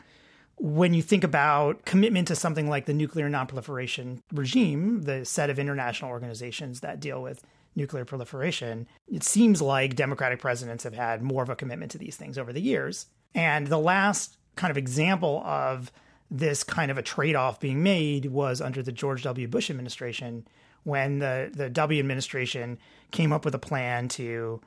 when 0.57 0.93
you 0.93 1.01
think 1.01 1.23
about 1.23 1.85
commitment 1.85 2.27
to 2.29 2.35
something 2.35 2.69
like 2.69 2.85
the 2.85 2.93
nuclear 2.93 3.29
nonproliferation 3.29 4.21
regime, 4.31 5.03
the 5.03 5.25
set 5.25 5.49
of 5.49 5.59
international 5.59 6.11
organizations 6.11 6.81
that 6.81 6.99
deal 6.99 7.21
with 7.21 7.43
nuclear 7.75 8.05
proliferation, 8.05 8.87
it 9.07 9.23
seems 9.23 9.61
like 9.61 9.95
Democratic 9.95 10.39
presidents 10.39 10.83
have 10.83 10.93
had 10.93 11.21
more 11.21 11.43
of 11.43 11.49
a 11.49 11.55
commitment 11.55 11.91
to 11.91 11.97
these 11.97 12.17
things 12.17 12.37
over 12.37 12.51
the 12.51 12.61
years. 12.61 13.07
And 13.33 13.67
the 13.67 13.79
last 13.79 14.37
kind 14.55 14.71
of 14.71 14.77
example 14.77 15.41
of 15.45 15.91
this 16.31 16.63
kind 16.63 16.89
of 16.89 16.97
a 16.97 17.03
trade 17.03 17.35
off 17.35 17.59
being 17.59 17.83
made 17.83 18.27
was 18.27 18.61
under 18.61 18.81
the 18.81 18.93
George 18.93 19.23
W. 19.23 19.47
Bush 19.47 19.69
administration, 19.69 20.47
when 20.83 21.19
the 21.19 21.51
the 21.53 21.69
W 21.69 21.99
administration 21.99 22.79
came 23.11 23.33
up 23.33 23.43
with 23.45 23.53
a 23.53 23.59
plan 23.59 24.07
to 24.07 24.61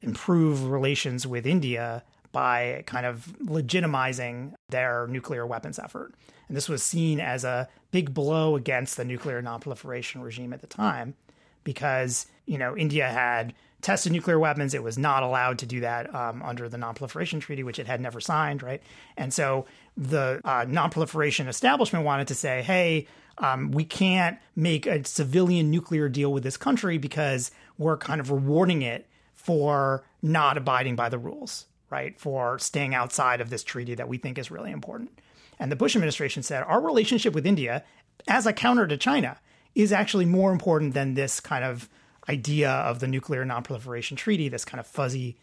improve 0.00 0.64
relations 0.64 1.26
with 1.26 1.46
India 1.46 2.02
by 2.32 2.82
kind 2.86 3.04
of 3.04 3.26
legitimizing 3.44 4.54
their 4.70 5.06
nuclear 5.06 5.46
weapons 5.46 5.78
effort. 5.78 6.14
And 6.48 6.56
this 6.56 6.68
was 6.68 6.82
seen 6.82 7.20
as 7.20 7.44
a 7.44 7.68
big 7.90 8.14
blow 8.14 8.56
against 8.56 8.96
the 8.96 9.04
nuclear 9.04 9.42
nonproliferation 9.42 10.24
regime 10.24 10.52
at 10.52 10.62
the 10.62 10.66
time 10.66 11.14
because, 11.62 12.26
you 12.46 12.58
know, 12.58 12.76
India 12.76 13.08
had 13.08 13.54
tested 13.82 14.12
nuclear 14.12 14.38
weapons. 14.38 14.74
It 14.74 14.82
was 14.82 14.96
not 14.96 15.22
allowed 15.22 15.58
to 15.58 15.66
do 15.66 15.80
that 15.80 16.12
um, 16.14 16.42
under 16.42 16.68
the 16.68 16.78
Nonproliferation 16.78 17.40
Treaty, 17.40 17.62
which 17.62 17.78
it 17.78 17.86
had 17.86 18.00
never 18.00 18.20
signed, 18.20 18.62
right? 18.62 18.82
And 19.16 19.34
so 19.34 19.66
the 19.96 20.40
uh, 20.44 20.64
nonproliferation 20.64 21.48
establishment 21.48 22.04
wanted 22.04 22.28
to 22.28 22.34
say, 22.34 22.62
hey, 22.62 23.06
um, 23.38 23.72
we 23.72 23.84
can't 23.84 24.38
make 24.54 24.86
a 24.86 25.04
civilian 25.04 25.70
nuclear 25.70 26.08
deal 26.08 26.32
with 26.32 26.44
this 26.44 26.56
country 26.56 26.96
because 26.96 27.50
we're 27.76 27.96
kind 27.96 28.20
of 28.20 28.30
rewarding 28.30 28.82
it 28.82 29.08
for 29.34 30.04
not 30.22 30.56
abiding 30.56 30.94
by 30.94 31.08
the 31.08 31.18
rules, 31.18 31.66
right? 31.90 32.18
For 32.20 32.58
staying 32.58 32.94
outside 32.94 33.40
of 33.40 33.50
this 33.50 33.64
treaty 33.64 33.94
that 33.96 34.08
we 34.08 34.18
think 34.18 34.38
is 34.38 34.50
really 34.50 34.70
important. 34.70 35.18
And 35.58 35.72
the 35.72 35.76
Bush 35.76 35.96
administration 35.96 36.42
said 36.42 36.62
our 36.62 36.80
relationship 36.80 37.34
with 37.34 37.46
India, 37.46 37.84
as 38.28 38.46
a 38.46 38.52
counter 38.52 38.86
to 38.86 38.96
China, 38.96 39.38
is 39.74 39.92
actually 39.92 40.26
more 40.26 40.52
important 40.52 40.94
than 40.94 41.14
this 41.14 41.40
kind 41.40 41.64
of 41.64 41.88
idea 42.28 42.70
of 42.70 43.00
the 43.00 43.08
nuclear 43.08 43.44
nonproliferation 43.44 44.16
treaty, 44.16 44.48
this 44.48 44.64
kind 44.64 44.80
of 44.80 44.86
fuzzy 44.86 45.36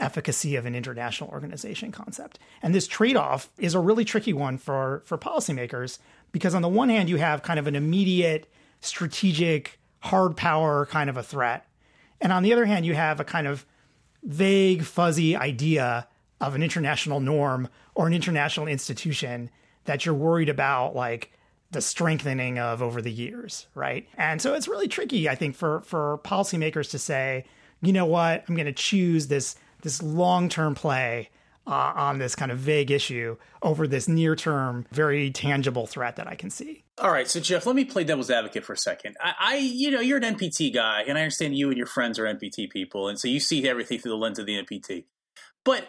efficacy 0.00 0.56
of 0.56 0.66
an 0.66 0.74
international 0.74 1.30
organization 1.30 1.90
concept. 1.90 2.38
And 2.62 2.74
this 2.74 2.86
trade-off 2.86 3.50
is 3.58 3.74
a 3.74 3.80
really 3.80 4.04
tricky 4.04 4.32
one 4.32 4.58
for 4.58 5.02
for 5.04 5.18
policymakers 5.18 5.98
because 6.30 6.54
on 6.54 6.62
the 6.62 6.68
one 6.68 6.88
hand 6.88 7.08
you 7.08 7.16
have 7.16 7.42
kind 7.42 7.58
of 7.58 7.66
an 7.66 7.74
immediate 7.74 8.50
strategic 8.80 9.78
hard 10.00 10.36
power 10.36 10.86
kind 10.86 11.10
of 11.10 11.16
a 11.16 11.22
threat. 11.22 11.66
And 12.20 12.32
on 12.32 12.42
the 12.42 12.52
other 12.52 12.66
hand 12.66 12.86
you 12.86 12.94
have 12.94 13.18
a 13.18 13.24
kind 13.24 13.46
of 13.46 13.66
vague 14.22 14.84
fuzzy 14.84 15.36
idea 15.36 16.06
of 16.40 16.54
an 16.54 16.62
international 16.62 17.20
norm 17.20 17.68
or 17.94 18.06
an 18.06 18.12
international 18.12 18.68
institution 18.68 19.50
that 19.84 20.06
you're 20.06 20.14
worried 20.14 20.48
about 20.48 20.94
like 20.94 21.32
the 21.70 21.80
strengthening 21.80 22.58
of 22.58 22.82
over 22.82 23.02
the 23.02 23.12
years, 23.12 23.66
right? 23.74 24.08
And 24.16 24.40
so 24.40 24.54
it's 24.54 24.68
really 24.68 24.88
tricky, 24.88 25.28
I 25.28 25.34
think, 25.34 25.56
for 25.56 25.80
for 25.82 26.18
policymakers 26.24 26.90
to 26.90 26.98
say, 26.98 27.44
you 27.82 27.92
know 27.92 28.06
what, 28.06 28.44
I'm 28.48 28.54
going 28.54 28.66
to 28.66 28.72
choose 28.72 29.26
this 29.26 29.56
this 29.82 30.02
long 30.02 30.48
term 30.48 30.74
play 30.74 31.30
uh, 31.66 31.92
on 31.94 32.18
this 32.18 32.34
kind 32.34 32.50
of 32.50 32.58
vague 32.58 32.90
issue 32.90 33.36
over 33.62 33.86
this 33.86 34.08
near 34.08 34.34
term, 34.34 34.86
very 34.90 35.30
tangible 35.30 35.86
threat 35.86 36.16
that 36.16 36.26
I 36.26 36.34
can 36.34 36.48
see. 36.48 36.84
All 36.96 37.12
right, 37.12 37.28
so 37.28 37.40
Jeff, 37.40 37.66
let 37.66 37.76
me 37.76 37.84
play 37.84 38.04
devil's 38.04 38.30
advocate 38.30 38.64
for 38.64 38.72
a 38.72 38.78
second. 38.78 39.16
I, 39.20 39.34
I, 39.38 39.56
you 39.56 39.90
know, 39.90 40.00
you're 40.00 40.18
an 40.18 40.36
NPT 40.36 40.72
guy, 40.72 41.04
and 41.06 41.18
I 41.18 41.20
understand 41.20 41.56
you 41.56 41.68
and 41.68 41.76
your 41.76 41.86
friends 41.86 42.18
are 42.18 42.24
NPT 42.24 42.70
people, 42.70 43.08
and 43.08 43.20
so 43.20 43.28
you 43.28 43.38
see 43.38 43.68
everything 43.68 43.98
through 43.98 44.12
the 44.12 44.16
lens 44.16 44.38
of 44.38 44.46
the 44.46 44.54
NPT. 44.54 45.04
But 45.64 45.86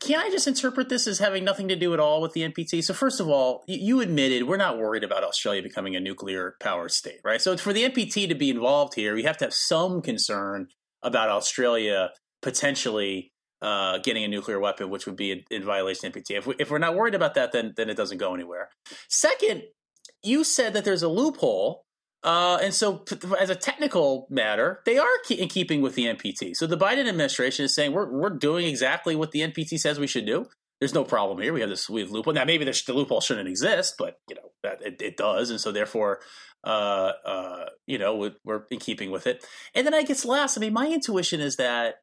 can 0.00 0.20
I 0.20 0.28
just 0.28 0.46
interpret 0.46 0.90
this 0.90 1.06
as 1.06 1.18
having 1.18 1.44
nothing 1.44 1.68
to 1.68 1.76
do 1.76 1.94
at 1.94 2.00
all 2.00 2.20
with 2.20 2.34
the 2.34 2.42
NPT? 2.42 2.84
So, 2.84 2.92
first 2.92 3.20
of 3.20 3.28
all, 3.28 3.64
you 3.66 4.00
admitted 4.00 4.46
we're 4.46 4.58
not 4.58 4.78
worried 4.78 5.02
about 5.02 5.24
Australia 5.24 5.62
becoming 5.62 5.96
a 5.96 6.00
nuclear 6.00 6.56
power 6.60 6.88
state, 6.88 7.20
right? 7.24 7.40
So, 7.40 7.56
for 7.56 7.72
the 7.72 7.84
NPT 7.88 8.28
to 8.28 8.34
be 8.34 8.50
involved 8.50 8.94
here, 8.94 9.14
we 9.14 9.22
have 9.22 9.38
to 9.38 9.46
have 9.46 9.54
some 9.54 10.02
concern 10.02 10.68
about 11.02 11.30
Australia 11.30 12.10
potentially 12.42 13.32
uh, 13.62 13.98
getting 13.98 14.24
a 14.24 14.28
nuclear 14.28 14.60
weapon, 14.60 14.90
which 14.90 15.06
would 15.06 15.16
be 15.16 15.32
in, 15.32 15.44
in 15.50 15.64
violation 15.64 16.06
of 16.06 16.12
NPT. 16.12 16.36
If, 16.36 16.46
we, 16.46 16.54
if 16.58 16.70
we're 16.70 16.78
not 16.78 16.94
worried 16.94 17.14
about 17.14 17.34
that, 17.34 17.52
then 17.52 17.72
then 17.76 17.88
it 17.88 17.96
doesn't 17.96 18.18
go 18.18 18.34
anywhere. 18.34 18.68
Second, 19.08 19.62
you 20.22 20.44
said 20.44 20.74
that 20.74 20.84
there's 20.84 21.02
a 21.02 21.08
loophole 21.08 21.86
uh, 22.24 22.58
and 22.60 22.74
so, 22.74 23.04
as 23.38 23.48
a 23.48 23.54
technical 23.54 24.26
matter, 24.28 24.80
they 24.84 24.98
are 24.98 25.06
in 25.30 25.48
keeping 25.48 25.82
with 25.82 25.94
the 25.94 26.06
NPT. 26.06 26.56
So 26.56 26.66
the 26.66 26.76
Biden 26.76 27.08
administration 27.08 27.64
is 27.64 27.74
saying 27.74 27.92
we're 27.92 28.10
we're 28.10 28.30
doing 28.30 28.66
exactly 28.66 29.14
what 29.14 29.30
the 29.30 29.40
NPT 29.40 29.78
says 29.78 30.00
we 30.00 30.08
should 30.08 30.26
do. 30.26 30.46
There's 30.80 30.94
no 30.94 31.04
problem 31.04 31.40
here. 31.40 31.52
We 31.52 31.60
have 31.60 31.70
this 31.70 31.88
we 31.88 32.00
have 32.00 32.10
loophole. 32.10 32.32
Now 32.32 32.44
maybe 32.44 32.64
the, 32.64 32.82
the 32.86 32.92
loophole 32.92 33.20
shouldn't 33.20 33.48
exist, 33.48 33.94
but 33.98 34.18
you 34.28 34.34
know 34.34 34.50
that 34.64 34.82
it, 34.82 35.00
it 35.00 35.16
does, 35.16 35.50
and 35.50 35.60
so 35.60 35.70
therefore, 35.70 36.18
uh, 36.64 37.12
uh, 37.24 37.64
you 37.86 37.98
know, 37.98 38.32
we're 38.44 38.62
in 38.70 38.80
keeping 38.80 39.12
with 39.12 39.28
it. 39.28 39.46
And 39.74 39.86
then 39.86 39.94
I 39.94 40.02
guess 40.02 40.24
last, 40.24 40.58
I 40.58 40.60
mean, 40.60 40.72
my 40.72 40.88
intuition 40.88 41.40
is 41.40 41.56
that 41.56 41.96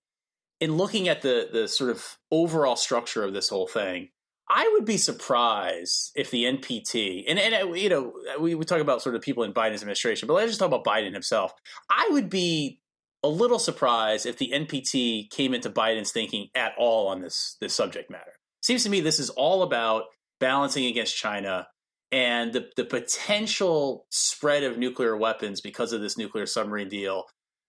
in 0.61 0.77
looking 0.77 1.09
at 1.09 1.23
the 1.23 1.49
the 1.51 1.67
sort 1.67 1.89
of 1.89 2.17
overall 2.31 2.77
structure 2.77 3.23
of 3.23 3.33
this 3.33 3.49
whole 3.49 3.67
thing, 3.67 4.09
I 4.49 4.69
would 4.73 4.85
be 4.85 4.97
surprised 4.97 6.11
if 6.15 6.29
the 6.29 6.43
NPT 6.43 7.25
and 7.27 7.39
and 7.39 7.55
uh, 7.55 7.73
you 7.73 7.89
know 7.89 8.13
we, 8.39 8.55
we 8.55 8.65
talk 8.65 8.79
about 8.79 9.01
sort 9.01 9.15
of 9.15 9.21
people 9.21 9.43
in 9.43 9.53
Biden's 9.53 9.81
administration, 9.81 10.27
but 10.27 10.35
let's 10.35 10.49
just 10.49 10.59
talk 10.59 10.67
about 10.67 10.83
Biden 10.83 11.13
himself. 11.13 11.53
I 11.89 12.09
would 12.11 12.29
be 12.29 12.79
a 13.23 13.27
little 13.27 13.57
surprised 13.57 14.27
if 14.27 14.37
the 14.37 14.51
NPT 14.53 15.29
came 15.31 15.55
into 15.55 15.69
Biden's 15.69 16.11
thinking 16.11 16.49
at 16.53 16.73
all 16.77 17.07
on 17.07 17.21
this 17.21 17.57
this 17.59 17.73
subject 17.73 18.11
matter. 18.11 18.33
Seems 18.61 18.83
to 18.83 18.89
me 18.89 19.01
this 19.01 19.19
is 19.19 19.31
all 19.31 19.63
about 19.63 20.03
balancing 20.39 20.85
against 20.85 21.17
China 21.17 21.67
and 22.11 22.53
the 22.53 22.69
the 22.75 22.85
potential 22.85 24.05
spread 24.11 24.63
of 24.63 24.77
nuclear 24.77 25.17
weapons 25.17 25.59
because 25.59 25.91
of 25.91 26.01
this 26.01 26.17
nuclear 26.17 26.45
submarine 26.45 26.89
deal 26.89 27.25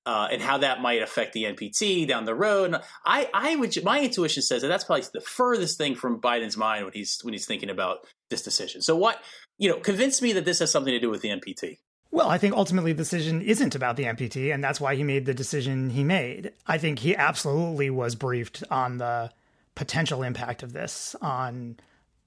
uh, 0.06 0.28
and 0.30 0.40
how 0.40 0.58
that 0.58 0.80
might 0.80 1.02
affect 1.02 1.32
the 1.32 1.44
NPT 1.44 2.06
down 2.06 2.24
the 2.24 2.34
road. 2.34 2.76
I, 3.04 3.28
I 3.34 3.56
would, 3.56 3.76
my 3.84 4.00
intuition 4.00 4.42
says 4.42 4.62
that 4.62 4.68
that's 4.68 4.84
probably 4.84 5.04
the 5.12 5.20
furthest 5.20 5.76
thing 5.76 5.96
from 5.96 6.20
Biden's 6.20 6.56
mind 6.56 6.84
when 6.84 6.92
he's 6.94 7.18
when 7.22 7.34
he's 7.34 7.44
thinking 7.44 7.70
about 7.70 8.06
this 8.30 8.42
decision. 8.42 8.82
So 8.82 8.94
what, 8.94 9.20
you 9.58 9.68
know, 9.68 9.78
convince 9.78 10.22
me 10.22 10.32
that 10.34 10.44
this 10.44 10.60
has 10.60 10.70
something 10.70 10.92
to 10.92 11.00
do 11.00 11.10
with 11.10 11.22
the 11.22 11.28
NPT. 11.30 11.78
Well, 12.12 12.28
I 12.28 12.38
think 12.38 12.54
ultimately 12.54 12.92
the 12.92 13.02
decision 13.02 13.42
isn't 13.42 13.74
about 13.74 13.96
the 13.96 14.04
NPT, 14.04 14.54
and 14.54 14.62
that's 14.62 14.80
why 14.80 14.94
he 14.94 15.02
made 15.02 15.26
the 15.26 15.34
decision 15.34 15.90
he 15.90 16.04
made. 16.04 16.52
I 16.66 16.78
think 16.78 17.00
he 17.00 17.16
absolutely 17.16 17.90
was 17.90 18.14
briefed 18.14 18.62
on 18.70 18.98
the 18.98 19.32
potential 19.74 20.22
impact 20.22 20.62
of 20.62 20.72
this 20.72 21.16
on 21.20 21.76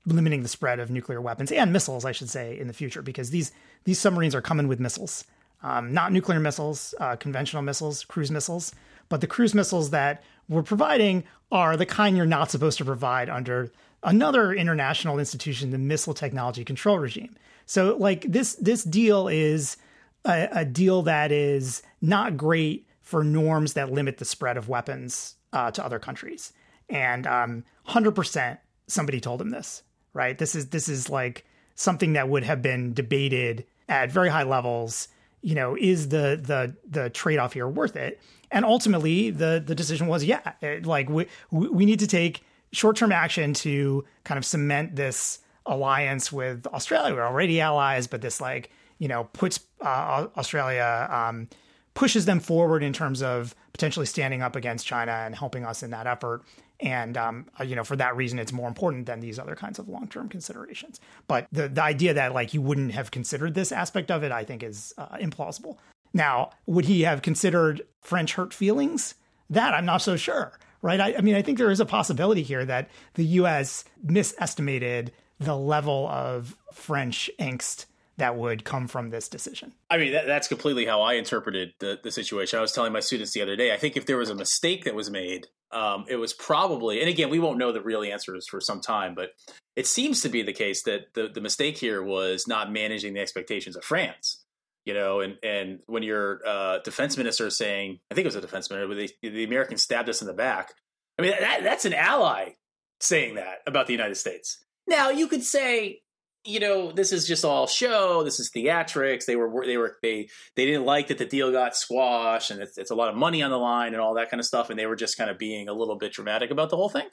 limiting 0.05 0.43
the 0.43 0.49
spread 0.49 0.79
of 0.79 0.91
nuclear 0.91 1.21
weapons 1.21 1.51
and 1.51 1.71
missiles, 1.71 2.03
I 2.03 2.11
should 2.11 2.29
say, 2.29 2.59
in 2.59 2.67
the 2.67 2.73
future, 2.73 3.01
because 3.01 3.29
these 3.29 3.53
these 3.85 3.99
submarines 3.99 4.35
are 4.35 4.41
coming 4.41 4.67
with 4.67 4.81
missiles 4.81 5.23
um, 5.61 5.93
not 5.93 6.11
nuclear 6.11 6.39
missiles, 6.39 6.93
uh, 6.99 7.15
conventional 7.15 7.61
missiles, 7.61 8.03
cruise 8.05 8.31
missiles, 8.31 8.73
but 9.09 9.21
the 9.21 9.27
cruise 9.27 9.53
missiles 9.53 9.89
that 9.89 10.23
we're 10.47 10.63
providing 10.63 11.23
are 11.51 11.75
the 11.77 11.85
kind 11.85 12.15
you're 12.15 12.25
not 12.25 12.51
supposed 12.51 12.77
to 12.77 12.85
provide 12.85 13.29
under 13.29 13.71
another 14.03 14.53
international 14.53 15.19
institution, 15.19 15.71
the 15.71 15.77
Missile 15.77 16.13
Technology 16.13 16.63
Control 16.63 16.99
Regime. 16.99 17.35
So, 17.65 17.97
like 17.97 18.23
this, 18.23 18.55
this 18.55 18.83
deal 18.83 19.27
is 19.27 19.77
a, 20.25 20.47
a 20.51 20.65
deal 20.65 21.03
that 21.03 21.31
is 21.31 21.81
not 22.01 22.37
great 22.37 22.87
for 23.01 23.23
norms 23.23 23.73
that 23.73 23.91
limit 23.91 24.17
the 24.17 24.25
spread 24.25 24.57
of 24.57 24.69
weapons 24.69 25.35
uh, 25.53 25.71
to 25.71 25.83
other 25.83 25.99
countries. 25.99 26.53
And 26.89 27.27
um, 27.27 27.63
100% 27.87 28.57
somebody 28.87 29.19
told 29.19 29.41
him 29.41 29.49
this, 29.49 29.83
right? 30.13 30.37
This 30.37 30.55
is 30.55 30.69
this 30.69 30.89
is 30.89 31.09
like 31.09 31.45
something 31.75 32.13
that 32.13 32.29
would 32.29 32.43
have 32.43 32.61
been 32.61 32.93
debated 32.93 33.65
at 33.87 34.11
very 34.11 34.29
high 34.29 34.43
levels 34.43 35.07
you 35.41 35.55
know, 35.55 35.75
is 35.79 36.09
the 36.09 36.39
the 36.41 36.75
the 36.89 37.09
trade 37.09 37.37
off 37.37 37.53
here 37.53 37.67
worth 37.67 37.95
it? 37.95 38.19
And 38.51 38.65
ultimately, 38.65 39.29
the 39.29 39.63
the 39.65 39.75
decision 39.75 40.07
was, 40.07 40.23
yeah, 40.23 40.53
it, 40.61 40.85
like 40.85 41.09
we 41.09 41.27
we 41.51 41.85
need 41.85 41.99
to 41.99 42.07
take 42.07 42.43
short 42.71 42.97
term 42.97 43.11
action 43.11 43.53
to 43.53 44.05
kind 44.23 44.37
of 44.37 44.45
cement 44.45 44.95
this 44.95 45.39
alliance 45.65 46.31
with 46.31 46.65
Australia. 46.67 47.13
We're 47.13 47.25
already 47.25 47.61
allies, 47.61 48.07
but 48.07 48.21
this 48.21 48.41
like 48.41 48.71
you 48.97 49.07
know 49.07 49.25
puts 49.33 49.59
uh, 49.81 50.27
Australia 50.35 51.07
um, 51.11 51.47
pushes 51.93 52.25
them 52.25 52.39
forward 52.39 52.83
in 52.83 52.93
terms 52.93 53.21
of 53.21 53.55
potentially 53.73 54.05
standing 54.05 54.41
up 54.41 54.55
against 54.55 54.85
China 54.85 55.11
and 55.11 55.35
helping 55.35 55.65
us 55.65 55.83
in 55.83 55.91
that 55.91 56.07
effort. 56.07 56.43
And 56.81 57.17
um, 57.17 57.47
uh, 57.59 57.63
you 57.63 57.75
know, 57.75 57.83
for 57.83 57.95
that 57.97 58.15
reason, 58.15 58.39
it's 58.39 58.53
more 58.53 58.67
important 58.67 59.05
than 59.05 59.19
these 59.19 59.37
other 59.37 59.55
kinds 59.55 59.79
of 59.79 59.89
long 59.89 60.07
term 60.07 60.29
considerations. 60.29 60.99
But 61.27 61.47
the 61.51 61.67
the 61.67 61.83
idea 61.83 62.13
that 62.13 62.33
like 62.33 62.53
you 62.53 62.61
wouldn't 62.61 62.93
have 62.93 63.11
considered 63.11 63.53
this 63.53 63.71
aspect 63.71 64.11
of 64.11 64.23
it, 64.23 64.31
I 64.31 64.43
think, 64.43 64.63
is 64.63 64.93
uh, 64.97 65.17
implausible. 65.17 65.77
Now, 66.13 66.51
would 66.65 66.85
he 66.85 67.01
have 67.01 67.21
considered 67.21 67.81
French 68.01 68.33
hurt 68.33 68.53
feelings? 68.53 69.15
That 69.49 69.73
I'm 69.73 69.85
not 69.85 70.01
so 70.01 70.15
sure. 70.15 70.57
Right? 70.81 71.01
I, 71.01 71.15
I 71.17 71.21
mean, 71.21 71.35
I 71.35 71.41
think 71.41 71.57
there 71.57 71.71
is 71.71 71.81
a 71.81 71.85
possibility 71.85 72.41
here 72.41 72.63
that 72.63 72.89
the 73.15 73.25
U.S. 73.25 73.83
misestimated 74.01 75.11
the 75.37 75.57
level 75.57 76.07
of 76.07 76.55
French 76.71 77.29
angst 77.37 77.85
that 78.19 78.35
would 78.35 78.63
come 78.63 78.87
from 78.87 79.09
this 79.09 79.27
decision. 79.27 79.73
I 79.89 79.97
mean, 79.97 80.11
that, 80.13 80.27
that's 80.27 80.47
completely 80.47 80.85
how 80.85 81.01
I 81.01 81.13
interpreted 81.13 81.73
the, 81.79 81.99
the 82.01 82.11
situation. 82.11 82.59
I 82.59 82.61
was 82.61 82.71
telling 82.71 82.93
my 82.93 82.99
students 82.99 83.33
the 83.33 83.41
other 83.41 83.55
day, 83.55 83.73
I 83.73 83.77
think 83.77 83.97
if 83.97 84.05
there 84.05 84.17
was 84.17 84.29
a 84.29 84.35
mistake 84.35 84.83
that 84.83 84.93
was 84.93 85.09
made, 85.09 85.47
um, 85.71 86.05
it 86.07 86.15
was 86.15 86.33
probably, 86.33 86.99
and 86.99 87.09
again, 87.09 87.29
we 87.29 87.39
won't 87.39 87.57
know 87.57 87.71
the 87.71 87.81
real 87.81 88.03
answers 88.03 88.47
for 88.47 88.59
some 88.59 88.81
time, 88.81 89.15
but 89.15 89.29
it 89.75 89.87
seems 89.87 90.21
to 90.21 90.29
be 90.29 90.41
the 90.41 90.53
case 90.53 90.83
that 90.83 91.13
the, 91.13 91.27
the 91.27 91.41
mistake 91.41 91.77
here 91.77 92.03
was 92.03 92.47
not 92.47 92.71
managing 92.71 93.13
the 93.13 93.19
expectations 93.19 93.75
of 93.75 93.83
France. 93.83 94.43
You 94.85 94.95
know, 94.95 95.19
and, 95.19 95.37
and 95.43 95.79
when 95.85 96.01
your 96.01 96.39
uh, 96.47 96.79
defense 96.79 97.15
minister 97.15 97.47
is 97.47 97.57
saying, 97.57 97.99
I 98.09 98.15
think 98.15 98.25
it 98.25 98.29
was 98.29 98.35
a 98.35 98.41
defense 98.41 98.71
minister, 98.71 98.95
the, 98.95 99.29
the 99.29 99.43
Americans 99.43 99.83
stabbed 99.83 100.09
us 100.09 100.21
in 100.21 100.27
the 100.27 100.33
back. 100.33 100.73
I 101.19 101.21
mean, 101.21 101.33
that, 101.39 101.63
that's 101.63 101.85
an 101.85 101.93
ally 101.93 102.53
saying 102.99 103.35
that 103.35 103.59
about 103.67 103.85
the 103.85 103.93
United 103.93 104.15
States. 104.15 104.63
Now, 104.87 105.11
you 105.11 105.27
could 105.27 105.43
say, 105.43 106.01
you 106.45 106.59
know, 106.59 106.91
this 106.91 107.11
is 107.11 107.27
just 107.27 107.43
all 107.43 107.67
show. 107.67 108.23
This 108.23 108.39
is 108.39 108.49
theatrics. 108.49 109.25
They 109.25 109.35
were 109.35 109.65
they 109.65 109.77
were 109.77 109.97
they 110.01 110.29
they 110.55 110.65
didn't 110.65 110.85
like 110.85 111.07
that 111.07 111.17
the 111.17 111.25
deal 111.25 111.51
got 111.51 111.75
squashed, 111.75 112.51
and 112.51 112.61
it's, 112.61 112.77
it's 112.77 112.91
a 112.91 112.95
lot 112.95 113.09
of 113.09 113.15
money 113.15 113.43
on 113.43 113.51
the 113.51 113.57
line 113.57 113.93
and 113.93 114.01
all 114.01 114.13
that 114.15 114.29
kind 114.29 114.39
of 114.39 114.45
stuff. 114.45 114.69
And 114.69 114.79
they 114.79 114.85
were 114.85 114.95
just 114.95 115.17
kind 115.17 115.29
of 115.29 115.37
being 115.37 115.67
a 115.67 115.73
little 115.73 115.97
bit 115.97 116.13
dramatic 116.13 116.49
about 116.49 116.69
the 116.69 116.77
whole 116.77 116.89
thing. 116.89 117.07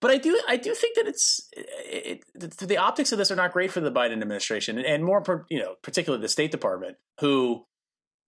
But 0.00 0.10
I 0.10 0.18
do 0.18 0.40
I 0.48 0.56
do 0.56 0.74
think 0.74 0.96
that 0.96 1.06
it's 1.06 1.48
it, 1.52 2.24
it, 2.34 2.50
the 2.58 2.78
optics 2.78 3.12
of 3.12 3.18
this 3.18 3.30
are 3.30 3.36
not 3.36 3.52
great 3.52 3.70
for 3.70 3.80
the 3.80 3.92
Biden 3.92 4.20
administration, 4.20 4.78
and 4.78 5.04
more 5.04 5.46
you 5.48 5.60
know, 5.60 5.76
particularly 5.82 6.22
the 6.22 6.28
State 6.28 6.50
Department, 6.50 6.96
who 7.20 7.64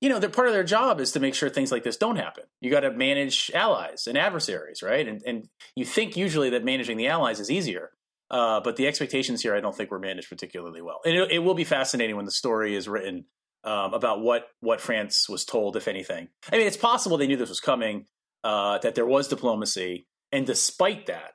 you 0.01 0.11
know, 0.11 0.19
they're 0.19 0.29
part 0.29 0.49
of 0.49 0.55
their 0.55 0.65
job 0.65 1.01
is 1.01 1.13
to 1.13 1.21
make 1.21 1.35
sure 1.35 1.49
things 1.49 1.73
like 1.73 1.83
this 1.83 1.97
don't 1.97 2.17
happen. 2.17 2.45
You 2.61 2.71
got 2.71 2.81
to 2.81 2.93
manage 2.93 3.51
allies 3.55 4.07
and 4.07 4.19
adversaries, 4.19 4.83
right? 4.83 5.07
And 5.07 5.23
and 5.27 5.49
you 5.75 5.85
think 5.85 6.17
usually 6.17 6.51
that 6.51 6.65
managing 6.65 6.97
the 6.97 7.09
allies 7.09 7.41
is 7.41 7.51
easier. 7.51 7.91
Uh, 8.31 8.61
but 8.61 8.77
the 8.77 8.87
expectations 8.87 9.43
here, 9.43 9.55
I 9.55 9.61
don't 9.61 9.77
think 9.77 9.91
were 9.91 9.99
managed 9.99 10.29
particularly 10.29 10.83
well. 10.83 11.01
And 11.05 11.15
it, 11.15 11.33
it 11.33 11.39
will 11.39 11.55
be 11.55 11.65
fascinating 11.65 12.17
when 12.17 12.25
the 12.25 12.33
story 12.33 12.75
is 12.75 12.89
written 12.89 13.27
um, 13.65 13.95
about 13.95 14.21
what 14.21 14.49
what 14.61 14.81
France 14.81 15.29
was 15.29 15.45
told, 15.45 15.77
if 15.77 15.89
anything. 15.89 16.29
I 16.53 16.57
mean, 16.57 16.67
it's 16.67 16.77
possible 16.77 17.17
they 17.17 17.27
knew 17.27 17.37
this 17.37 17.49
was 17.49 17.61
coming, 17.61 18.07
uh, 18.45 18.79
that 18.79 18.95
there 18.95 19.07
was 19.07 19.29
diplomacy, 19.29 20.07
and 20.33 20.47
despite 20.47 21.07
that, 21.07 21.33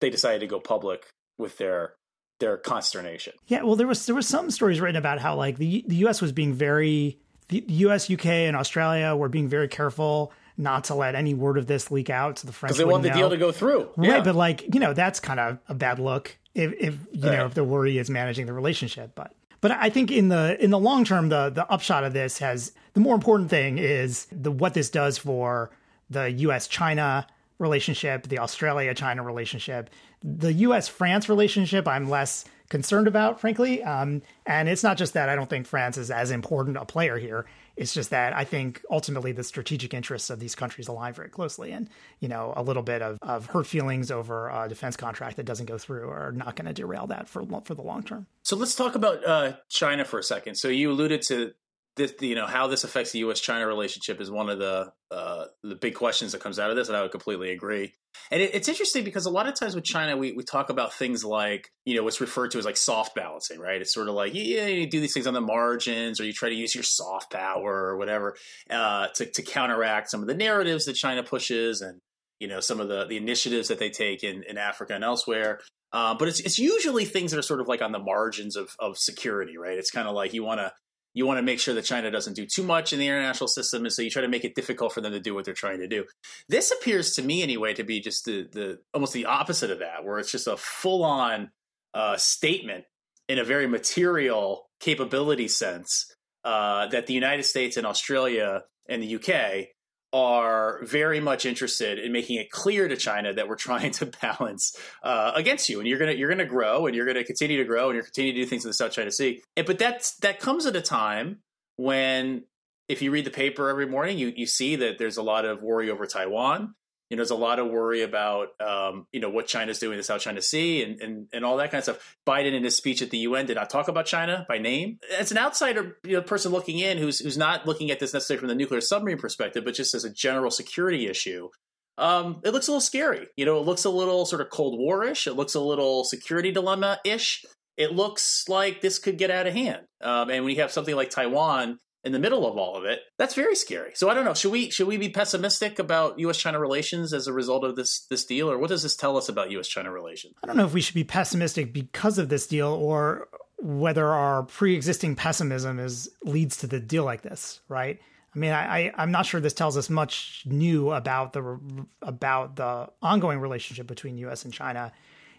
they 0.00 0.10
decided 0.10 0.40
to 0.40 0.46
go 0.46 0.60
public 0.60 1.04
with 1.38 1.58
their 1.58 1.94
their 2.40 2.56
consternation. 2.56 3.34
Yeah, 3.46 3.62
well, 3.62 3.76
there 3.76 3.86
was 3.86 4.06
there 4.06 4.14
was 4.14 4.28
some 4.28 4.50
stories 4.50 4.80
written 4.80 4.96
about 4.96 5.20
how 5.20 5.36
like 5.36 5.58
the 5.58 5.84
the 5.86 5.96
U.S. 5.96 6.20
was 6.20 6.32
being 6.32 6.54
very 6.54 7.18
the 7.48 7.64
U.S., 7.68 8.10
UK, 8.10 8.26
and 8.26 8.56
Australia 8.56 9.14
were 9.14 9.28
being 9.28 9.48
very 9.48 9.68
careful 9.68 10.32
not 10.62 10.84
to 10.84 10.94
let 10.94 11.14
any 11.14 11.34
word 11.34 11.58
of 11.58 11.66
this 11.66 11.90
leak 11.90 12.08
out 12.08 12.36
to 12.36 12.46
the 12.46 12.52
French. 12.52 12.70
Because 12.70 12.78
they 12.78 12.84
want 12.84 13.02
the 13.02 13.10
know. 13.10 13.16
deal 13.16 13.30
to 13.30 13.36
go 13.36 13.52
through, 13.52 13.90
right? 13.96 14.24
But 14.24 14.34
like 14.34 14.72
you 14.74 14.80
know, 14.80 14.94
that's 14.94 15.20
kind 15.20 15.40
of 15.40 15.58
a 15.68 15.74
bad 15.74 15.98
look 15.98 16.36
if, 16.54 16.72
if 16.78 16.98
you 17.12 17.28
right. 17.28 17.38
know 17.38 17.46
if 17.46 17.54
the 17.54 17.64
worry 17.64 17.98
is 17.98 18.08
managing 18.08 18.46
the 18.46 18.52
relationship. 18.52 19.12
But 19.14 19.34
but 19.60 19.72
I 19.72 19.90
think 19.90 20.10
in 20.10 20.28
the 20.28 20.62
in 20.62 20.70
the 20.70 20.78
long 20.78 21.04
term, 21.04 21.28
the 21.28 21.50
the 21.50 21.70
upshot 21.70 22.04
of 22.04 22.12
this 22.12 22.38
has 22.38 22.72
the 22.94 23.00
more 23.00 23.14
important 23.14 23.50
thing 23.50 23.78
is 23.78 24.26
the 24.32 24.50
what 24.50 24.74
this 24.74 24.90
does 24.90 25.18
for 25.18 25.70
the 26.10 26.30
U.S. 26.30 26.66
China 26.68 27.26
relationship, 27.58 28.28
the 28.28 28.38
Australia 28.38 28.94
China 28.94 29.22
relationship, 29.22 29.90
the 30.22 30.52
U.S. 30.52 30.88
France 30.88 31.28
relationship. 31.28 31.86
I'm 31.88 32.10
less 32.10 32.44
concerned 32.68 33.06
about, 33.06 33.40
frankly. 33.40 33.82
Um, 33.82 34.22
and 34.46 34.68
it's 34.68 34.82
not 34.82 34.96
just 34.96 35.14
that 35.14 35.28
I 35.28 35.36
don't 35.36 35.48
think 35.48 35.66
France 35.66 35.96
is 35.96 36.10
as 36.10 36.30
important 36.30 36.76
a 36.76 36.84
player 36.84 37.18
here. 37.18 37.46
It's 37.76 37.94
just 37.94 38.10
that 38.10 38.36
I 38.36 38.44
think 38.44 38.82
ultimately 38.90 39.32
the 39.32 39.44
strategic 39.44 39.94
interests 39.94 40.30
of 40.30 40.38
these 40.38 40.54
countries 40.54 40.88
align 40.88 41.14
very 41.14 41.28
closely. 41.28 41.72
And, 41.72 41.88
you 42.20 42.28
know, 42.28 42.52
a 42.56 42.62
little 42.62 42.82
bit 42.82 43.02
of, 43.02 43.18
of 43.22 43.46
hurt 43.46 43.66
feelings 43.66 44.10
over 44.10 44.48
a 44.50 44.68
defense 44.68 44.96
contract 44.96 45.36
that 45.36 45.46
doesn't 45.46 45.66
go 45.66 45.78
through 45.78 46.08
are 46.10 46.32
not 46.32 46.56
going 46.56 46.66
to 46.66 46.72
derail 46.72 47.06
that 47.08 47.28
for, 47.28 47.44
for 47.64 47.74
the 47.74 47.82
long 47.82 48.02
term. 48.02 48.26
So 48.42 48.56
let's 48.56 48.74
talk 48.74 48.94
about 48.94 49.26
uh, 49.26 49.52
China 49.68 50.04
for 50.04 50.18
a 50.18 50.22
second. 50.22 50.56
So 50.56 50.68
you 50.68 50.90
alluded 50.90 51.22
to 51.22 51.52
this, 51.96 52.14
you 52.20 52.34
know, 52.34 52.46
how 52.46 52.68
this 52.68 52.84
affects 52.84 53.12
the 53.12 53.18
U.S.-China 53.20 53.66
relationship 53.66 54.20
is 54.20 54.30
one 54.30 54.48
of 54.48 54.58
the 54.58 54.92
uh, 55.10 55.46
the 55.62 55.74
big 55.74 55.94
questions 55.94 56.32
that 56.32 56.40
comes 56.40 56.58
out 56.58 56.70
of 56.70 56.76
this, 56.76 56.88
and 56.88 56.96
I 56.96 57.02
would 57.02 57.10
completely 57.10 57.50
agree. 57.50 57.92
And 58.30 58.40
it, 58.40 58.54
it's 58.54 58.68
interesting 58.68 59.04
because 59.04 59.26
a 59.26 59.30
lot 59.30 59.46
of 59.46 59.54
times 59.54 59.74
with 59.74 59.84
China, 59.84 60.16
we, 60.16 60.32
we 60.32 60.42
talk 60.42 60.70
about 60.70 60.94
things 60.94 61.22
like, 61.22 61.70
you 61.84 61.94
know, 61.94 62.02
what's 62.02 62.20
referred 62.20 62.50
to 62.52 62.58
as 62.58 62.64
like 62.64 62.78
soft 62.78 63.14
balancing, 63.14 63.58
right? 63.58 63.80
It's 63.80 63.92
sort 63.92 64.08
of 64.08 64.14
like, 64.14 64.32
yeah, 64.34 64.66
you 64.66 64.86
do 64.86 65.00
these 65.00 65.12
things 65.12 65.26
on 65.26 65.34
the 65.34 65.42
margins, 65.42 66.18
or 66.18 66.24
you 66.24 66.32
try 66.32 66.48
to 66.48 66.54
use 66.54 66.74
your 66.74 66.84
soft 66.84 67.30
power 67.30 67.88
or 67.88 67.98
whatever 67.98 68.36
uh, 68.70 69.08
to 69.16 69.26
to 69.26 69.42
counteract 69.42 70.10
some 70.10 70.22
of 70.22 70.28
the 70.28 70.34
narratives 70.34 70.86
that 70.86 70.94
China 70.94 71.22
pushes, 71.22 71.82
and 71.82 72.00
you 72.40 72.48
know, 72.48 72.60
some 72.60 72.80
of 72.80 72.88
the 72.88 73.04
the 73.04 73.18
initiatives 73.18 73.68
that 73.68 73.78
they 73.78 73.90
take 73.90 74.24
in 74.24 74.44
in 74.48 74.56
Africa 74.56 74.94
and 74.94 75.04
elsewhere. 75.04 75.60
Uh, 75.92 76.14
but 76.14 76.26
it's 76.26 76.40
it's 76.40 76.58
usually 76.58 77.04
things 77.04 77.32
that 77.32 77.38
are 77.38 77.42
sort 77.42 77.60
of 77.60 77.68
like 77.68 77.82
on 77.82 77.92
the 77.92 77.98
margins 77.98 78.56
of 78.56 78.74
of 78.78 78.96
security, 78.96 79.58
right? 79.58 79.76
It's 79.78 79.90
kind 79.90 80.08
of 80.08 80.14
like 80.14 80.32
you 80.32 80.42
want 80.42 80.60
to 80.60 80.72
you 81.14 81.26
want 81.26 81.38
to 81.38 81.42
make 81.42 81.60
sure 81.60 81.74
that 81.74 81.84
China 81.84 82.10
doesn't 82.10 82.34
do 82.34 82.46
too 82.46 82.62
much 82.62 82.92
in 82.92 82.98
the 82.98 83.06
international 83.06 83.48
system, 83.48 83.84
and 83.84 83.92
so 83.92 84.02
you 84.02 84.10
try 84.10 84.22
to 84.22 84.28
make 84.28 84.44
it 84.44 84.54
difficult 84.54 84.92
for 84.92 85.00
them 85.00 85.12
to 85.12 85.20
do 85.20 85.34
what 85.34 85.44
they're 85.44 85.54
trying 85.54 85.78
to 85.80 85.88
do. 85.88 86.04
This 86.48 86.70
appears 86.70 87.14
to 87.16 87.22
me, 87.22 87.42
anyway, 87.42 87.74
to 87.74 87.84
be 87.84 88.00
just 88.00 88.24
the 88.24 88.48
the 88.50 88.78
almost 88.94 89.12
the 89.12 89.26
opposite 89.26 89.70
of 89.70 89.80
that, 89.80 90.04
where 90.04 90.18
it's 90.18 90.32
just 90.32 90.46
a 90.46 90.56
full 90.56 91.04
on 91.04 91.50
uh, 91.94 92.16
statement 92.16 92.84
in 93.28 93.38
a 93.38 93.44
very 93.44 93.66
material 93.66 94.68
capability 94.80 95.48
sense 95.48 96.14
uh, 96.44 96.86
that 96.88 97.06
the 97.06 97.14
United 97.14 97.44
States 97.44 97.76
and 97.76 97.86
Australia 97.86 98.62
and 98.88 99.02
the 99.02 99.16
UK 99.16 99.68
are 100.12 100.80
very 100.84 101.20
much 101.20 101.46
interested 101.46 101.98
in 101.98 102.12
making 102.12 102.38
it 102.38 102.50
clear 102.50 102.88
to 102.88 102.96
China 102.96 103.32
that 103.32 103.48
we're 103.48 103.56
trying 103.68 103.90
to 103.92 104.06
balance 104.06 104.76
uh, 105.02 105.32
against 105.34 105.68
you, 105.68 105.78
and 105.78 105.88
you're 105.88 105.98
gonna 105.98 106.12
you're 106.12 106.28
gonna 106.28 106.44
grow, 106.44 106.86
and 106.86 106.94
you're 106.94 107.06
gonna 107.06 107.24
continue 107.24 107.58
to 107.58 107.64
grow, 107.64 107.88
and 107.88 107.94
you're 107.94 108.04
continue 108.04 108.32
to 108.32 108.40
do 108.40 108.46
things 108.46 108.64
in 108.64 108.68
the 108.68 108.74
South 108.74 108.92
China 108.92 109.10
Sea. 109.10 109.42
And, 109.56 109.66
but 109.66 109.78
that's 109.78 110.16
that 110.16 110.40
comes 110.40 110.66
at 110.66 110.76
a 110.76 110.82
time 110.82 111.38
when, 111.76 112.44
if 112.88 113.02
you 113.02 113.10
read 113.10 113.24
the 113.24 113.30
paper 113.30 113.68
every 113.68 113.86
morning, 113.86 114.18
you 114.18 114.32
you 114.34 114.46
see 114.46 114.76
that 114.76 114.98
there's 114.98 115.16
a 115.16 115.22
lot 115.22 115.44
of 115.44 115.62
worry 115.62 115.90
over 115.90 116.06
Taiwan 116.06 116.74
you 117.12 117.16
know, 117.16 117.20
there's 117.20 117.30
a 117.30 117.34
lot 117.34 117.58
of 117.58 117.68
worry 117.68 118.00
about, 118.00 118.58
um, 118.58 119.06
you 119.12 119.20
know, 119.20 119.28
what 119.28 119.46
China's 119.46 119.78
doing 119.78 119.92
in 119.92 119.98
the 119.98 120.02
South 120.02 120.22
China 120.22 120.40
Sea 120.40 120.82
and, 120.82 120.98
and, 121.02 121.28
and 121.34 121.44
all 121.44 121.58
that 121.58 121.70
kind 121.70 121.80
of 121.80 121.84
stuff. 121.84 122.16
Biden 122.26 122.54
in 122.54 122.64
his 122.64 122.74
speech 122.74 123.02
at 123.02 123.10
the 123.10 123.18
UN 123.18 123.44
did 123.44 123.56
not 123.56 123.68
talk 123.68 123.88
about 123.88 124.06
China 124.06 124.46
by 124.48 124.56
name. 124.56 124.98
As 125.18 125.30
an 125.30 125.36
outsider 125.36 125.98
you 126.04 126.16
know, 126.16 126.22
person 126.22 126.52
looking 126.52 126.78
in 126.78 126.96
who's, 126.96 127.18
who's 127.18 127.36
not 127.36 127.66
looking 127.66 127.90
at 127.90 128.00
this 128.00 128.14
necessarily 128.14 128.38
from 128.38 128.48
the 128.48 128.54
nuclear 128.54 128.80
submarine 128.80 129.18
perspective, 129.18 129.62
but 129.62 129.74
just 129.74 129.94
as 129.94 130.06
a 130.06 130.10
general 130.10 130.50
security 130.50 131.06
issue, 131.06 131.50
um, 131.98 132.40
it 132.44 132.54
looks 132.54 132.68
a 132.68 132.70
little 132.70 132.80
scary. 132.80 133.26
You 133.36 133.44
know, 133.44 133.58
it 133.58 133.66
looks 133.66 133.84
a 133.84 133.90
little 133.90 134.24
sort 134.24 134.40
of 134.40 134.48
Cold 134.48 134.78
War-ish. 134.78 135.26
It 135.26 135.34
looks 135.34 135.54
a 135.54 135.60
little 135.60 136.04
security 136.04 136.50
dilemma-ish. 136.50 137.44
It 137.76 137.92
looks 137.92 138.48
like 138.48 138.80
this 138.80 138.98
could 138.98 139.18
get 139.18 139.30
out 139.30 139.46
of 139.46 139.52
hand. 139.52 139.82
Um, 140.00 140.30
and 140.30 140.44
when 140.44 140.54
you 140.54 140.62
have 140.62 140.72
something 140.72 140.96
like 140.96 141.10
Taiwan 141.10 141.78
in 142.04 142.12
the 142.12 142.18
middle 142.18 142.46
of 142.46 142.56
all 142.56 142.76
of 142.76 142.84
it, 142.84 143.00
that's 143.16 143.34
very 143.34 143.54
scary. 143.54 143.92
So 143.94 144.10
I 144.10 144.14
don't 144.14 144.24
know. 144.24 144.34
Should 144.34 144.52
we 144.52 144.70
should 144.70 144.88
we 144.88 144.96
be 144.96 145.08
pessimistic 145.08 145.78
about 145.78 146.18
U.S. 146.18 146.36
China 146.36 146.58
relations 146.58 147.12
as 147.12 147.26
a 147.26 147.32
result 147.32 147.64
of 147.64 147.76
this 147.76 148.06
this 148.10 148.24
deal, 148.24 148.50
or 148.50 148.58
what 148.58 148.70
does 148.70 148.82
this 148.82 148.96
tell 148.96 149.16
us 149.16 149.28
about 149.28 149.50
U.S. 149.52 149.68
China 149.68 149.92
relations? 149.92 150.34
I 150.42 150.46
don't 150.46 150.56
know 150.56 150.64
if 150.66 150.74
we 150.74 150.80
should 150.80 150.94
be 150.94 151.04
pessimistic 151.04 151.72
because 151.72 152.18
of 152.18 152.28
this 152.28 152.46
deal, 152.46 152.68
or 152.68 153.28
whether 153.58 154.06
our 154.08 154.42
pre 154.42 154.74
existing 154.74 155.14
pessimism 155.14 155.78
is 155.78 156.10
leads 156.24 156.56
to 156.58 156.66
the 156.66 156.80
deal 156.80 157.04
like 157.04 157.22
this, 157.22 157.60
right? 157.68 158.00
I 158.34 158.38
mean, 158.38 158.52
I, 158.52 158.90
I 158.96 159.02
am 159.02 159.10
not 159.10 159.26
sure 159.26 159.40
this 159.40 159.52
tells 159.52 159.76
us 159.76 159.90
much 159.90 160.42
new 160.46 160.90
about 160.90 161.34
the 161.34 161.58
about 162.00 162.56
the 162.56 162.88
ongoing 163.00 163.38
relationship 163.38 163.86
between 163.86 164.18
U.S. 164.18 164.44
and 164.44 164.52
China. 164.52 164.92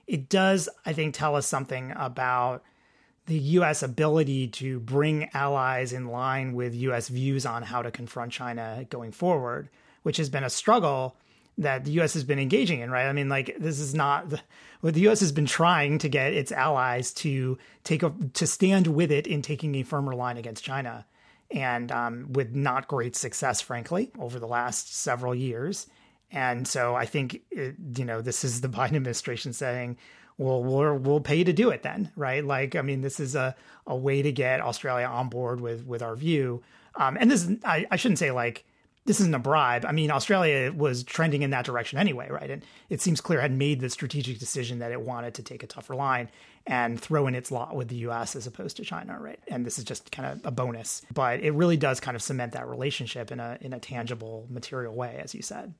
It 0.05 0.29
does, 0.29 0.69
I 0.85 0.93
think, 0.93 1.13
tell 1.13 1.35
us 1.35 1.47
something 1.47 1.93
about 1.95 2.63
the 3.25 3.37
U.S. 3.37 3.83
ability 3.83 4.49
to 4.49 4.79
bring 4.79 5.29
allies 5.33 5.93
in 5.93 6.07
line 6.07 6.53
with 6.53 6.75
U.S. 6.75 7.07
views 7.07 7.45
on 7.45 7.63
how 7.63 7.81
to 7.81 7.91
confront 7.91 8.31
China 8.31 8.85
going 8.89 9.11
forward, 9.11 9.69
which 10.03 10.17
has 10.17 10.29
been 10.29 10.43
a 10.43 10.49
struggle 10.49 11.15
that 11.57 11.85
the 11.85 11.91
U.S. 11.91 12.13
has 12.15 12.23
been 12.23 12.39
engaging 12.39 12.79
in. 12.79 12.91
Right? 12.91 13.05
I 13.05 13.13
mean, 13.13 13.29
like 13.29 13.55
this 13.59 13.79
is 13.79 13.93
not 13.93 14.29
the, 14.29 14.41
what 14.81 14.93
the 14.93 15.01
U.S. 15.01 15.21
has 15.21 15.31
been 15.31 15.45
trying 15.45 15.99
to 15.99 16.09
get 16.09 16.33
its 16.33 16.51
allies 16.51 17.13
to 17.13 17.57
take 17.83 18.03
a, 18.03 18.13
to 18.33 18.45
stand 18.45 18.87
with 18.87 19.11
it 19.11 19.27
in 19.27 19.41
taking 19.41 19.75
a 19.75 19.83
firmer 19.83 20.15
line 20.15 20.37
against 20.37 20.63
China, 20.63 21.05
and 21.49 21.91
um, 21.91 22.33
with 22.33 22.53
not 22.53 22.87
great 22.87 23.15
success, 23.15 23.61
frankly, 23.61 24.11
over 24.19 24.39
the 24.39 24.47
last 24.47 24.93
several 24.95 25.33
years. 25.33 25.87
And 26.29 26.67
so 26.67 26.95
I 26.95 27.05
think 27.05 27.41
it, 27.51 27.75
you 27.95 28.03
know 28.03 28.21
this 28.21 28.43
is 28.43 28.59
the 28.59 28.67
Biden 28.69 28.95
administration 28.95 29.53
saying 29.53 29.97
well, 30.37 30.63
we'll 30.63 30.97
we'll 30.97 31.19
pay 31.19 31.43
to 31.43 31.53
do 31.53 31.69
it 31.69 31.83
then, 31.83 32.11
right? 32.15 32.43
Like, 32.43 32.75
I 32.75 32.81
mean, 32.81 33.01
this 33.01 33.19
is 33.19 33.35
a, 33.35 33.55
a 33.85 33.95
way 33.95 34.21
to 34.21 34.31
get 34.31 34.61
Australia 34.61 35.05
on 35.05 35.29
board 35.29 35.61
with 35.61 35.85
with 35.85 36.01
our 36.01 36.15
view. 36.15 36.63
Um, 36.95 37.17
and 37.19 37.29
this 37.29 37.43
is, 37.43 37.57
I, 37.63 37.85
I 37.89 37.95
shouldn't 37.95 38.19
say 38.19 38.31
like 38.31 38.65
this 39.05 39.19
isn't 39.19 39.35
a 39.35 39.39
bribe. 39.39 39.85
I 39.85 39.91
mean, 39.91 40.11
Australia 40.11 40.71
was 40.71 41.03
trending 41.03 41.41
in 41.41 41.49
that 41.49 41.65
direction 41.65 41.99
anyway, 41.99 42.29
right? 42.29 42.49
And 42.49 42.63
it 42.89 43.01
seems 43.01 43.19
clear 43.19 43.41
had 43.41 43.51
made 43.51 43.81
the 43.81 43.89
strategic 43.89 44.39
decision 44.39 44.79
that 44.79 44.91
it 44.91 45.01
wanted 45.01 45.33
to 45.35 45.43
take 45.43 45.61
a 45.61 45.67
tougher 45.67 45.95
line 45.95 46.29
and 46.65 46.99
throw 46.99 47.27
in 47.27 47.35
its 47.35 47.51
lot 47.51 47.75
with 47.75 47.89
the 47.89 47.97
U.S. 47.97 48.35
as 48.35 48.47
opposed 48.47 48.77
to 48.77 48.83
China, 48.83 49.19
right? 49.19 49.39
And 49.49 49.65
this 49.65 49.77
is 49.77 49.83
just 49.83 50.11
kind 50.11 50.31
of 50.31 50.45
a 50.45 50.51
bonus, 50.51 51.01
but 51.13 51.41
it 51.41 51.51
really 51.51 51.75
does 51.75 51.99
kind 51.99 52.15
of 52.15 52.21
cement 52.21 52.53
that 52.53 52.67
relationship 52.67 53.31
in 53.31 53.39
a 53.41 53.57
in 53.59 53.73
a 53.73 53.79
tangible, 53.79 54.47
material 54.49 54.95
way, 54.95 55.19
as 55.21 55.35
you 55.35 55.41
said. 55.41 55.73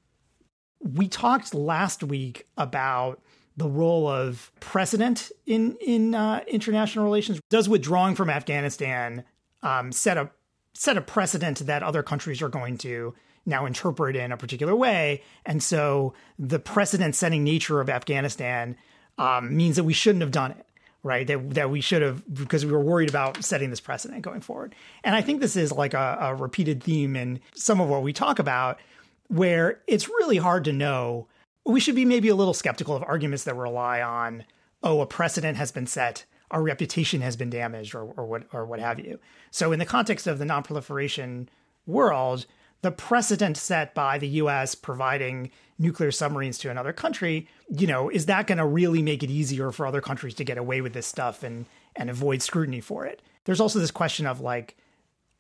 We 0.81 1.07
talked 1.07 1.53
last 1.53 2.03
week 2.03 2.45
about 2.57 3.21
the 3.57 3.67
role 3.67 4.07
of 4.07 4.51
precedent 4.59 5.31
in 5.45 5.77
in 5.81 6.15
uh, 6.15 6.41
international 6.47 7.05
relations. 7.05 7.39
Does 7.49 7.69
withdrawing 7.69 8.15
from 8.15 8.29
Afghanistan 8.29 9.23
um, 9.61 9.91
set 9.91 10.17
a 10.17 10.29
set 10.73 10.97
a 10.97 11.01
precedent 11.01 11.59
that 11.59 11.83
other 11.83 12.03
countries 12.03 12.41
are 12.41 12.49
going 12.49 12.77
to 12.79 13.13
now 13.45 13.65
interpret 13.65 14.15
in 14.15 14.31
a 14.31 14.37
particular 14.37 14.75
way? 14.75 15.21
And 15.45 15.61
so 15.61 16.13
the 16.39 16.59
precedent 16.59 17.15
setting 17.15 17.43
nature 17.43 17.79
of 17.79 17.89
Afghanistan 17.89 18.75
um, 19.17 19.55
means 19.55 19.75
that 19.75 19.83
we 19.83 19.93
shouldn't 19.93 20.21
have 20.21 20.31
done 20.31 20.51
it. 20.51 20.65
Right, 21.05 21.27
that 21.27 21.55
that 21.55 21.69
we 21.69 21.81
should 21.81 22.01
have 22.01 22.23
because 22.33 22.65
we 22.65 22.71
were 22.71 22.79
worried 22.79 23.09
about 23.09 23.43
setting 23.43 23.69
this 23.69 23.81
precedent 23.81 24.21
going 24.21 24.39
forward, 24.39 24.73
and 25.03 25.17
I 25.17 25.21
think 25.21 25.41
this 25.41 25.57
is 25.57 25.73
like 25.73 25.93
a, 25.93 26.17
a 26.21 26.33
repeated 26.33 26.81
theme 26.81 27.17
in 27.17 27.41
some 27.53 27.81
of 27.81 27.89
what 27.89 28.03
we 28.03 28.13
talk 28.13 28.39
about, 28.39 28.79
where 29.27 29.81
it's 29.85 30.07
really 30.07 30.37
hard 30.37 30.63
to 30.63 30.71
know 30.71 31.27
we 31.65 31.79
should 31.79 31.95
be 31.95 32.05
maybe 32.05 32.29
a 32.29 32.35
little 32.35 32.53
skeptical 32.53 32.95
of 32.95 33.03
arguments 33.03 33.43
that 33.45 33.55
rely 33.55 34.01
on, 34.01 34.43
oh, 34.81 35.01
a 35.01 35.05
precedent 35.05 35.57
has 35.57 35.71
been 35.71 35.87
set. 35.87 36.25
our 36.51 36.61
reputation 36.61 37.21
has 37.21 37.35
been 37.35 37.49
damaged 37.49 37.95
or, 37.95 38.03
or 38.15 38.25
what 38.25 38.43
or 38.53 38.65
what 38.65 38.79
have 38.79 38.99
you. 38.99 39.19
So 39.49 39.71
in 39.71 39.79
the 39.79 39.85
context 39.85 40.27
of 40.27 40.37
the 40.37 40.45
nonproliferation 40.45 41.47
world, 41.87 42.45
the 42.83 42.91
precedent 42.91 43.57
set 43.57 43.95
by 43.95 44.19
the 44.19 44.27
US 44.27 44.75
providing 44.75 45.49
nuclear 45.79 46.11
submarines 46.11 46.57
to 46.59 46.69
another 46.69 46.93
country, 46.93 47.47
you 47.69 47.87
know, 47.87 48.09
is 48.09 48.27
that 48.27 48.45
going 48.45 48.59
to 48.59 48.65
really 48.65 49.01
make 49.01 49.23
it 49.23 49.31
easier 49.31 49.71
for 49.71 49.87
other 49.87 50.01
countries 50.01 50.35
to 50.35 50.43
get 50.43 50.57
away 50.57 50.81
with 50.81 50.93
this 50.93 51.07
stuff 51.07 51.43
and 51.43 51.65
and 51.95 52.09
avoid 52.09 52.41
scrutiny 52.41 52.81
for 52.81 53.05
it? 53.05 53.21
There's 53.45 53.61
also 53.61 53.79
this 53.79 53.91
question 53.91 54.27
of 54.27 54.41
like 54.41 54.77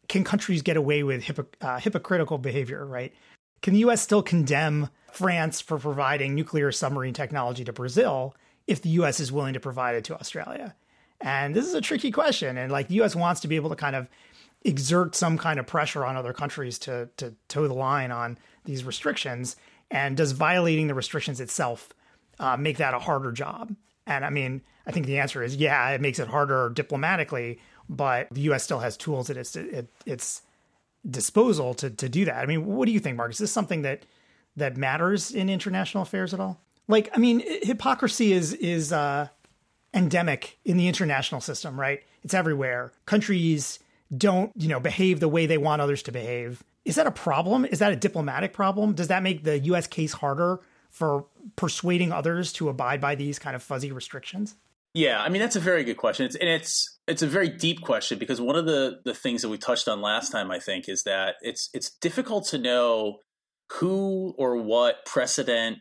can 0.07 0.23
countries 0.23 0.61
get 0.61 0.77
away 0.77 1.03
with 1.03 1.29
uh, 1.61 1.79
hypocritical 1.79 2.37
behavior, 2.37 2.85
right? 2.85 3.13
Can 3.61 3.73
the 3.73 3.79
US 3.81 4.01
still 4.01 4.23
condemn 4.23 4.89
France 5.13 5.61
for 5.61 5.77
providing 5.77 6.35
nuclear 6.35 6.71
submarine 6.71 7.13
technology 7.13 7.63
to 7.63 7.73
Brazil 7.73 8.35
if 8.67 8.81
the 8.81 8.89
US 8.89 9.19
is 9.19 9.31
willing 9.31 9.53
to 9.53 9.59
provide 9.59 9.95
it 9.95 10.03
to 10.05 10.19
Australia? 10.19 10.75
And 11.21 11.55
this 11.55 11.65
is 11.65 11.73
a 11.73 11.81
tricky 11.81 12.11
question. 12.11 12.57
And 12.57 12.71
like 12.71 12.87
the 12.87 13.01
US 13.01 13.15
wants 13.15 13.41
to 13.41 13.47
be 13.47 13.55
able 13.55 13.69
to 13.69 13.75
kind 13.75 13.95
of 13.95 14.09
exert 14.65 15.15
some 15.15 15.37
kind 15.37 15.59
of 15.59 15.67
pressure 15.67 16.05
on 16.05 16.15
other 16.15 16.33
countries 16.33 16.79
to 16.79 17.09
to 17.17 17.33
toe 17.47 17.67
the 17.67 17.73
line 17.73 18.11
on 18.11 18.37
these 18.65 18.83
restrictions. 18.83 19.55
And 19.91 20.17
does 20.17 20.31
violating 20.31 20.87
the 20.87 20.93
restrictions 20.93 21.39
itself 21.39 21.89
uh, 22.39 22.57
make 22.57 22.77
that 22.77 22.93
a 22.93 22.99
harder 22.99 23.31
job? 23.31 23.75
And 24.05 24.25
I 24.25 24.29
mean, 24.29 24.61
I 24.85 24.91
think 24.91 25.05
the 25.05 25.19
answer 25.19 25.43
is 25.43 25.55
yeah, 25.55 25.89
it 25.89 26.01
makes 26.01 26.19
it 26.19 26.27
harder 26.27 26.69
diplomatically, 26.69 27.59
but 27.87 28.27
the 28.31 28.41
U.S. 28.41 28.63
still 28.63 28.79
has 28.79 28.97
tools 28.97 29.29
at 29.29 29.37
its 29.37 29.55
at 29.55 29.85
its 30.05 30.41
disposal 31.09 31.73
to 31.75 31.89
to 31.89 32.09
do 32.09 32.25
that. 32.25 32.37
I 32.37 32.45
mean, 32.45 32.65
what 32.65 32.85
do 32.85 32.91
you 32.91 32.99
think, 32.99 33.17
Mark? 33.17 33.31
Is 33.31 33.37
this 33.37 33.51
something 33.51 33.83
that 33.83 34.03
that 34.55 34.77
matters 34.77 35.31
in 35.31 35.49
international 35.49 36.03
affairs 36.03 36.33
at 36.33 36.39
all? 36.39 36.59
Like, 36.87 37.09
I 37.13 37.17
mean, 37.17 37.41
hypocrisy 37.63 38.33
is 38.33 38.53
is 38.53 38.91
uh, 38.91 39.27
endemic 39.93 40.59
in 40.65 40.77
the 40.77 40.87
international 40.87 41.41
system, 41.41 41.79
right? 41.79 42.01
It's 42.23 42.33
everywhere. 42.33 42.91
Countries 43.05 43.79
don't, 44.15 44.51
you 44.55 44.67
know, 44.67 44.79
behave 44.79 45.19
the 45.19 45.29
way 45.29 45.45
they 45.45 45.57
want 45.57 45.81
others 45.81 46.03
to 46.03 46.11
behave. 46.11 46.63
Is 46.85 46.95
that 46.95 47.07
a 47.07 47.11
problem? 47.11 47.65
Is 47.65 47.79
that 47.79 47.91
a 47.91 47.95
diplomatic 47.95 48.53
problem? 48.53 48.93
Does 48.93 49.07
that 49.07 49.23
make 49.23 49.43
the 49.43 49.59
US 49.59 49.87
case 49.87 50.13
harder 50.13 50.59
for 50.89 51.25
persuading 51.55 52.11
others 52.11 52.53
to 52.53 52.69
abide 52.69 53.01
by 53.01 53.15
these 53.15 53.39
kind 53.39 53.55
of 53.55 53.63
fuzzy 53.63 53.91
restrictions? 53.91 54.55
Yeah, 54.93 55.21
I 55.21 55.29
mean 55.29 55.41
that's 55.41 55.55
a 55.55 55.61
very 55.61 55.83
good 55.83 55.97
question. 55.97 56.25
It's 56.25 56.35
and 56.35 56.47
it's 56.47 56.99
it's 57.07 57.23
a 57.23 57.27
very 57.27 57.49
deep 57.49 57.81
question 57.81 58.19
because 58.19 58.39
one 58.39 58.55
of 58.55 58.65
the 58.65 58.99
the 59.03 59.15
things 59.15 59.41
that 59.41 59.49
we 59.49 59.57
touched 59.57 59.87
on 59.87 60.01
last 60.01 60.31
time 60.31 60.51
I 60.51 60.59
think 60.59 60.87
is 60.87 61.03
that 61.03 61.35
it's 61.41 61.69
it's 61.73 61.89
difficult 61.89 62.45
to 62.49 62.59
know 62.59 63.19
who 63.71 64.33
or 64.37 64.57
what 64.57 65.05
precedent, 65.05 65.79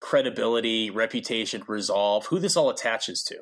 credibility, 0.00 0.90
reputation, 0.90 1.62
resolve, 1.66 2.26
who 2.26 2.38
this 2.38 2.56
all 2.56 2.70
attaches 2.70 3.22
to. 3.24 3.36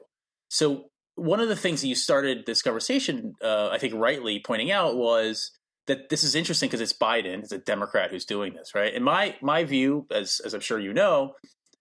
So 0.49 0.91
one 1.17 1.41
of 1.41 1.49
the 1.49 1.57
things 1.57 1.81
that 1.81 1.89
you 1.89 1.95
started 1.95 2.47
this 2.47 2.63
conversation, 2.63 3.35
uh, 3.43 3.69
I 3.71 3.79
think 3.79 3.95
rightly 3.95 4.41
pointing 4.45 4.71
out, 4.71 4.97
was 4.97 5.51
that 5.87 6.09
this 6.09 6.25
is 6.25 6.35
interesting 6.35 6.69
because 6.69 6.81
it's 6.81 6.93
Biden, 6.93 7.41
it's 7.41 7.53
a 7.53 7.59
Democrat 7.59 8.11
who's 8.11 8.25
doing 8.25 8.55
this, 8.55 8.75
right? 8.75 8.95
And 8.95 9.05
my 9.05 9.37
my 9.43 9.65
view, 9.65 10.07
as 10.11 10.41
as 10.45 10.55
I'm 10.55 10.61
sure 10.61 10.79
you 10.79 10.93
know, 10.93 11.35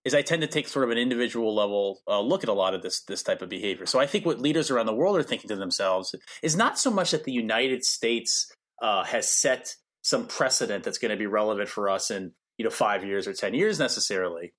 is 0.04 0.14
I 0.14 0.22
tend 0.22 0.42
to 0.42 0.48
take 0.48 0.68
sort 0.68 0.86
of 0.86 0.92
an 0.92 0.98
individual 0.98 1.56
level 1.56 2.02
uh, 2.08 2.20
look 2.20 2.44
at 2.44 2.50
a 2.50 2.54
lot 2.54 2.74
of 2.74 2.82
this 2.82 3.02
this 3.04 3.24
type 3.24 3.42
of 3.42 3.50
behavior. 3.50 3.86
So 3.86 4.00
I 4.00 4.06
think 4.06 4.26
what 4.26 4.40
leaders 4.40 4.70
around 4.70 4.88
the 4.88 4.96
world 4.96 5.18
are 5.18 5.24
thinking 5.24 5.48
to 5.50 5.56
themselves 5.56 6.14
is 6.42 6.56
not 6.56 6.78
so 6.78 6.92
much 6.92 7.12
that 7.12 7.24
the 7.24 7.32
United 7.32 7.86
States 7.86 8.52
uh, 8.82 9.04
has 9.06 9.28
set 9.30 9.76
some 10.04 10.28
precedent 10.28 10.84
that's 10.84 10.99
going 10.99 11.12
to 11.12 11.18
be 11.18 11.26
relevant 11.26 11.70
for 11.70 11.89
us 11.89 12.12
in 12.12 12.32
you 12.58 12.64
know 12.64 12.72
five 12.72 13.04
years 13.04 13.28
or 13.28 13.34
ten 13.34 13.54
years 13.54 13.80
necessarily. 13.80 14.54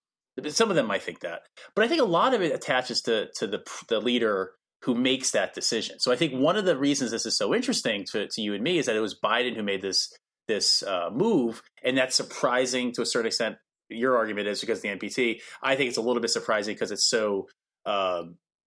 Some 0.48 0.68
of 0.68 0.74
them 0.74 0.86
might 0.86 1.02
think 1.02 1.20
that, 1.20 1.42
but 1.76 1.84
I 1.84 1.88
think 1.88 2.02
a 2.02 2.06
lot 2.06 2.34
of 2.34 2.42
it 2.42 2.52
attaches 2.52 3.02
to 3.02 3.28
to 3.36 3.46
the 3.46 3.62
the 3.88 4.00
leader 4.00 4.52
who 4.84 4.94
makes 4.94 5.30
that 5.30 5.54
decision. 5.54 5.98
So 5.98 6.12
I 6.12 6.16
think 6.16 6.34
one 6.34 6.56
of 6.56 6.66
the 6.66 6.76
reasons 6.76 7.10
this 7.10 7.24
is 7.24 7.38
so 7.38 7.54
interesting 7.54 8.04
to, 8.12 8.28
to 8.28 8.42
you 8.42 8.52
and 8.52 8.62
me 8.62 8.78
is 8.78 8.84
that 8.86 8.96
it 8.96 9.00
was 9.00 9.18
Biden 9.18 9.56
who 9.56 9.62
made 9.62 9.80
this 9.80 10.12
this 10.46 10.82
uh, 10.82 11.08
move, 11.10 11.62
and 11.82 11.96
that's 11.96 12.14
surprising 12.14 12.92
to 12.92 13.02
a 13.02 13.06
certain 13.06 13.28
extent. 13.28 13.56
Your 13.88 14.16
argument 14.16 14.48
is 14.48 14.60
because 14.60 14.80
the 14.80 14.88
NPT. 14.88 15.40
I 15.62 15.76
think 15.76 15.88
it's 15.88 15.98
a 15.98 16.02
little 16.02 16.20
bit 16.20 16.30
surprising 16.30 16.74
because 16.74 16.90
it's 16.90 17.08
so 17.08 17.48
uh, 17.86 18.24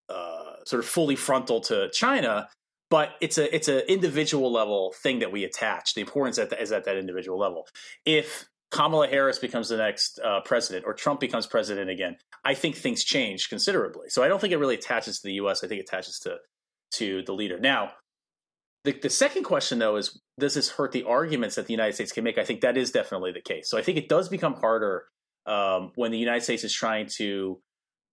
uh, 0.10 0.54
sort 0.66 0.80
of 0.80 0.86
fully 0.86 1.16
frontal 1.16 1.62
to 1.62 1.90
China. 1.92 2.48
But 2.90 3.12
it's 3.20 3.38
a 3.38 3.54
it's 3.54 3.68
an 3.68 3.82
individual 3.90 4.52
level 4.52 4.94
thing 5.02 5.20
that 5.20 5.32
we 5.32 5.44
attach. 5.44 5.94
The 5.94 6.02
importance 6.02 6.38
at 6.38 6.50
the, 6.50 6.62
is 6.62 6.72
at 6.72 6.86
that 6.86 6.98
individual 6.98 7.38
level. 7.38 7.68
If 8.06 8.48
Kamala 8.72 9.08
Harris 9.08 9.40
becomes 9.40 9.70
the 9.70 9.78
next 9.78 10.20
uh, 10.24 10.42
president 10.42 10.86
or 10.86 10.94
Trump 10.94 11.20
becomes 11.20 11.48
president 11.48 11.90
again, 11.90 12.18
I 12.46 12.54
think 12.54 12.76
things 12.76 13.04
change 13.04 13.50
considerably. 13.50 14.10
So 14.10 14.24
I 14.24 14.28
don't 14.28 14.40
think 14.40 14.54
it 14.54 14.58
really 14.58 14.76
attaches 14.76 15.20
to 15.20 15.28
the 15.28 15.34
U.S. 15.36 15.64
I 15.64 15.68
think 15.68 15.80
it 15.80 15.90
attaches 15.90 16.20
to 16.20 16.38
to 16.94 17.24
the 17.24 17.34
leader. 17.34 17.60
Now, 17.60 17.92
the, 18.84 18.94
the 18.94 19.10
second 19.10 19.44
question 19.44 19.80
though 19.80 19.98
is 19.98 20.18
does 20.40 20.54
this 20.54 20.70
hurt 20.70 20.94
the 20.94 21.04
arguments 21.04 21.56
that 21.56 21.68
the 21.68 21.74
United 21.74 21.94
States 21.94 22.12
can 22.14 22.24
make? 22.24 22.38
I 22.38 22.46
think 22.46 22.62
that 22.62 22.78
is 22.78 22.92
definitely 22.92 23.34
the 23.34 23.42
case. 23.42 23.70
So 23.70 23.78
I 23.78 23.82
think 23.82 23.98
it 23.98 24.08
does 24.08 24.30
become 24.30 24.54
harder 24.54 25.06
um, 25.46 25.92
when 25.96 26.12
the 26.12 26.18
United 26.18 26.44
States 26.44 26.64
is 26.64 26.74
trying 26.74 27.08
to 27.18 27.60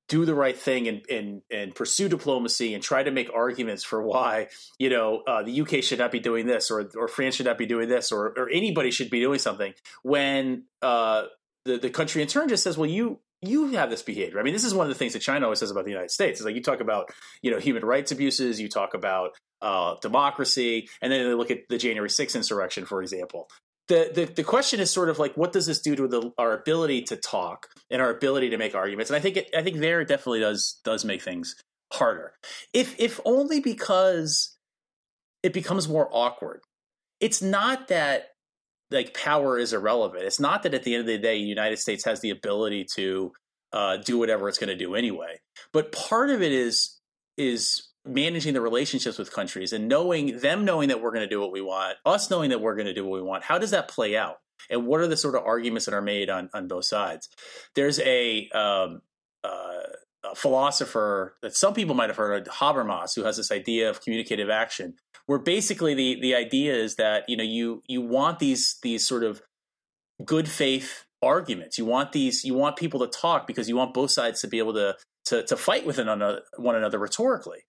do 0.08 0.24
the 0.24 0.34
right 0.34 0.56
thing 0.56 0.86
and, 0.88 1.02
and, 1.10 1.42
and 1.50 1.74
pursue 1.74 2.08
diplomacy 2.08 2.74
and 2.74 2.82
try 2.82 3.02
to 3.02 3.10
make 3.10 3.30
arguments 3.34 3.82
for 3.84 4.02
why 4.02 4.48
you 4.78 4.90
know 4.90 5.22
uh, 5.26 5.42
the 5.42 5.60
UK 5.62 5.82
should 5.82 5.98
not 5.98 6.12
be 6.12 6.20
doing 6.20 6.46
this 6.46 6.70
or 6.70 6.90
or 6.96 7.08
France 7.08 7.36
should 7.36 7.46
not 7.46 7.58
be 7.58 7.66
doing 7.66 7.88
this 7.88 8.12
or 8.12 8.34
or 8.36 8.48
anybody 8.50 8.90
should 8.90 9.10
be 9.10 9.20
doing 9.20 9.38
something 9.38 9.72
when 10.02 10.64
uh, 10.82 11.24
the 11.64 11.78
the 11.78 11.90
country 11.90 12.22
in 12.22 12.28
turn 12.28 12.48
just 12.48 12.62
says 12.62 12.76
well 12.76 12.88
you 12.88 13.18
you 13.46 13.72
have 13.72 13.90
this 13.90 14.02
behavior. 14.02 14.40
I 14.40 14.42
mean, 14.42 14.54
this 14.54 14.64
is 14.64 14.72
one 14.72 14.86
of 14.86 14.88
the 14.88 14.98
things 14.98 15.12
that 15.12 15.18
China 15.18 15.44
always 15.44 15.58
says 15.58 15.70
about 15.70 15.84
the 15.84 15.90
United 15.90 16.10
States. 16.10 16.40
It's 16.40 16.46
like 16.46 16.54
you 16.54 16.62
talk 16.62 16.80
about, 16.80 17.10
you 17.42 17.50
know, 17.50 17.58
human 17.58 17.84
rights 17.84 18.10
abuses, 18.10 18.58
you 18.58 18.70
talk 18.70 18.94
about 18.94 19.32
uh, 19.60 19.96
democracy, 20.00 20.88
and 21.02 21.12
then 21.12 21.28
they 21.28 21.34
look 21.34 21.50
at 21.50 21.68
the 21.68 21.76
January 21.76 22.08
6th 22.08 22.36
insurrection, 22.36 22.86
for 22.86 23.02
example 23.02 23.48
the, 23.88 24.10
the, 24.14 24.24
the 24.24 24.44
question 24.44 24.80
is 24.80 24.90
sort 24.90 25.08
of 25.08 25.18
like 25.18 25.36
what 25.36 25.52
does 25.52 25.66
this 25.66 25.80
do 25.80 25.94
to 25.96 26.08
the, 26.08 26.32
our 26.38 26.52
ability 26.54 27.02
to 27.02 27.16
talk 27.16 27.68
and 27.90 28.00
our 28.00 28.10
ability 28.10 28.50
to 28.50 28.56
make 28.56 28.74
arguments? 28.74 29.10
And 29.10 29.16
i 29.16 29.20
think 29.20 29.36
it, 29.36 29.50
i 29.56 29.62
think 29.62 29.78
there 29.78 30.00
it 30.00 30.08
definitely 30.08 30.40
does 30.40 30.80
does 30.84 31.04
make 31.04 31.22
things 31.22 31.54
harder. 31.92 32.32
If 32.72 32.98
if 32.98 33.20
only 33.24 33.60
because 33.60 34.56
it 35.44 35.52
becomes 35.52 35.88
more 35.88 36.08
awkward. 36.10 36.62
It's 37.20 37.42
not 37.42 37.88
that 37.88 38.28
like 38.90 39.14
power 39.14 39.58
is 39.58 39.72
irrelevant. 39.72 40.24
It's 40.24 40.40
not 40.40 40.62
that 40.62 40.74
at 40.74 40.82
the 40.82 40.94
end 40.94 41.02
of 41.02 41.06
the 41.06 41.18
day 41.18 41.38
the 41.38 41.48
united 41.48 41.78
states 41.78 42.04
has 42.04 42.20
the 42.20 42.30
ability 42.30 42.86
to 42.94 43.32
uh, 43.72 43.98
do 43.98 44.18
whatever 44.18 44.48
it's 44.48 44.58
going 44.58 44.68
to 44.68 44.76
do 44.76 44.94
anyway. 44.94 45.38
But 45.72 45.92
part 45.92 46.30
of 46.30 46.42
it 46.42 46.52
is 46.52 46.98
is 47.36 47.88
managing 48.06 48.52
the 48.54 48.60
relationships 48.60 49.18
with 49.18 49.32
countries 49.32 49.72
and 49.72 49.88
knowing 49.88 50.38
them 50.38 50.64
knowing 50.64 50.88
that 50.88 51.00
we're 51.00 51.10
going 51.10 51.22
to 51.22 51.28
do 51.28 51.40
what 51.40 51.52
we 51.52 51.60
want, 51.60 51.96
us 52.04 52.30
knowing 52.30 52.50
that 52.50 52.60
we're 52.60 52.74
going 52.74 52.86
to 52.86 52.94
do 52.94 53.04
what 53.04 53.14
we 53.14 53.22
want. 53.22 53.44
How 53.44 53.58
does 53.58 53.70
that 53.70 53.88
play 53.88 54.16
out? 54.16 54.40
And 54.70 54.86
what 54.86 55.00
are 55.00 55.06
the 55.06 55.16
sort 55.16 55.34
of 55.34 55.44
arguments 55.44 55.86
that 55.86 55.94
are 55.94 56.02
made 56.02 56.30
on 56.30 56.48
on 56.54 56.68
both 56.68 56.84
sides? 56.84 57.28
There's 57.74 58.00
a, 58.00 58.48
um, 58.50 59.02
uh, 59.42 59.82
a 60.24 60.34
philosopher 60.34 61.36
that 61.42 61.54
some 61.54 61.74
people 61.74 61.94
might 61.94 62.08
have 62.08 62.16
heard 62.16 62.46
of, 62.46 62.54
Habermas, 62.54 63.14
who 63.14 63.24
has 63.24 63.36
this 63.36 63.52
idea 63.52 63.90
of 63.90 64.00
communicative 64.00 64.48
action, 64.48 64.94
where 65.26 65.38
basically 65.38 65.94
the 65.94 66.18
the 66.20 66.34
idea 66.34 66.74
is 66.74 66.96
that 66.96 67.24
you 67.28 67.36
know 67.36 67.44
you 67.44 67.82
you 67.86 68.00
want 68.00 68.38
these 68.38 68.78
these 68.82 69.06
sort 69.06 69.22
of 69.22 69.42
good 70.24 70.48
faith 70.48 71.04
arguments. 71.22 71.76
You 71.76 71.84
want 71.84 72.12
these 72.12 72.44
you 72.44 72.54
want 72.54 72.76
people 72.76 73.00
to 73.00 73.06
talk 73.06 73.46
because 73.46 73.68
you 73.68 73.76
want 73.76 73.92
both 73.92 74.12
sides 74.12 74.40
to 74.40 74.48
be 74.48 74.58
able 74.58 74.74
to 74.74 74.96
to, 75.26 75.42
to 75.42 75.56
fight 75.56 75.86
with 75.86 75.98
another, 75.98 76.42
one 76.56 76.74
another 76.74 76.98
rhetorically 76.98 77.64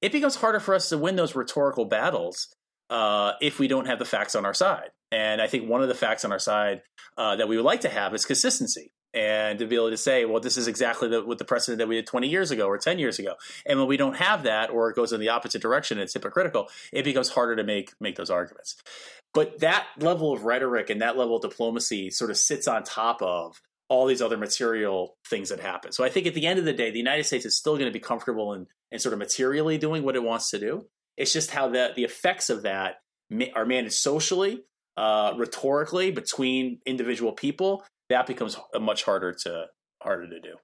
it 0.00 0.12
becomes 0.12 0.36
harder 0.36 0.60
for 0.60 0.74
us 0.74 0.88
to 0.90 0.98
win 0.98 1.16
those 1.16 1.34
rhetorical 1.34 1.84
battles 1.84 2.54
uh, 2.90 3.32
if 3.40 3.58
we 3.58 3.68
don't 3.68 3.86
have 3.86 3.98
the 3.98 4.04
facts 4.04 4.34
on 4.34 4.44
our 4.44 4.54
side. 4.54 4.90
And 5.10 5.40
I 5.40 5.46
think 5.46 5.68
one 5.68 5.82
of 5.82 5.88
the 5.88 5.94
facts 5.94 6.24
on 6.24 6.32
our 6.32 6.38
side 6.38 6.82
uh, 7.16 7.36
that 7.36 7.48
we 7.48 7.56
would 7.56 7.64
like 7.64 7.82
to 7.82 7.88
have 7.88 8.14
is 8.14 8.24
consistency 8.24 8.90
and 9.14 9.60
to 9.60 9.66
be 9.66 9.76
able 9.76 9.90
to 9.90 9.96
say, 9.96 10.24
well, 10.24 10.40
this 10.40 10.56
is 10.56 10.66
exactly 10.66 11.08
the, 11.08 11.24
what 11.24 11.38
the 11.38 11.44
precedent 11.44 11.78
that 11.78 11.86
we 11.86 11.94
did 11.94 12.06
20 12.06 12.28
years 12.28 12.50
ago 12.50 12.66
or 12.66 12.76
10 12.76 12.98
years 12.98 13.18
ago. 13.20 13.34
And 13.64 13.78
when 13.78 13.86
we 13.86 13.96
don't 13.96 14.16
have 14.16 14.42
that, 14.42 14.70
or 14.70 14.90
it 14.90 14.96
goes 14.96 15.12
in 15.12 15.20
the 15.20 15.28
opposite 15.28 15.62
direction, 15.62 15.98
it's 15.98 16.14
hypocritical. 16.14 16.68
It 16.92 17.04
becomes 17.04 17.28
harder 17.28 17.54
to 17.56 17.64
make 17.64 17.92
make 18.00 18.16
those 18.16 18.30
arguments. 18.30 18.74
But 19.32 19.60
that 19.60 19.86
level 19.98 20.32
of 20.32 20.44
rhetoric 20.44 20.90
and 20.90 21.00
that 21.00 21.16
level 21.16 21.36
of 21.36 21.42
diplomacy 21.42 22.10
sort 22.10 22.30
of 22.30 22.36
sits 22.36 22.66
on 22.66 22.82
top 22.82 23.22
of 23.22 23.60
all 23.94 24.06
these 24.06 24.20
other 24.20 24.36
material 24.36 25.16
things 25.30 25.50
that 25.50 25.60
happen. 25.60 25.92
So 25.92 26.02
I 26.02 26.08
think 26.08 26.26
at 26.26 26.34
the 26.34 26.46
end 26.46 26.58
of 26.58 26.64
the 26.64 26.72
day, 26.72 26.90
the 26.90 26.98
United 26.98 27.24
States 27.24 27.46
is 27.46 27.56
still 27.56 27.74
going 27.74 27.86
to 27.86 27.92
be 27.92 28.00
comfortable 28.00 28.52
in, 28.52 28.66
sort 28.98 29.12
of 29.12 29.18
materially 29.18 29.78
doing 29.78 30.02
what 30.02 30.14
it 30.16 30.22
wants 30.22 30.50
to 30.50 30.58
do. 30.58 30.86
It's 31.16 31.32
just 31.32 31.50
how 31.50 31.68
the, 31.68 31.92
the 31.94 32.04
effects 32.04 32.50
of 32.50 32.62
that 32.62 32.96
are 33.54 33.64
managed 33.64 33.94
socially, 33.94 34.64
uh, 34.96 35.34
rhetorically 35.36 36.10
between 36.10 36.80
individual 36.86 37.32
people. 37.32 37.84
That 38.08 38.26
becomes 38.26 38.56
much 38.80 39.04
harder 39.04 39.32
to 39.44 39.66
harder 40.02 40.28
to 40.28 40.40
do. 40.40 40.54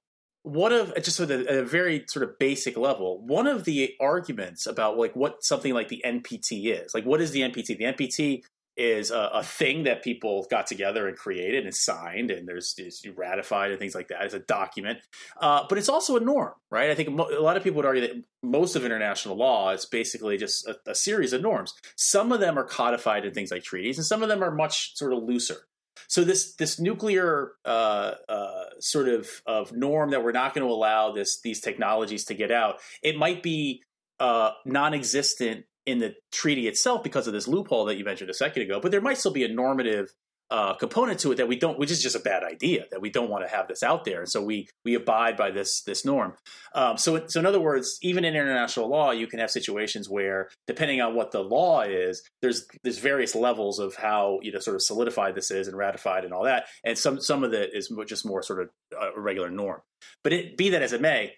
One 0.43 0.71
of 0.71 0.93
just 1.01 1.19
at 1.19 1.29
a 1.29 1.63
very 1.63 2.05
sort 2.07 2.23
of 2.23 2.37
basic 2.39 2.77
level, 2.77 3.25
one 3.25 3.47
of 3.47 3.63
the 3.65 3.93
arguments 3.99 4.65
about 4.65 4.97
like 4.97 5.15
what 5.15 5.43
something 5.43 5.73
like 5.73 5.87
the 5.87 6.03
NPT 6.05 6.65
is, 6.65 6.93
like 6.93 7.05
what 7.05 7.21
is 7.21 7.31
the 7.31 7.41
NPT? 7.41 7.77
The 7.77 7.85
NPT 7.85 8.43
is 8.81 9.11
a, 9.11 9.29
a, 9.33 9.43
thing 9.43 9.83
that 9.83 10.03
people 10.03 10.47
got 10.49 10.65
together 10.65 11.07
and 11.07 11.15
created 11.15 11.65
and 11.65 11.75
signed, 11.75 12.31
and 12.31 12.47
there's 12.47 12.75
ratified 13.15 13.69
and 13.69 13.79
things 13.79 13.93
like 13.93 14.07
that. 14.07 14.23
It's 14.23 14.33
a 14.33 14.39
document, 14.39 14.99
uh, 15.39 15.65
but 15.69 15.77
it's 15.77 15.87
also 15.87 16.17
a 16.17 16.19
norm, 16.19 16.53
right? 16.71 16.89
I 16.89 16.95
think 16.95 17.09
a 17.09 17.11
lot 17.11 17.57
of 17.57 17.63
people 17.63 17.77
would 17.77 17.85
argue 17.85 18.01
that 18.01 18.23
most 18.41 18.75
of 18.75 18.83
international 18.83 19.35
law 19.35 19.69
is 19.69 19.85
basically 19.85 20.37
just 20.37 20.67
a, 20.67 20.75
a 20.87 20.95
series 20.95 21.31
of 21.31 21.43
norms. 21.43 21.73
Some 21.95 22.31
of 22.31 22.39
them 22.39 22.57
are 22.57 22.63
codified 22.63 23.23
in 23.23 23.33
things 23.33 23.51
like 23.51 23.63
treaties, 23.63 23.99
and 23.99 24.05
some 24.05 24.23
of 24.23 24.29
them 24.29 24.43
are 24.43 24.51
much 24.51 24.97
sort 24.97 25.13
of 25.13 25.23
looser. 25.23 25.67
So 26.07 26.23
this 26.23 26.55
this 26.55 26.79
nuclear 26.79 27.51
uh, 27.63 28.13
uh, 28.27 28.63
sort 28.79 29.09
of 29.09 29.29
of 29.45 29.71
norm 29.73 30.09
that 30.11 30.23
we're 30.23 30.31
not 30.31 30.55
going 30.55 30.67
to 30.67 30.73
allow 30.73 31.11
this 31.11 31.39
these 31.41 31.61
technologies 31.61 32.25
to 32.25 32.33
get 32.33 32.51
out, 32.51 32.79
it 33.03 33.15
might 33.15 33.43
be 33.43 33.83
uh, 34.19 34.51
non-existent 34.65 35.65
in 35.85 35.99
the 35.99 36.15
treaty 36.31 36.67
itself 36.67 37.03
because 37.03 37.27
of 37.27 37.33
this 37.33 37.47
loophole 37.47 37.85
that 37.85 37.97
you 37.97 38.05
mentioned 38.05 38.29
a 38.29 38.33
second 38.33 38.63
ago, 38.63 38.79
but 38.79 38.91
there 38.91 39.01
might 39.01 39.17
still 39.17 39.31
be 39.31 39.43
a 39.43 39.47
normative 39.47 40.13
uh, 40.51 40.73
component 40.73 41.17
to 41.17 41.31
it 41.31 41.35
that 41.35 41.47
we 41.47 41.55
don't, 41.55 41.79
which 41.79 41.89
is 41.89 42.03
just 42.03 42.15
a 42.15 42.19
bad 42.19 42.43
idea 42.43 42.83
that 42.91 42.99
we 42.99 43.09
don't 43.09 43.29
want 43.29 43.47
to 43.47 43.49
have 43.49 43.69
this 43.69 43.81
out 43.81 44.03
there, 44.03 44.19
and 44.19 44.29
so 44.29 44.43
we 44.43 44.67
we 44.83 44.95
abide 44.95 45.37
by 45.37 45.49
this 45.49 45.81
this 45.83 46.03
norm. 46.03 46.33
Um, 46.75 46.97
so 46.97 47.25
so 47.27 47.39
in 47.39 47.45
other 47.45 47.61
words, 47.61 47.97
even 48.01 48.25
in 48.25 48.35
international 48.35 48.89
law, 48.89 49.11
you 49.11 49.27
can 49.27 49.39
have 49.39 49.49
situations 49.49 50.09
where, 50.09 50.49
depending 50.67 50.99
on 50.99 51.15
what 51.15 51.31
the 51.31 51.39
law 51.39 51.81
is, 51.83 52.21
there's 52.41 52.67
there's 52.83 52.97
various 52.97 53.33
levels 53.33 53.79
of 53.79 53.95
how 53.95 54.39
you 54.41 54.51
know 54.51 54.59
sort 54.59 54.75
of 54.75 54.81
solidified 54.81 55.35
this 55.35 55.51
is 55.51 55.69
and 55.69 55.77
ratified 55.77 56.25
and 56.25 56.33
all 56.33 56.43
that, 56.43 56.65
and 56.83 56.97
some 56.97 57.21
some 57.21 57.45
of 57.45 57.53
it 57.53 57.69
is 57.73 57.89
just 58.05 58.25
more 58.25 58.43
sort 58.43 58.61
of 58.61 58.69
a 59.15 59.19
regular 59.19 59.49
norm. 59.49 59.79
But 60.21 60.33
it, 60.33 60.57
be 60.57 60.69
that 60.71 60.81
as 60.81 60.91
it 60.91 60.99
may, 60.99 61.35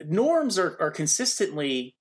norms 0.00 0.58
are 0.58 0.78
are 0.80 0.90
consistently 0.90 1.95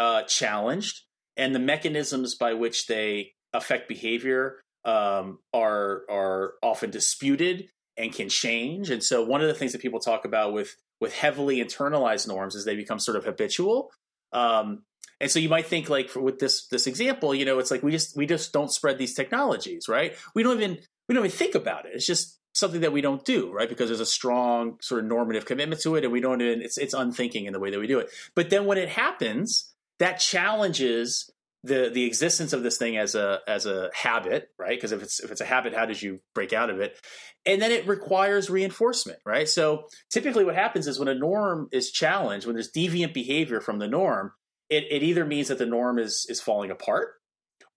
uh, 0.00 0.22
challenged, 0.22 1.02
and 1.36 1.54
the 1.54 1.58
mechanisms 1.58 2.34
by 2.34 2.54
which 2.54 2.86
they 2.86 3.32
affect 3.52 3.86
behavior 3.86 4.62
um, 4.86 5.40
are 5.52 6.04
are 6.10 6.54
often 6.62 6.90
disputed 6.90 7.68
and 7.98 8.10
can 8.10 8.30
change. 8.30 8.88
And 8.88 9.04
so, 9.04 9.22
one 9.22 9.42
of 9.42 9.48
the 9.48 9.54
things 9.54 9.72
that 9.72 9.82
people 9.82 10.00
talk 10.00 10.24
about 10.24 10.54
with 10.54 10.74
with 11.02 11.12
heavily 11.12 11.62
internalized 11.62 12.26
norms 12.26 12.54
is 12.54 12.64
they 12.64 12.76
become 12.76 12.98
sort 12.98 13.18
of 13.18 13.24
habitual. 13.24 13.90
Um, 14.32 14.84
and 15.20 15.30
so 15.30 15.38
you 15.38 15.50
might 15.50 15.66
think 15.66 15.90
like 15.90 16.14
with 16.16 16.38
this 16.38 16.66
this 16.68 16.86
example, 16.86 17.34
you 17.34 17.44
know, 17.44 17.58
it's 17.58 17.70
like 17.70 17.82
we 17.82 17.90
just 17.90 18.16
we 18.16 18.24
just 18.24 18.54
don't 18.54 18.72
spread 18.72 18.96
these 18.96 19.14
technologies, 19.14 19.86
right? 19.86 20.16
We 20.34 20.42
don't 20.42 20.56
even 20.56 20.78
we 21.10 21.14
don't 21.14 21.26
even 21.26 21.36
think 21.36 21.54
about 21.54 21.84
it. 21.84 21.92
It's 21.92 22.06
just 22.06 22.38
something 22.54 22.80
that 22.80 22.92
we 22.92 23.02
don't 23.02 23.22
do, 23.24 23.52
right? 23.52 23.68
Because 23.68 23.90
there's 23.90 24.00
a 24.00 24.06
strong 24.06 24.78
sort 24.80 25.00
of 25.00 25.06
normative 25.08 25.44
commitment 25.44 25.82
to 25.82 25.96
it, 25.96 26.04
and 26.04 26.12
we 26.12 26.20
don't 26.20 26.40
even 26.40 26.62
it's 26.62 26.78
it's 26.78 26.94
unthinking 26.94 27.44
in 27.44 27.52
the 27.52 27.60
way 27.60 27.70
that 27.70 27.78
we 27.78 27.86
do 27.86 27.98
it. 27.98 28.08
But 28.34 28.48
then 28.48 28.64
when 28.64 28.78
it 28.78 28.88
happens, 28.88 29.69
that 30.00 30.18
challenges 30.18 31.30
the 31.62 31.90
the 31.92 32.04
existence 32.04 32.52
of 32.52 32.62
this 32.62 32.78
thing 32.78 32.96
as 32.96 33.14
a 33.14 33.40
as 33.46 33.66
a 33.66 33.90
habit, 33.94 34.48
right? 34.58 34.76
Because 34.76 34.92
if 34.92 35.02
it's 35.02 35.20
if 35.20 35.30
it's 35.30 35.42
a 35.42 35.46
habit, 35.46 35.74
how 35.74 35.86
did 35.86 36.00
you 36.00 36.20
break 36.34 36.52
out 36.52 36.70
of 36.70 36.80
it? 36.80 36.98
And 37.46 37.60
then 37.60 37.70
it 37.70 37.86
requires 37.86 38.50
reinforcement, 38.50 39.18
right? 39.24 39.48
So 39.48 39.84
typically, 40.10 40.44
what 40.44 40.54
happens 40.54 40.86
is 40.86 40.98
when 40.98 41.08
a 41.08 41.14
norm 41.14 41.68
is 41.70 41.90
challenged, 41.90 42.46
when 42.46 42.54
there's 42.54 42.72
deviant 42.72 43.14
behavior 43.14 43.60
from 43.60 43.78
the 43.78 43.88
norm, 43.88 44.32
it, 44.68 44.84
it 44.90 45.02
either 45.02 45.24
means 45.24 45.48
that 45.48 45.58
the 45.58 45.66
norm 45.66 45.98
is 45.98 46.26
is 46.30 46.40
falling 46.40 46.70
apart, 46.70 47.14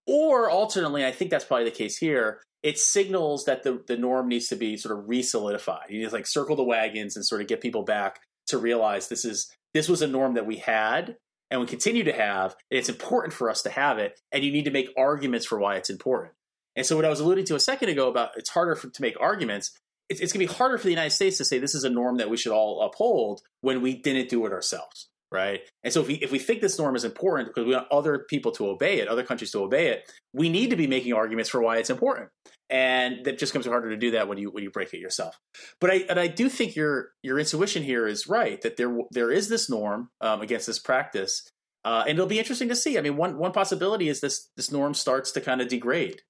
or 0.08 0.50
alternately, 0.50 1.06
I 1.06 1.12
think 1.12 1.30
that's 1.30 1.46
probably 1.46 1.66
the 1.66 1.72
case 1.72 1.98
here. 1.98 2.42
It 2.62 2.80
signals 2.80 3.44
that 3.46 3.64
the 3.64 3.84
the 3.86 3.98
norm 3.98 4.30
needs 4.30 4.48
to 4.48 4.56
be 4.56 4.78
sort 4.78 4.98
of 4.98 5.10
re-solidified. 5.10 5.88
You 5.90 6.00
need 6.00 6.10
to 6.10 6.16
like 6.16 6.28
circle 6.28 6.56
the 6.56 6.64
wagons 6.64 7.18
and 7.18 7.26
sort 7.26 7.42
of 7.42 7.48
get 7.48 7.60
people 7.60 7.84
back 7.84 8.22
to 8.48 8.58
realize 8.58 9.10
this 9.10 9.26
is 9.26 9.52
this 9.74 9.90
was 9.90 10.02
a 10.02 10.08
norm 10.08 10.36
that 10.36 10.46
we 10.46 10.58
had 10.58 11.18
and 11.52 11.62
we 11.62 11.68
continue 11.68 12.04
to 12.04 12.14
have, 12.14 12.56
and 12.72 12.80
it's 12.80 12.90
important 12.90 13.34
for 13.34 13.50
us 13.50 13.64
to 13.64 13.70
have 13.70 14.00
it, 14.00 14.20
and 14.32 14.44
you 14.44 14.52
need 14.52 14.66
to 14.66 14.72
make 14.72 14.90
arguments 14.98 15.46
for 15.46 15.60
why 15.60 15.76
it's 15.76 15.90
important. 15.90 16.34
And 16.76 16.86
so, 16.86 16.96
what 16.96 17.06
I 17.06 17.10
was 17.10 17.20
alluding 17.20 17.46
to 17.46 17.56
a 17.56 17.60
second 17.60 17.90
ago 17.90 18.10
about 18.10 18.32
it's 18.36 18.50
harder 18.50 18.76
for, 18.76 18.90
to 18.90 19.02
make 19.02 19.20
arguments, 19.20 19.78
it's, 20.10 20.20
it's 20.20 20.34
going 20.34 20.46
to 20.46 20.52
be 20.52 20.58
harder 20.58 20.78
for 20.78 20.86
the 20.86 20.90
United 20.90 21.12
States 21.12 21.38
to 21.38 21.46
say 21.46 21.60
this 21.60 21.76
is 21.76 21.84
a 21.84 21.90
norm 21.90 22.18
that 22.18 22.30
we 22.30 22.38
should 22.38 22.52
all 22.52 22.82
uphold 22.82 23.42
when 23.62 23.82
we 23.82 23.96
didn't 23.96 24.30
do 24.30 24.46
it 24.46 24.52
ourselves, 24.52 25.10
right? 25.34 25.62
And 25.84 25.92
so, 25.92 26.02
if 26.02 26.08
we 26.08 26.14
if 26.16 26.32
we 26.32 26.40
think 26.40 26.62
this 26.62 26.78
norm 26.80 26.96
is 26.96 27.04
important 27.04 27.50
because 27.50 27.66
we 27.66 27.74
want 27.74 27.88
other 27.92 28.26
people 28.30 28.52
to 28.54 28.68
obey 28.68 29.00
it, 29.00 29.08
other 29.08 29.24
countries 29.24 29.52
to 29.52 29.60
obey 29.60 29.88
it, 29.88 30.10
we 30.32 30.48
need 30.48 30.70
to 30.70 30.76
be 30.76 30.88
making 30.88 31.14
arguments 31.14 31.50
for 31.50 31.62
why 31.62 31.78
it's 31.78 31.90
important. 31.90 32.30
And 32.70 33.26
that 33.26 33.38
just 33.38 33.52
comes 33.52 33.66
harder 33.66 33.90
to 33.90 33.98
do 33.98 34.12
that 34.12 34.28
when 34.28 34.38
you 34.38 34.50
when 34.52 34.64
you 34.64 34.72
break 34.72 34.94
it 34.94 35.00
yourself. 35.00 35.38
But 35.82 35.92
I 35.92 35.94
and 36.10 36.20
I 36.20 36.28
do 36.28 36.48
think 36.48 36.76
your 36.76 37.10
your 37.24 37.40
intuition 37.40 37.84
here 37.84 38.08
is 38.08 38.28
right 38.28 38.62
that 38.62 38.78
there 38.78 38.96
there 39.12 39.32
is 39.32 39.50
this 39.50 39.70
norm 39.70 40.10
um, 40.22 40.42
against 40.42 40.68
this 40.68 40.80
practice, 40.80 41.48
uh, 41.84 42.04
and 42.08 42.18
it'll 42.18 42.28
be 42.28 42.40
interesting 42.40 42.70
to 42.70 42.76
see. 42.76 42.98
I 42.98 43.02
mean, 43.02 43.18
one 43.18 43.38
one 43.38 43.52
possibility 43.52 44.08
is 44.08 44.22
this 44.22 44.50
this 44.56 44.72
norm 44.72 44.94
starts 44.94 45.32
to 45.32 45.42
kind 45.42 45.62
of 45.62 45.68
degrade. 45.68 46.22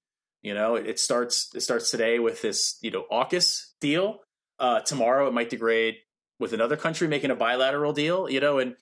You 0.42 0.54
know, 0.54 0.74
it, 0.74 0.86
it 0.86 0.98
starts 0.98 1.50
it 1.54 1.60
starts 1.60 1.90
today 1.90 2.18
with 2.18 2.42
this 2.42 2.78
you 2.82 2.90
know 2.90 3.04
AUKUS 3.12 3.72
deal. 3.80 4.18
Uh, 4.58 4.80
tomorrow 4.80 5.26
it 5.26 5.34
might 5.34 5.50
degrade 5.50 5.96
with 6.38 6.52
another 6.52 6.76
country 6.76 7.08
making 7.08 7.30
a 7.30 7.36
bilateral 7.36 7.92
deal. 7.92 8.28
You 8.28 8.40
know, 8.40 8.58
and 8.58 8.76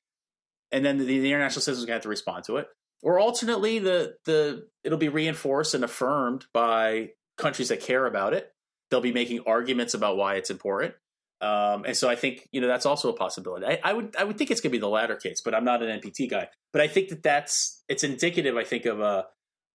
and 0.73 0.85
then 0.85 0.99
the, 0.99 1.05
the 1.05 1.29
international 1.29 1.63
citizens 1.63 1.85
going 1.85 1.89
to 1.89 1.95
have 1.95 2.03
to 2.03 2.09
respond 2.09 2.45
to 2.45 2.57
it. 2.57 2.67
Or 3.03 3.19
alternately, 3.19 3.79
the 3.79 4.15
the 4.25 4.67
it'll 4.85 4.99
be 4.99 5.09
reinforced 5.09 5.75
and 5.75 5.85
affirmed 5.85 6.47
by 6.53 7.11
countries 7.37 7.69
that 7.69 7.81
care 7.81 8.07
about 8.07 8.33
it. 8.33 8.51
They'll 8.91 9.01
be 9.01 9.13
making 9.13 9.41
arguments 9.47 9.95
about 9.95 10.17
why 10.17 10.37
it's 10.37 10.51
important. 10.51 10.95
Um, 11.41 11.85
and 11.85 11.97
so 11.97 12.09
I 12.09 12.15
think 12.15 12.49
you 12.53 12.61
know 12.61 12.69
that's 12.69 12.87
also 12.87 13.09
a 13.09 13.13
possibility. 13.13 13.67
I, 13.67 13.81
I 13.83 13.93
would 13.93 14.15
I 14.17 14.25
would 14.25 14.39
think 14.39 14.53
it's 14.53 14.61
going 14.61 14.71
to 14.71 14.79
be 14.79 14.81
the 14.81 14.89
latter 14.89 15.17
case, 15.17 15.41
but 15.45 15.55
I'm 15.55 15.65
not 15.65 15.83
an 15.83 16.01
NPT 16.01 16.31
guy. 16.31 16.49
But 16.73 16.83
I 16.83 16.89
think 16.89 17.09
that 17.09 17.23
that's 17.23 17.83
it's 17.89 18.05
indicative. 18.05 18.57
I 18.57 18.65
think 18.65 18.87
of 18.87 19.01
a 19.01 19.27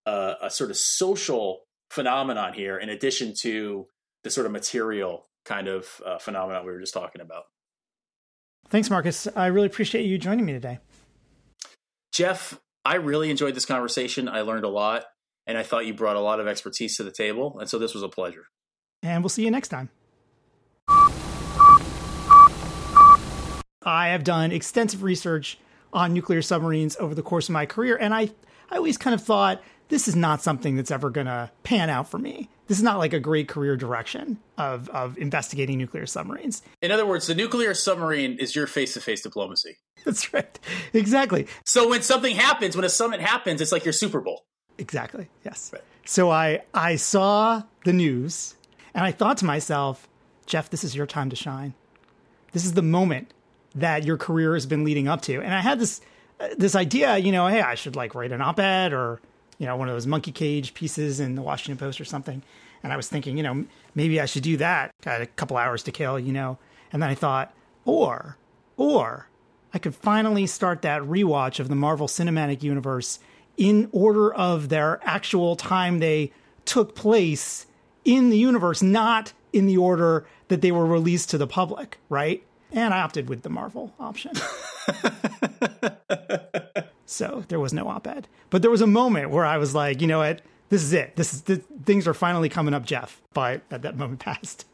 a, 0.06 0.34
a 0.42 0.50
sort 0.50 0.70
of 0.70 0.78
social 0.78 1.60
phenomenon 1.90 2.54
here, 2.54 2.78
in 2.78 2.88
addition 2.88 3.34
to 3.42 3.86
the 4.24 4.30
sort 4.30 4.46
of 4.46 4.52
material 4.52 5.28
kind 5.44 5.68
of 5.68 6.00
uh, 6.04 6.18
phenomenon 6.18 6.64
we 6.64 6.72
were 6.72 6.80
just 6.80 6.94
talking 6.94 7.20
about. 7.20 7.44
Thanks, 8.70 8.90
Marcus. 8.90 9.28
I 9.36 9.46
really 9.46 9.66
appreciate 9.66 10.04
you 10.04 10.18
joining 10.18 10.44
me 10.44 10.52
today. 10.52 10.78
Jeff, 12.18 12.60
I 12.84 12.96
really 12.96 13.30
enjoyed 13.30 13.54
this 13.54 13.64
conversation. 13.64 14.28
I 14.28 14.40
learned 14.40 14.64
a 14.64 14.68
lot, 14.68 15.04
and 15.46 15.56
I 15.56 15.62
thought 15.62 15.86
you 15.86 15.94
brought 15.94 16.16
a 16.16 16.20
lot 16.20 16.40
of 16.40 16.48
expertise 16.48 16.96
to 16.96 17.04
the 17.04 17.12
table, 17.12 17.56
and 17.60 17.70
so 17.70 17.78
this 17.78 17.94
was 17.94 18.02
a 18.02 18.08
pleasure. 18.08 18.46
And 19.04 19.22
we'll 19.22 19.28
see 19.28 19.44
you 19.44 19.52
next 19.52 19.68
time. 19.68 19.88
I 23.84 24.08
have 24.08 24.24
done 24.24 24.50
extensive 24.50 25.04
research 25.04 25.60
on 25.92 26.12
nuclear 26.12 26.42
submarines 26.42 26.96
over 26.96 27.14
the 27.14 27.22
course 27.22 27.48
of 27.48 27.52
my 27.52 27.66
career, 27.66 27.96
and 27.96 28.12
I, 28.12 28.32
I 28.68 28.78
always 28.78 28.98
kind 28.98 29.14
of 29.14 29.22
thought 29.22 29.62
this 29.88 30.08
is 30.08 30.16
not 30.16 30.42
something 30.42 30.74
that's 30.74 30.90
ever 30.90 31.10
going 31.10 31.28
to 31.28 31.52
pan 31.62 31.88
out 31.88 32.10
for 32.10 32.18
me. 32.18 32.50
This 32.68 32.76
is 32.76 32.84
not 32.84 32.98
like 32.98 33.14
a 33.14 33.20
great 33.20 33.48
career 33.48 33.76
direction 33.76 34.38
of, 34.58 34.90
of 34.90 35.16
investigating 35.16 35.78
nuclear 35.78 36.04
submarines. 36.04 36.62
In 36.82 36.90
other 36.90 37.06
words, 37.06 37.26
the 37.26 37.34
nuclear 37.34 37.72
submarine 37.72 38.38
is 38.38 38.54
your 38.54 38.66
face 38.66 38.92
to 38.94 39.00
face 39.00 39.22
diplomacy. 39.22 39.78
That's 40.04 40.32
right. 40.34 40.58
Exactly. 40.92 41.46
So 41.64 41.88
when 41.88 42.02
something 42.02 42.36
happens, 42.36 42.76
when 42.76 42.84
a 42.84 42.90
summit 42.90 43.20
happens, 43.20 43.60
it's 43.62 43.72
like 43.72 43.84
your 43.84 43.94
Super 43.94 44.20
Bowl. 44.20 44.44
Exactly. 44.76 45.28
Yes. 45.44 45.70
Right. 45.72 45.82
So 46.04 46.30
I 46.30 46.62
I 46.72 46.96
saw 46.96 47.62
the 47.84 47.92
news 47.92 48.54
and 48.94 49.04
I 49.04 49.12
thought 49.12 49.38
to 49.38 49.44
myself, 49.44 50.06
Jeff, 50.46 50.70
this 50.70 50.84
is 50.84 50.94
your 50.94 51.06
time 51.06 51.30
to 51.30 51.36
shine. 51.36 51.74
This 52.52 52.64
is 52.64 52.74
the 52.74 52.82
moment 52.82 53.32
that 53.74 54.04
your 54.04 54.16
career 54.16 54.54
has 54.54 54.66
been 54.66 54.84
leading 54.84 55.08
up 55.08 55.22
to. 55.22 55.40
And 55.40 55.54
I 55.54 55.60
had 55.60 55.78
this 55.78 56.00
uh, 56.38 56.48
this 56.56 56.74
idea, 56.74 57.16
you 57.18 57.32
know, 57.32 57.46
hey, 57.46 57.60
I 57.60 57.74
should 57.74 57.96
like 57.96 58.14
write 58.14 58.32
an 58.32 58.40
op-ed 58.40 58.92
or 58.92 59.20
you 59.58 59.66
know 59.66 59.76
one 59.76 59.88
of 59.88 59.94
those 59.94 60.06
monkey 60.06 60.32
cage 60.32 60.74
pieces 60.74 61.20
in 61.20 61.34
the 61.34 61.42
Washington 61.42 61.78
Post 61.78 62.00
or 62.00 62.04
something. 62.04 62.42
And 62.82 62.92
I 62.92 62.96
was 62.96 63.08
thinking, 63.08 63.36
you 63.36 63.42
know, 63.42 63.64
maybe 63.94 64.20
I 64.20 64.26
should 64.26 64.44
do 64.44 64.56
that. 64.58 64.92
Got 65.02 65.20
a 65.20 65.26
couple 65.26 65.56
hours 65.56 65.82
to 65.84 65.92
kill, 65.92 66.18
you 66.18 66.32
know. 66.32 66.58
And 66.92 67.02
then 67.02 67.10
I 67.10 67.14
thought, 67.14 67.54
or 67.84 68.36
or 68.76 69.28
I 69.74 69.78
could 69.78 69.94
finally 69.94 70.46
start 70.46 70.82
that 70.82 71.02
rewatch 71.02 71.60
of 71.60 71.68
the 71.68 71.74
Marvel 71.74 72.06
Cinematic 72.06 72.62
Universe 72.62 73.18
in 73.56 73.88
order 73.92 74.32
of 74.32 74.68
their 74.68 75.00
actual 75.02 75.56
time 75.56 75.98
they 75.98 76.32
took 76.64 76.94
place 76.94 77.66
in 78.04 78.30
the 78.30 78.38
universe, 78.38 78.82
not 78.82 79.32
in 79.52 79.66
the 79.66 79.76
order 79.76 80.26
that 80.48 80.62
they 80.62 80.72
were 80.72 80.86
released 80.86 81.30
to 81.30 81.38
the 81.38 81.46
public, 81.46 81.98
right? 82.08 82.42
And 82.72 82.94
I 82.94 83.00
opted 83.00 83.28
with 83.28 83.42
the 83.42 83.50
Marvel 83.50 83.92
option. 83.98 84.32
so 87.08 87.44
there 87.48 87.60
was 87.60 87.72
no 87.72 87.88
op 87.88 88.06
ed. 88.06 88.28
But 88.50 88.62
there 88.62 88.70
was 88.70 88.80
a 88.80 88.86
moment 88.86 89.30
where 89.30 89.44
I 89.44 89.58
was 89.58 89.74
like, 89.74 90.00
you 90.00 90.06
know 90.06 90.18
what? 90.18 90.42
This 90.68 90.82
is 90.82 90.92
it. 90.92 91.16
This 91.16 91.32
is 91.32 91.42
the, 91.42 91.56
things 91.84 92.06
are 92.06 92.14
finally 92.14 92.48
coming 92.48 92.74
up, 92.74 92.84
Jeff. 92.84 93.22
But 93.32 93.62
at 93.70 93.82
that 93.82 93.96
moment 93.96 94.20
passed. 94.24 94.66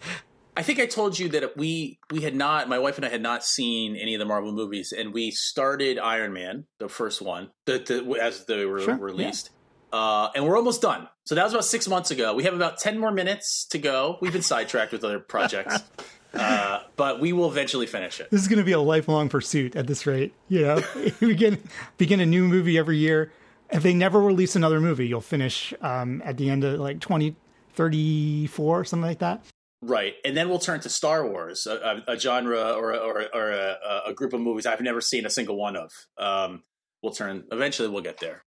I 0.57 0.63
think 0.63 0.79
I 0.79 0.87
told 0.87 1.19
you 1.19 1.29
that 1.31 1.57
we 1.57 1.99
we 2.11 2.21
had 2.21 2.35
not 2.35 2.69
my 2.69 2.79
wife 2.79 2.97
and 2.97 3.05
I 3.05 3.09
had 3.09 3.23
not 3.23 3.45
seen 3.45 3.97
any 3.97 4.15
of 4.15 4.21
the 4.21 4.25
Marvel 4.25 4.53
movies, 4.53 4.93
and 4.97 5.13
we 5.13 5.31
started 5.31 5.99
Iron 5.99 6.33
Man, 6.33 6.67
the 6.79 6.89
first 6.89 7.21
one, 7.21 7.51
the, 7.65 7.79
the 7.79 8.19
as 8.23 8.45
they 8.45 8.65
were 8.65 8.81
sure, 8.81 8.97
released, 8.97 9.51
yeah. 9.93 9.99
uh, 9.99 10.31
and 10.35 10.47
we're 10.47 10.57
almost 10.57 10.81
done. 10.81 11.09
So 11.25 11.35
that 11.35 11.43
was 11.43 11.53
about 11.53 11.65
six 11.65 11.89
months 11.89 12.13
ago. 12.13 12.35
We 12.35 12.45
have 12.45 12.55
about 12.55 12.79
ten 12.79 13.01
more 13.01 13.11
minutes 13.11 13.67
to 13.71 13.79
go. 13.79 14.17
We've 14.21 14.33
been 14.33 14.43
sidetracked 14.43 14.93
with 14.93 15.03
other 15.03 15.19
projects, 15.19 15.83
uh, 16.35 16.81
but 16.97 17.21
we 17.21 17.33
will 17.33 17.51
eventually 17.51 17.87
finish 17.87 18.21
it. 18.21 18.31
This 18.31 18.43
is 18.43 18.49
going 18.49 18.59
to 18.59 18.65
be 18.65 18.73
a 18.73 18.81
lifelong 18.81 19.29
pursuit 19.29 19.77
at 19.77 19.87
this 19.87 20.07
rate. 20.07 20.35
You 20.49 20.63
know, 20.63 20.83
we 21.21 21.29
begin 21.29 21.59
begin 21.97 22.21
a 22.21 22.27
new 22.27 22.47
movie 22.47 22.79
every 22.79 22.99
year. 22.99 23.33
if 23.71 23.83
they 23.83 23.95
never 23.95 24.21
release 24.21 24.57
another 24.57 24.81
movie, 24.81 25.07
you'll 25.07 25.21
finish 25.21 25.73
um, 25.81 26.23
at 26.25 26.37
the 26.37 26.51
end 26.51 26.65
of 26.65 26.79
like 26.81 27.01
2034, 27.01 28.85
something 28.85 29.07
like 29.07 29.19
that. 29.21 29.45
Right, 29.83 30.15
and 30.25 30.35
then 30.35 30.49
we'll 30.49 30.59
turn 30.59 30.81
to 30.81 30.89
Star 30.89 31.29
Wars, 31.29 31.67
a, 31.67 32.03
a, 32.09 32.13
a 32.15 32.19
genre 32.19 32.73
or, 32.73 32.95
or, 32.95 33.27
or 33.35 33.51
a, 33.51 33.77
a, 34.07 34.15
group 34.15 34.33
of 34.33 34.41
movies 34.41 34.65
I've 34.65 34.81
never 34.81 35.03
seen 35.03 35.27
a 35.27 35.31
single 35.31 35.57
one 35.57 35.77
of. 35.77 35.93
Um, 36.17 36.63
we'll 37.03 37.13
turn 37.13 37.45
eventually. 37.53 37.89
We'll 37.89 38.03
get 38.03 38.19
there. 38.19 38.45